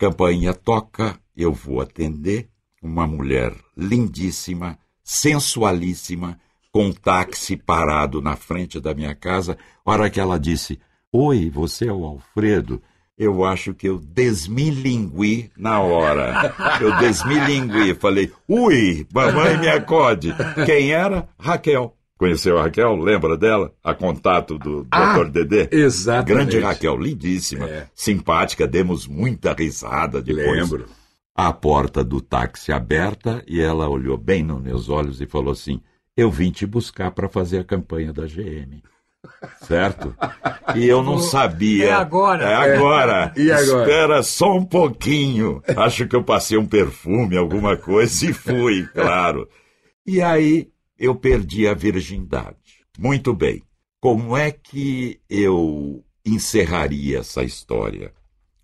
Campainha 0.00 0.54
toca, 0.54 1.20
eu 1.36 1.52
vou 1.52 1.82
atender. 1.82 2.48
Uma 2.82 3.06
mulher 3.06 3.54
lindíssima, 3.76 4.78
sensualíssima, 5.04 6.40
com 6.72 6.86
um 6.86 6.92
táxi 6.92 7.54
parado 7.54 8.22
na 8.22 8.34
frente 8.34 8.80
da 8.80 8.94
minha 8.94 9.14
casa. 9.14 9.58
Hora 9.84 10.08
que 10.08 10.18
ela 10.18 10.40
disse: 10.40 10.80
Oi, 11.12 11.50
você 11.50 11.88
é 11.88 11.92
o 11.92 12.06
Alfredo? 12.06 12.80
Eu 13.18 13.44
acho 13.44 13.74
que 13.74 13.86
eu 13.86 13.98
desmilingui 13.98 15.50
na 15.54 15.80
hora. 15.80 16.54
Eu 16.80 16.96
desmilingui. 16.96 17.92
Falei, 17.92 18.32
ui, 18.48 19.06
mamãe 19.12 19.58
me 19.58 19.68
acode. 19.68 20.34
Quem 20.64 20.92
era? 20.92 21.28
Raquel. 21.38 21.94
Conheceu 22.20 22.58
a 22.58 22.64
Raquel? 22.64 22.96
Lembra 22.96 23.34
dela? 23.34 23.72
A 23.82 23.94
contato 23.94 24.58
do 24.58 24.86
Ah, 24.90 25.16
Dr. 25.16 25.30
Dedê? 25.30 25.68
Exatamente. 25.72 26.28
Grande 26.50 26.58
Raquel, 26.60 26.98
lindíssima, 26.98 27.66
É. 27.66 27.86
simpática, 27.94 28.66
demos 28.66 29.06
muita 29.06 29.54
risada 29.54 30.20
depois. 30.20 30.46
Lembro. 30.70 30.84
A 31.34 31.50
porta 31.50 32.04
do 32.04 32.20
táxi 32.20 32.72
aberta 32.72 33.42
e 33.48 33.58
ela 33.58 33.88
olhou 33.88 34.18
bem 34.18 34.42
nos 34.42 34.60
meus 34.60 34.90
olhos 34.90 35.18
e 35.22 35.26
falou 35.26 35.50
assim: 35.52 35.80
Eu 36.14 36.30
vim 36.30 36.50
te 36.50 36.66
buscar 36.66 37.10
para 37.12 37.26
fazer 37.26 37.60
a 37.60 37.64
campanha 37.64 38.12
da 38.12 38.26
GM. 38.26 38.82
Certo? 39.62 40.14
E 40.76 40.86
eu 40.86 41.02
não 41.02 41.18
sabia. 41.20 41.86
É 41.86 41.92
agora. 41.92 42.44
É 42.44 42.54
agora. 42.74 43.32
E 43.34 43.50
agora? 43.50 43.80
Espera 43.82 44.22
só 44.22 44.54
um 44.58 44.64
pouquinho. 44.64 45.62
Acho 45.74 46.06
que 46.06 46.14
eu 46.14 46.22
passei 46.22 46.58
um 46.58 46.66
perfume, 46.66 47.34
alguma 47.38 47.78
coisa, 47.78 48.26
e 48.26 48.32
fui, 48.34 48.86
claro. 48.92 49.48
E 50.06 50.20
aí 50.20 50.68
eu 51.00 51.14
perdi 51.14 51.66
a 51.66 51.72
virgindade. 51.72 52.84
Muito 52.98 53.34
bem. 53.34 53.62
Como 53.98 54.36
é 54.36 54.50
que 54.50 55.18
eu 55.30 56.04
encerraria 56.24 57.20
essa 57.20 57.42
história? 57.42 58.12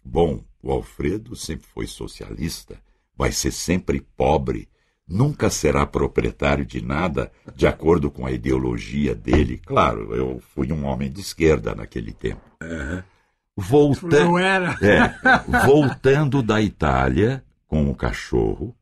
Bom, 0.05 0.45
o 0.63 0.71
Alfredo 0.71 1.35
sempre 1.35 1.67
foi 1.67 1.87
socialista, 1.87 2.79
vai 3.17 3.33
ser 3.33 3.51
sempre 3.51 4.01
pobre, 4.17 4.69
nunca 5.09 5.49
será 5.49 5.87
proprietário 5.87 6.65
de 6.65 6.85
nada 6.85 7.33
de 7.55 7.67
acordo 7.67 8.11
com 8.11 8.27
a 8.27 8.31
ideologia 8.31 9.15
dele. 9.15 9.59
Claro, 9.65 10.15
eu 10.15 10.41
fui 10.55 10.71
um 10.73 10.85
homem 10.85 11.11
de 11.11 11.21
esquerda 11.21 11.75
naquele 11.75 12.13
tempo. 12.13 12.43
Volta... 13.57 14.25
Não 14.25 14.39
era. 14.39 14.77
É, 14.83 15.67
voltando 15.67 16.43
da 16.43 16.61
Itália 16.61 17.43
com 17.67 17.91
o 17.91 17.95
cachorro 17.95 18.77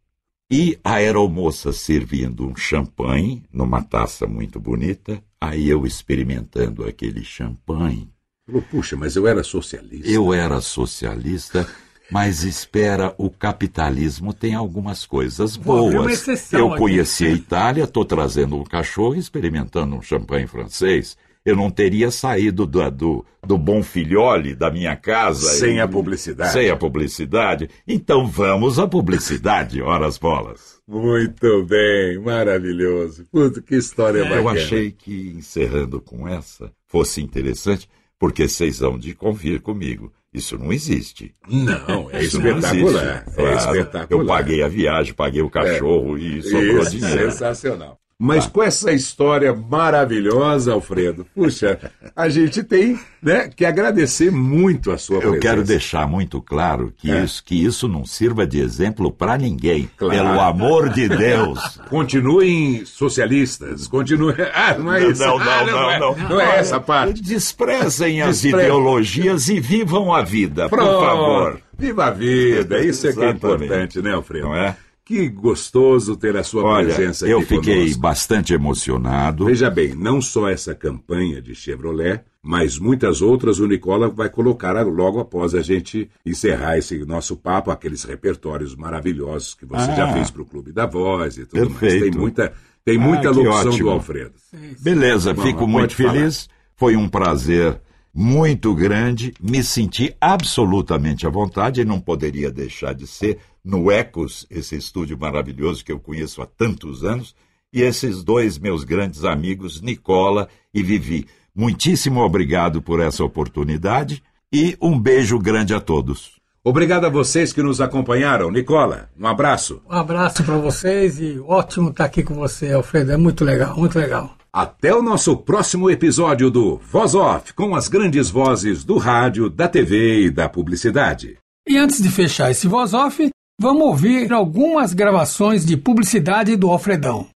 e 0.55 0.79
a 0.85 0.95
aeromoça 0.95 1.73
servindo 1.73 2.47
um 2.47 2.55
champanhe 2.55 3.43
numa 3.53 3.83
taça 3.83 4.25
muito 4.25 4.61
bonita, 4.61 5.21
aí 5.41 5.69
eu 5.69 5.85
experimentando 5.85 6.87
aquele 6.87 7.25
champanhe. 7.25 8.09
Falou, 8.47 8.63
puxa, 8.63 8.97
mas 8.97 9.17
eu 9.17 9.27
era 9.27 9.43
socialista. 9.43 10.09
Eu 10.09 10.33
era 10.33 10.61
socialista, 10.61 11.69
mas 12.09 12.45
espera, 12.45 13.13
o 13.19 13.29
capitalismo 13.29 14.33
tem 14.33 14.55
algumas 14.55 15.05
coisas 15.05 15.57
boas. 15.57 16.25
Eu 16.53 16.77
conheci 16.77 17.27
a 17.27 17.31
Itália, 17.31 17.83
estou 17.83 18.05
trazendo 18.05 18.57
um 18.57 18.63
cachorro 18.63 19.17
experimentando 19.17 19.97
um 19.97 20.03
champanhe 20.03 20.47
francês. 20.47 21.17
Eu 21.45 21.55
não 21.55 21.71
teria 21.71 22.11
saído 22.11 22.67
do, 22.67 22.91
do, 22.91 23.25
do 23.47 23.59
bom 23.59 23.83
filhole 23.83 24.55
da 24.55 24.71
minha 24.71 24.97
casa. 24.97 25.47
Sem 25.59 25.77
e- 25.77 25.81
a 25.81 25.87
publicidade. 25.87 26.53
Sem 26.53 26.71
a 26.71 26.77
publicidade. 26.77 27.69
Então 27.87 28.27
vamos 28.27 28.79
à 28.79 28.87
publicidade, 28.87 29.81
horas 29.83 30.17
bolas. 30.17 30.81
Muito 30.89 31.65
bem, 31.65 32.19
maravilhoso. 32.21 33.27
Puta, 33.31 33.61
que 33.61 33.75
história 33.77 34.23
bacana. 34.25 34.41
Eu 34.41 34.49
achei 34.49 34.91
que, 34.91 35.35
encerrando 35.37 36.01
com 36.01 36.27
essa, 36.29 36.73
fosse 36.87 37.21
interessante, 37.23 37.89
porque 38.19 38.49
vocês 38.49 38.79
vão 38.79 38.99
de 38.99 39.15
convir 39.15 39.61
comigo. 39.61 40.13
Isso 40.33 40.59
não 40.59 40.73
existe. 40.73 41.33
Não, 41.49 42.11
é 42.11 42.25
Isso 42.25 42.41
não 42.41 42.59
espetacular. 42.59 43.23
existe. 43.27 43.41
É 43.41 43.53
Claro. 43.53 43.59
espetacular. 43.79 44.07
Eu 44.11 44.27
paguei 44.27 44.63
a 44.63 44.69
viagem, 44.69 45.15
paguei 45.15 45.43
o 45.43 45.51
cachorro 45.51 46.19
e 46.19 46.43
sobrou 46.43 46.81
Isso, 46.83 46.91
dinheiro. 46.91 47.31
sensacional. 47.31 47.99
Mas 48.17 48.47
com 48.47 48.63
essa 48.63 48.93
história 48.93 49.53
maravilhosa, 49.53 50.73
Alfredo, 50.73 51.27
puxa, 51.35 51.79
a 52.15 52.29
gente 52.29 52.63
tem 52.63 52.99
né, 53.21 53.51
que 53.55 53.65
agradecer 53.65 54.31
muito 54.31 54.93
a 54.93 54.99
sua 54.99 55.17
Eu 55.17 55.21
presença. 55.23 55.41
quero 55.41 55.65
deixar 55.65 56.09
muito 56.09 56.41
claro 56.41 56.93
que, 56.97 57.11
É. 57.11 57.25
isso, 57.25 57.43
que 57.45 57.65
isso 57.65 57.89
não 57.89 58.07
sirva 58.07 58.47
de 58.47 58.61
exemplo 58.61 59.11
para 59.11 59.37
ninguém. 59.37 59.91
Claro. 59.97 60.15
Pelo 60.15 60.41
amor 60.41 60.89
de 60.91 61.09
Deus. 61.09 61.59
Continuem 61.91 62.85
socialistas, 62.87 63.89
continuem... 63.89 64.37
Ah, 64.55 64.79
não 64.79 64.93
é 64.93 65.01
Não, 65.01 65.11
isso. 65.11 65.21
não, 65.25 65.39
Ah, 65.41 65.65
não, 65.67 65.91
é, 65.91 65.99
não. 65.99 66.17
Não 66.17 66.41
é 66.41 66.59
essa 66.61 66.79
parte. 66.81 67.21
Desprezem 67.21 68.23
as 68.23 68.41
Despre- 68.43 68.63
ideologias 68.63 69.49
e 69.49 69.59
vivam 69.59 70.15
a 70.15 70.23
vida, 70.23 70.69
por 70.69 70.79
Pronto. 70.79 71.05
favor. 71.05 71.61
Viva 71.77 72.05
a 72.07 72.11
vida, 72.11 72.79
isso 72.79 73.09
é 73.09 73.13
que 73.13 73.25
é 73.25 73.31
importante, 73.31 74.01
né, 74.01 74.13
Alfredo? 74.15 74.47
Não 74.47 74.55
é? 74.55 74.77
Que 75.05 75.29
gostoso 75.29 76.17
ter 76.17 76.35
a 76.35 76.43
sua 76.43 76.63
Olha, 76.65 76.95
presença 76.95 77.27
aqui 77.27 77.35
eu 77.35 77.43
fiquei 77.43 77.81
conosco. 77.81 78.01
bastante 78.01 78.55
emocionado. 78.55 79.45
Veja 79.45 79.69
bem, 79.69 79.95
não 79.95 80.23
só 80.23 80.49
essa 80.49 80.75
campanha 80.75 81.43
de 81.43 81.55
Chevrolet, 81.55 82.23
mas 82.43 82.79
muitas 82.79 83.21
outras 83.21 83.59
o 83.59 83.67
Nicola 83.67 84.09
vai 84.09 84.31
colocar 84.31 84.73
logo 84.87 85.21
após 85.21 85.55
a 85.55 85.61
gente 85.61 86.09
encerrar 86.25 86.79
esse 86.79 86.99
nosso 87.05 87.37
papo, 87.37 87.71
aqueles 87.71 88.03
repertórios 88.05 88.75
maravilhosos 88.75 89.53
que 89.55 89.67
você 89.67 89.91
Ah. 89.91 89.95
já 89.95 90.13
fez 90.15 90.31
para 90.31 90.41
o 90.43 90.47
Clube 90.47 90.73
da 90.73 90.87
Voz 90.87 91.37
e 91.37 91.45
tudo 91.45 91.69
mais. 91.69 91.81
Tem 91.81 91.91
Perfeito. 91.91 92.19
muita, 92.19 92.53
tem 92.83 92.97
Ah, 92.97 93.01
muita 93.01 93.21
que 93.31 93.39
locução 93.39 93.71
ótimo. 93.73 93.85
do 93.85 93.91
Alfredo. 93.91 94.33
Beleza, 94.81 95.35
Bom, 95.35 95.43
fico 95.43 95.67
muito 95.69 95.95
falar. 95.97 96.13
feliz. 96.13 96.49
Foi 96.77 96.97
um 96.97 97.09
prazer 97.11 97.79
muito 98.15 98.75
grande. 98.75 99.35
Me 99.39 99.63
senti 99.63 100.15
absolutamente 100.21 101.27
à 101.27 101.31
vontade 101.31 101.83
e 101.83 101.85
não 101.85 102.01
poderia 102.01 102.51
deixar 102.51 102.95
de 102.95 103.07
ser 103.07 103.39
no 103.65 103.91
Ecos, 103.91 104.47
esse 104.51 104.77
estúdio 104.77 105.19
maravilhoso 105.19 105.85
que 105.85 105.91
eu 105.91 105.99
conheço 105.99 106.43
há 106.43 106.47
tantos 106.47 107.03
anos, 107.03 107.35
e 107.73 107.83
esses 107.83 108.23
dois 108.23 108.59
meus 108.59 108.85
grandes 108.85 109.25
amigos, 109.25 109.81
Nicola 109.81 110.49
e 110.73 110.83
Vivi. 110.83 111.27
Muitíssimo 111.55 112.21
obrigado 112.21 112.83
por 112.83 113.01
essa 113.01 113.25
oportunidade 113.25 114.23
e 114.53 114.77
um 114.81 114.99
beijo 114.99 115.39
grande 115.39 115.75
a 115.75 115.81
todos. 115.81 116.33
Obrigado 116.63 117.05
a 117.05 117.11
vocês 117.11 117.53
que 117.53 117.63
nos 117.63 117.81
acompanharam. 117.81 118.51
Nicola, 118.51 119.11
um 119.19 119.27
abraço. 119.27 119.83
Um 119.89 119.93
abraço 119.93 120.43
para 120.45 120.57
vocês 120.57 121.21
e 121.21 121.39
ótimo 121.41 121.91
estar 121.91 122.05
aqui 122.05 122.23
com 122.23 122.35
você, 122.35 122.73
Alfredo. 122.73 123.13
É 123.13 123.17
muito 123.17 123.45
legal, 123.45 123.77
muito 123.77 123.99
legal. 123.99 124.35
Até 124.53 124.95
o 124.95 125.03
nosso 125.03 125.37
próximo 125.37 125.91
episódio 125.91 126.51
do 126.51 126.77
Voz 126.77 127.15
Off, 127.15 127.53
com 127.55 127.75
as 127.75 127.89
grandes 127.89 128.31
vozes 128.31 128.85
do 128.85 128.99
rádio, 128.99 129.51
da 129.51 129.69
TV 129.69 130.27
e 130.27 130.31
da 130.31 130.49
publicidade. 130.49 131.37
E 131.69 131.77
antes 131.77 132.01
de 132.01 132.09
fechar 132.09 132.51
esse 132.51 132.69
voz 132.69 132.95
off, 132.95 133.31
vamos 133.59 133.83
ouvir 133.87 134.33
algumas 134.33 134.93
gravações 134.93 135.65
de 135.65 135.77
publicidade 135.77 136.57
do 136.57 136.71
Alfredão. 136.71 137.27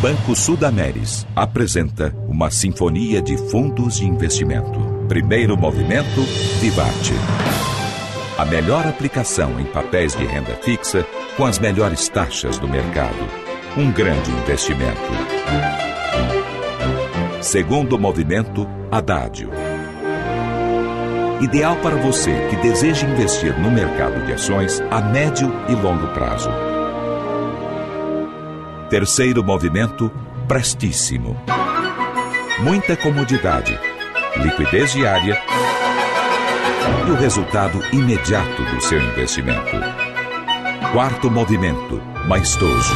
Banco 0.00 0.36
Sudameris 0.36 1.26
apresenta 1.34 2.14
uma 2.28 2.50
sinfonia 2.50 3.20
de 3.20 3.36
fundos 3.36 3.96
de 3.96 4.06
investimento. 4.06 4.78
Primeiro 5.08 5.56
movimento, 5.56 6.22
Vivarte. 6.60 7.14
A 8.36 8.44
melhor 8.44 8.86
aplicação 8.86 9.58
em 9.58 9.64
papéis 9.64 10.14
de 10.14 10.24
renda 10.24 10.54
fixa 10.62 11.04
com 11.36 11.44
as 11.44 11.58
melhores 11.58 12.08
taxas 12.08 12.58
do 12.58 12.68
mercado. 12.68 13.16
Um 13.76 13.90
grande 13.90 14.30
investimento. 14.30 15.12
Segundo 17.40 17.98
movimento, 17.98 18.68
Haddad. 18.92 19.48
Ideal 21.40 21.76
para 21.76 21.94
você 21.94 22.48
que 22.50 22.56
deseja 22.56 23.06
investir 23.06 23.56
no 23.60 23.70
mercado 23.70 24.26
de 24.26 24.32
ações 24.32 24.82
a 24.90 25.00
médio 25.00 25.52
e 25.68 25.74
longo 25.74 26.08
prazo. 26.08 26.50
Terceiro 28.90 29.44
movimento, 29.44 30.10
Prestíssimo. 30.48 31.40
Muita 32.58 32.96
comodidade, 32.96 33.78
liquidez 34.38 34.92
diária 34.92 35.40
e 37.06 37.10
o 37.12 37.14
resultado 37.14 37.80
imediato 37.92 38.62
do 38.74 38.80
seu 38.80 39.00
investimento. 39.00 39.76
Quarto 40.92 41.30
movimento, 41.30 42.02
Maestoso. 42.26 42.94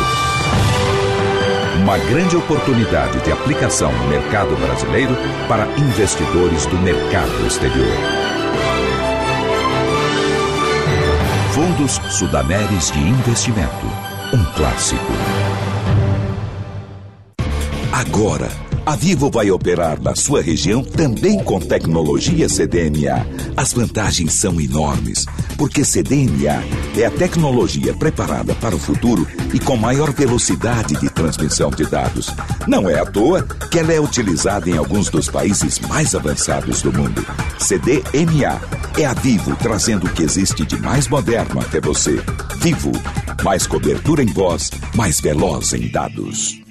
Uma 1.80 1.96
grande 1.98 2.36
oportunidade 2.36 3.20
de 3.20 3.30
aplicação 3.30 3.92
no 3.92 4.08
mercado 4.08 4.56
brasileiro 4.56 5.14
para 5.46 5.64
investidores 5.78 6.66
do 6.66 6.78
mercado 6.78 7.46
exterior. 7.46 8.21
Fundos 11.52 12.00
Sudameris 12.08 12.90
de 12.92 12.98
Investimento. 12.98 13.86
Um 14.32 14.42
clássico. 14.54 15.12
Agora, 17.92 18.48
a 18.84 18.96
Vivo 18.96 19.30
vai 19.30 19.50
operar 19.50 20.00
na 20.00 20.16
sua 20.16 20.42
região 20.42 20.82
também 20.82 21.42
com 21.44 21.60
tecnologia 21.60 22.48
CDMA. 22.48 23.24
As 23.56 23.72
vantagens 23.72 24.34
são 24.34 24.60
enormes, 24.60 25.24
porque 25.56 25.84
CDMA 25.84 26.64
é 26.96 27.06
a 27.06 27.10
tecnologia 27.10 27.94
preparada 27.94 28.54
para 28.56 28.74
o 28.74 28.78
futuro 28.78 29.26
e 29.54 29.60
com 29.60 29.76
maior 29.76 30.12
velocidade 30.12 30.96
de 30.96 31.08
transmissão 31.08 31.70
de 31.70 31.84
dados. 31.84 32.34
Não 32.66 32.90
é 32.90 32.98
à 32.98 33.06
toa 33.06 33.42
que 33.70 33.78
ela 33.78 33.92
é 33.92 34.00
utilizada 34.00 34.68
em 34.68 34.76
alguns 34.76 35.08
dos 35.08 35.28
países 35.28 35.78
mais 35.78 36.14
avançados 36.14 36.82
do 36.82 36.92
mundo. 36.92 37.24
CDMA 37.58 38.60
é 38.98 39.06
a 39.06 39.14
Vivo 39.14 39.56
trazendo 39.56 40.06
o 40.06 40.10
que 40.10 40.24
existe 40.24 40.66
de 40.66 40.76
mais 40.80 41.06
moderno 41.06 41.60
até 41.60 41.80
você. 41.80 42.20
Vivo, 42.58 42.90
mais 43.44 43.64
cobertura 43.64 44.22
em 44.22 44.32
voz, 44.32 44.70
mais 44.94 45.20
veloz 45.20 45.72
em 45.72 45.88
dados. 45.88 46.61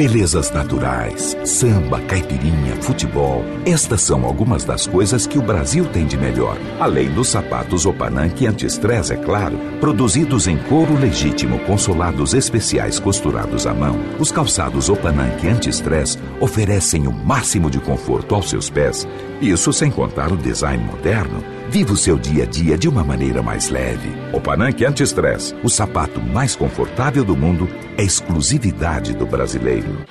Belezas 0.00 0.50
naturais, 0.50 1.36
samba, 1.44 2.00
caipirinha, 2.00 2.74
futebol. 2.80 3.44
Estas 3.66 4.00
são 4.00 4.24
algumas 4.24 4.64
das 4.64 4.86
coisas 4.86 5.26
que 5.26 5.38
o 5.38 5.42
Brasil 5.42 5.84
tem 5.92 6.06
de 6.06 6.16
melhor. 6.16 6.56
Além 6.80 7.10
dos 7.10 7.28
sapatos 7.28 7.84
Opananque 7.84 8.46
anti-estresse, 8.46 9.12
é 9.12 9.16
claro, 9.16 9.58
produzidos 9.78 10.48
em 10.48 10.56
couro 10.56 10.98
legítimo 10.98 11.58
com 11.66 11.76
solados 11.76 12.32
especiais 12.32 12.98
costurados 12.98 13.66
à 13.66 13.74
mão. 13.74 13.94
Os 14.18 14.32
calçados 14.32 14.88
Opananque 14.88 15.46
anti-estresse 15.46 16.16
oferecem 16.40 17.06
o 17.06 17.12
máximo 17.12 17.68
de 17.68 17.78
conforto 17.78 18.34
aos 18.34 18.48
seus 18.48 18.70
pés. 18.70 19.06
Isso 19.38 19.70
sem 19.70 19.90
contar 19.90 20.32
o 20.32 20.36
design 20.38 20.82
moderno. 20.82 21.59
Viva 21.70 21.92
o 21.92 21.96
seu 21.96 22.18
dia 22.18 22.42
a 22.42 22.46
dia 22.46 22.76
de 22.76 22.88
uma 22.88 23.04
maneira 23.04 23.44
mais 23.44 23.68
leve. 23.68 24.10
Opananque 24.32 24.84
anti-estresse, 24.84 25.54
o 25.62 25.68
sapato 25.68 26.20
mais 26.20 26.56
confortável 26.56 27.24
do 27.24 27.36
mundo, 27.36 27.68
é 27.96 28.02
exclusividade 28.02 29.14
do 29.14 29.24
brasileiro. 29.24 30.04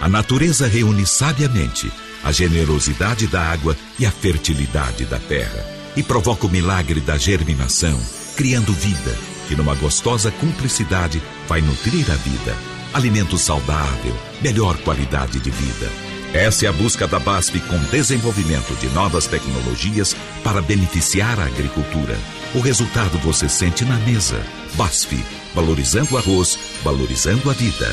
A 0.00 0.08
natureza 0.08 0.66
reúne 0.66 1.06
sabiamente 1.06 1.88
a 2.24 2.32
generosidade 2.32 3.28
da 3.28 3.40
água 3.40 3.76
e 3.96 4.04
a 4.04 4.10
fertilidade 4.10 5.04
da 5.04 5.20
terra 5.20 5.64
e 5.96 6.02
provoca 6.02 6.48
o 6.48 6.50
milagre 6.50 7.00
da 7.00 7.16
germinação, 7.16 7.96
criando 8.36 8.72
vida, 8.72 9.16
que 9.46 9.54
numa 9.54 9.76
gostosa 9.76 10.32
cumplicidade 10.32 11.22
vai 11.46 11.60
nutrir 11.60 12.10
a 12.10 12.16
vida. 12.16 12.56
Alimento 12.92 13.38
saudável, 13.38 14.16
melhor 14.42 14.76
qualidade 14.78 15.38
de 15.38 15.50
vida. 15.50 16.07
Essa 16.32 16.66
é 16.66 16.68
a 16.68 16.72
busca 16.72 17.06
da 17.06 17.18
BASF 17.18 17.58
com 17.60 17.78
desenvolvimento 17.90 18.74
de 18.78 18.86
novas 18.88 19.26
tecnologias 19.26 20.14
para 20.44 20.60
beneficiar 20.60 21.40
a 21.40 21.46
agricultura. 21.46 22.18
O 22.54 22.60
resultado 22.60 23.18
você 23.18 23.48
sente 23.48 23.84
na 23.84 23.96
mesa. 23.96 24.38
BASF, 24.74 25.24
valorizando 25.54 26.14
o 26.14 26.18
arroz, 26.18 26.58
valorizando 26.84 27.50
a 27.50 27.54
vida. 27.54 27.88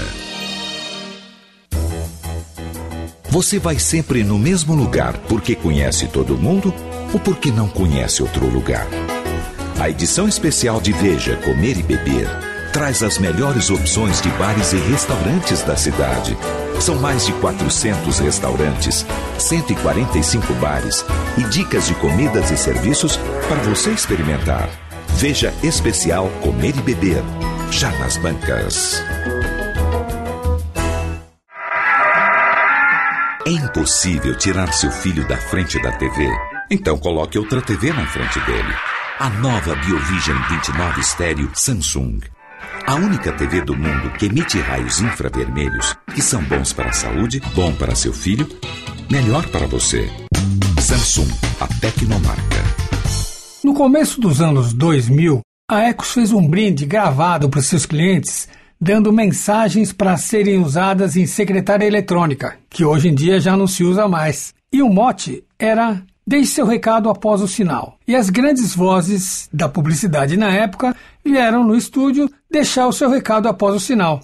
Você 3.30 3.58
vai 3.58 3.80
sempre 3.80 4.24
no 4.24 4.38
mesmo 4.38 4.76
lugar 4.76 5.18
porque 5.30 5.56
conhece 5.56 6.08
todo 6.08 6.38
mundo 6.38 6.74
ou 7.14 7.20
porque 7.20 7.52
não 7.52 7.70
conhece 7.70 8.22
outro 8.22 8.48
lugar? 8.48 8.88
A 9.80 9.90
edição 9.90 10.28
especial 10.28 10.82
de 10.82 10.92
Veja, 10.94 11.38
Comer 11.38 11.78
e 11.78 11.84
Beber 11.84 12.28
traz 12.74 13.02
as 13.02 13.18
melhores 13.18 13.70
opções 13.70 14.22
de 14.22 14.30
bares 14.32 14.74
e 14.74 14.78
restaurantes 14.78 15.62
da 15.64 15.78
cidade. 15.78 16.38
São 16.80 16.96
mais 16.96 17.26
de 17.26 17.34
400 17.34 18.20
restaurantes, 18.20 19.06
145 19.38 20.54
bares 20.56 21.06
e 21.38 21.44
dicas 21.50 21.88
de 21.88 21.96
comidas 21.96 22.52
e 22.52 22.58
serviços 22.58 23.18
para 23.48 23.58
você 23.64 23.92
experimentar. 23.92 24.70
Veja 25.16 25.54
especial 25.64 26.30
Comer 26.42 26.76
e 26.78 26.82
Beber, 26.82 27.24
já 27.72 27.90
nas 28.00 28.18
bancas. 28.18 29.02
É 33.48 33.52
impossível 33.52 34.36
tirar 34.36 34.74
seu 34.74 34.92
filho 34.92 35.28
da 35.28 35.38
frente 35.38 35.80
da 35.82 35.92
TV? 35.92 36.28
Então 36.70 36.98
coloque 36.98 37.38
outra 37.38 37.62
TV 37.62 37.94
na 37.94 38.06
frente 38.08 38.40
dele. 38.42 38.74
A 39.20 39.30
nova 39.30 39.76
BioVision 39.76 40.38
29 40.50 41.00
Estéreo 41.00 41.52
Samsung. 41.54 42.35
A 42.88 42.94
única 42.94 43.32
TV 43.34 43.62
do 43.62 43.76
mundo 43.76 44.12
que 44.12 44.28
emite 44.28 44.60
raios 44.60 45.02
infravermelhos 45.02 45.96
que 46.14 46.22
são 46.22 46.44
bons 46.44 46.72
para 46.72 46.90
a 46.90 46.94
saúde, 46.94 47.42
bom 47.56 47.74
para 47.74 47.96
seu 47.96 48.14
filho, 48.14 48.48
melhor 49.10 49.48
para 49.48 49.66
você. 49.66 50.08
Samsung, 50.80 51.28
a 51.60 51.68
tecnomarca. 51.82 52.64
No 53.64 53.74
começo 53.74 54.22
dos 54.22 54.40
anos 54.40 54.72
2000, 54.72 55.42
a 55.68 55.82
Ecos 55.90 56.12
fez 56.12 56.32
um 56.32 56.48
brinde 56.48 56.86
gravado 56.86 57.50
para 57.50 57.60
seus 57.64 57.88
clientes, 57.88 58.48
dando 58.80 59.12
mensagens 59.12 59.92
para 59.92 60.16
serem 60.16 60.60
usadas 60.60 61.16
em 61.16 61.26
secretária 61.26 61.88
eletrônica, 61.88 62.56
que 62.70 62.86
hoje 62.86 63.10
em 63.10 63.16
dia 63.16 63.40
já 63.40 63.58
não 63.58 63.66
se 63.66 63.84
usa 63.84 64.08
mais. 64.08 64.54
E 64.72 64.84
o 64.84 64.90
mote 64.90 65.44
era 65.58 66.04
Deixe 66.28 66.54
seu 66.54 66.66
recado 66.66 67.08
após 67.08 67.40
o 67.40 67.48
sinal. 67.48 68.00
E 68.08 68.16
as 68.16 68.32
grandes 68.32 68.74
vozes 68.74 69.48
da 69.54 69.70
publicidade 69.70 70.36
na 70.36 70.52
época 70.52 70.96
vieram 71.24 71.64
no 71.64 71.76
estúdio 71.76 72.28
deixar 72.50 72.88
o 72.88 72.94
seu 72.94 73.10
recado 73.12 73.48
após 73.48 73.76
o 73.76 73.80
sinal. 73.80 74.22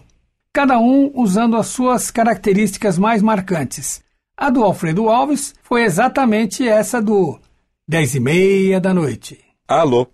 Cada 0.52 0.80
um 0.80 1.12
usando 1.14 1.56
as 1.56 1.68
suas 1.68 2.10
características 2.10 2.98
mais 2.98 3.22
marcantes. 3.22 4.02
A 4.36 4.50
do 4.50 4.64
Alfredo 4.64 5.10
Alves 5.10 5.54
foi 5.62 5.84
exatamente 5.84 6.68
essa 6.68 7.00
do 7.00 7.40
10 7.88 8.16
e 8.16 8.20
meia 8.20 8.82
da 8.82 8.94
noite. 8.96 9.40
Alô? 9.68 10.08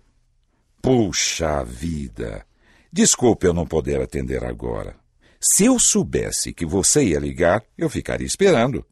Puxa 0.82 1.64
vida! 1.64 2.44
Desculpe 2.92 3.46
eu 3.46 3.54
não 3.54 3.66
poder 3.66 4.00
atender 4.02 4.44
agora. 4.44 4.94
Se 5.40 5.64
eu 5.64 5.78
soubesse 5.78 6.52
que 6.52 6.66
você 6.66 7.02
ia 7.04 7.18
ligar, 7.18 7.62
eu 7.78 7.88
ficaria 7.88 8.26
esperando. 8.26 8.84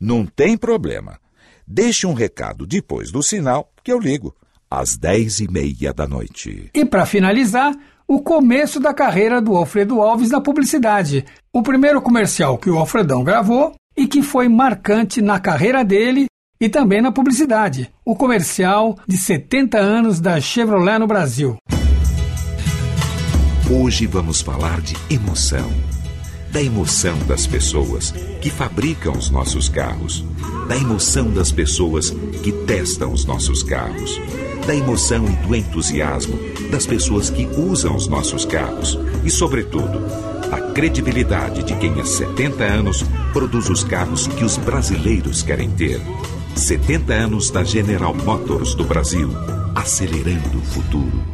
Não 0.00 0.24
tem 0.24 0.56
problema. 0.56 1.20
Deixe 1.70 2.06
um 2.06 2.14
recado 2.14 2.66
depois 2.66 3.10
do 3.12 3.22
sinal 3.22 3.70
que 3.84 3.92
eu 3.92 3.98
ligo, 3.98 4.34
às 4.70 4.96
dez 4.96 5.38
e 5.38 5.46
meia 5.50 5.92
da 5.92 6.08
noite. 6.08 6.70
E 6.72 6.82
para 6.82 7.04
finalizar, 7.04 7.76
o 8.06 8.22
começo 8.22 8.80
da 8.80 8.94
carreira 8.94 9.38
do 9.38 9.54
Alfredo 9.54 10.00
Alves 10.00 10.30
na 10.30 10.40
publicidade. 10.40 11.26
O 11.52 11.62
primeiro 11.62 12.00
comercial 12.00 12.56
que 12.56 12.70
o 12.70 12.78
Alfredão 12.78 13.22
gravou 13.22 13.74
e 13.94 14.06
que 14.06 14.22
foi 14.22 14.48
marcante 14.48 15.20
na 15.20 15.38
carreira 15.38 15.84
dele 15.84 16.24
e 16.58 16.70
também 16.70 17.02
na 17.02 17.12
publicidade. 17.12 17.92
O 18.02 18.16
comercial 18.16 18.98
de 19.06 19.18
70 19.18 19.76
anos 19.76 20.20
da 20.20 20.40
Chevrolet 20.40 20.98
no 20.98 21.06
Brasil. 21.06 21.58
Hoje 23.70 24.06
vamos 24.06 24.40
falar 24.40 24.80
de 24.80 24.96
emoção 25.10 25.70
da 26.52 26.62
emoção 26.62 27.18
das 27.26 27.46
pessoas 27.46 28.12
que 28.40 28.50
fabricam 28.50 29.12
os 29.12 29.30
nossos 29.30 29.68
carros, 29.68 30.24
da 30.68 30.76
emoção 30.76 31.30
das 31.30 31.50
pessoas 31.50 32.10
que 32.42 32.52
testam 32.52 33.12
os 33.12 33.24
nossos 33.24 33.62
carros, 33.62 34.20
da 34.66 34.76
emoção 34.76 35.24
e 35.24 35.46
do 35.46 35.56
entusiasmo 35.56 36.38
das 36.70 36.86
pessoas 36.86 37.30
que 37.30 37.46
usam 37.56 37.96
os 37.96 38.06
nossos 38.06 38.44
carros 38.44 38.98
e, 39.24 39.30
sobretudo, 39.30 40.04
a 40.52 40.60
credibilidade 40.72 41.62
de 41.62 41.74
quem 41.76 41.98
há 41.98 42.04
70 42.04 42.62
anos 42.62 43.02
produz 43.32 43.70
os 43.70 43.82
carros 43.82 44.26
que 44.26 44.44
os 44.44 44.58
brasileiros 44.58 45.42
querem 45.42 45.70
ter. 45.70 46.00
70 46.54 47.14
anos 47.14 47.50
da 47.50 47.64
General 47.64 48.14
Motors 48.14 48.74
do 48.74 48.84
Brasil, 48.84 49.30
acelerando 49.74 50.58
o 50.58 50.62
futuro. 50.62 51.24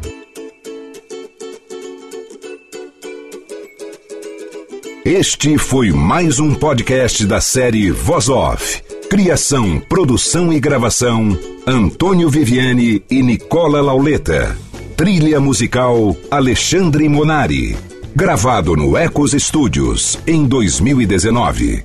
Este 5.05 5.59
foi 5.59 5.91
mais 5.91 6.39
um 6.39 6.55
podcast 6.55 7.27
da 7.27 7.41
série 7.41 7.91
Voz 7.91 8.29
Off. 8.29 8.94
Criação, 9.09 9.79
produção 9.81 10.53
e 10.53 10.59
gravação: 10.59 11.39
Antônio 11.67 12.29
Viviane 12.29 13.05
e 13.11 13.23
Nicola 13.23 13.81
Lauleta. 13.81 14.57
Trilha 14.97 15.39
musical: 15.39 16.17
Alexandre 16.31 17.09
Monari. 17.09 17.77
Gravado 18.17 18.75
no 18.75 18.97
Ecos 18.97 19.33
Studios 19.33 20.19
em 20.27 20.47
2019. 20.47 21.85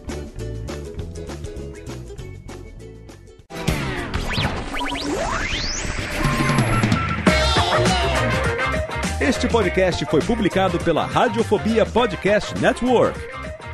Este 9.20 9.48
podcast 9.48 10.06
foi 10.06 10.22
publicado 10.22 10.80
pela 10.80 11.06
Radiofobia 11.06 11.86
Podcast 11.86 12.58
Network. 12.60 13.39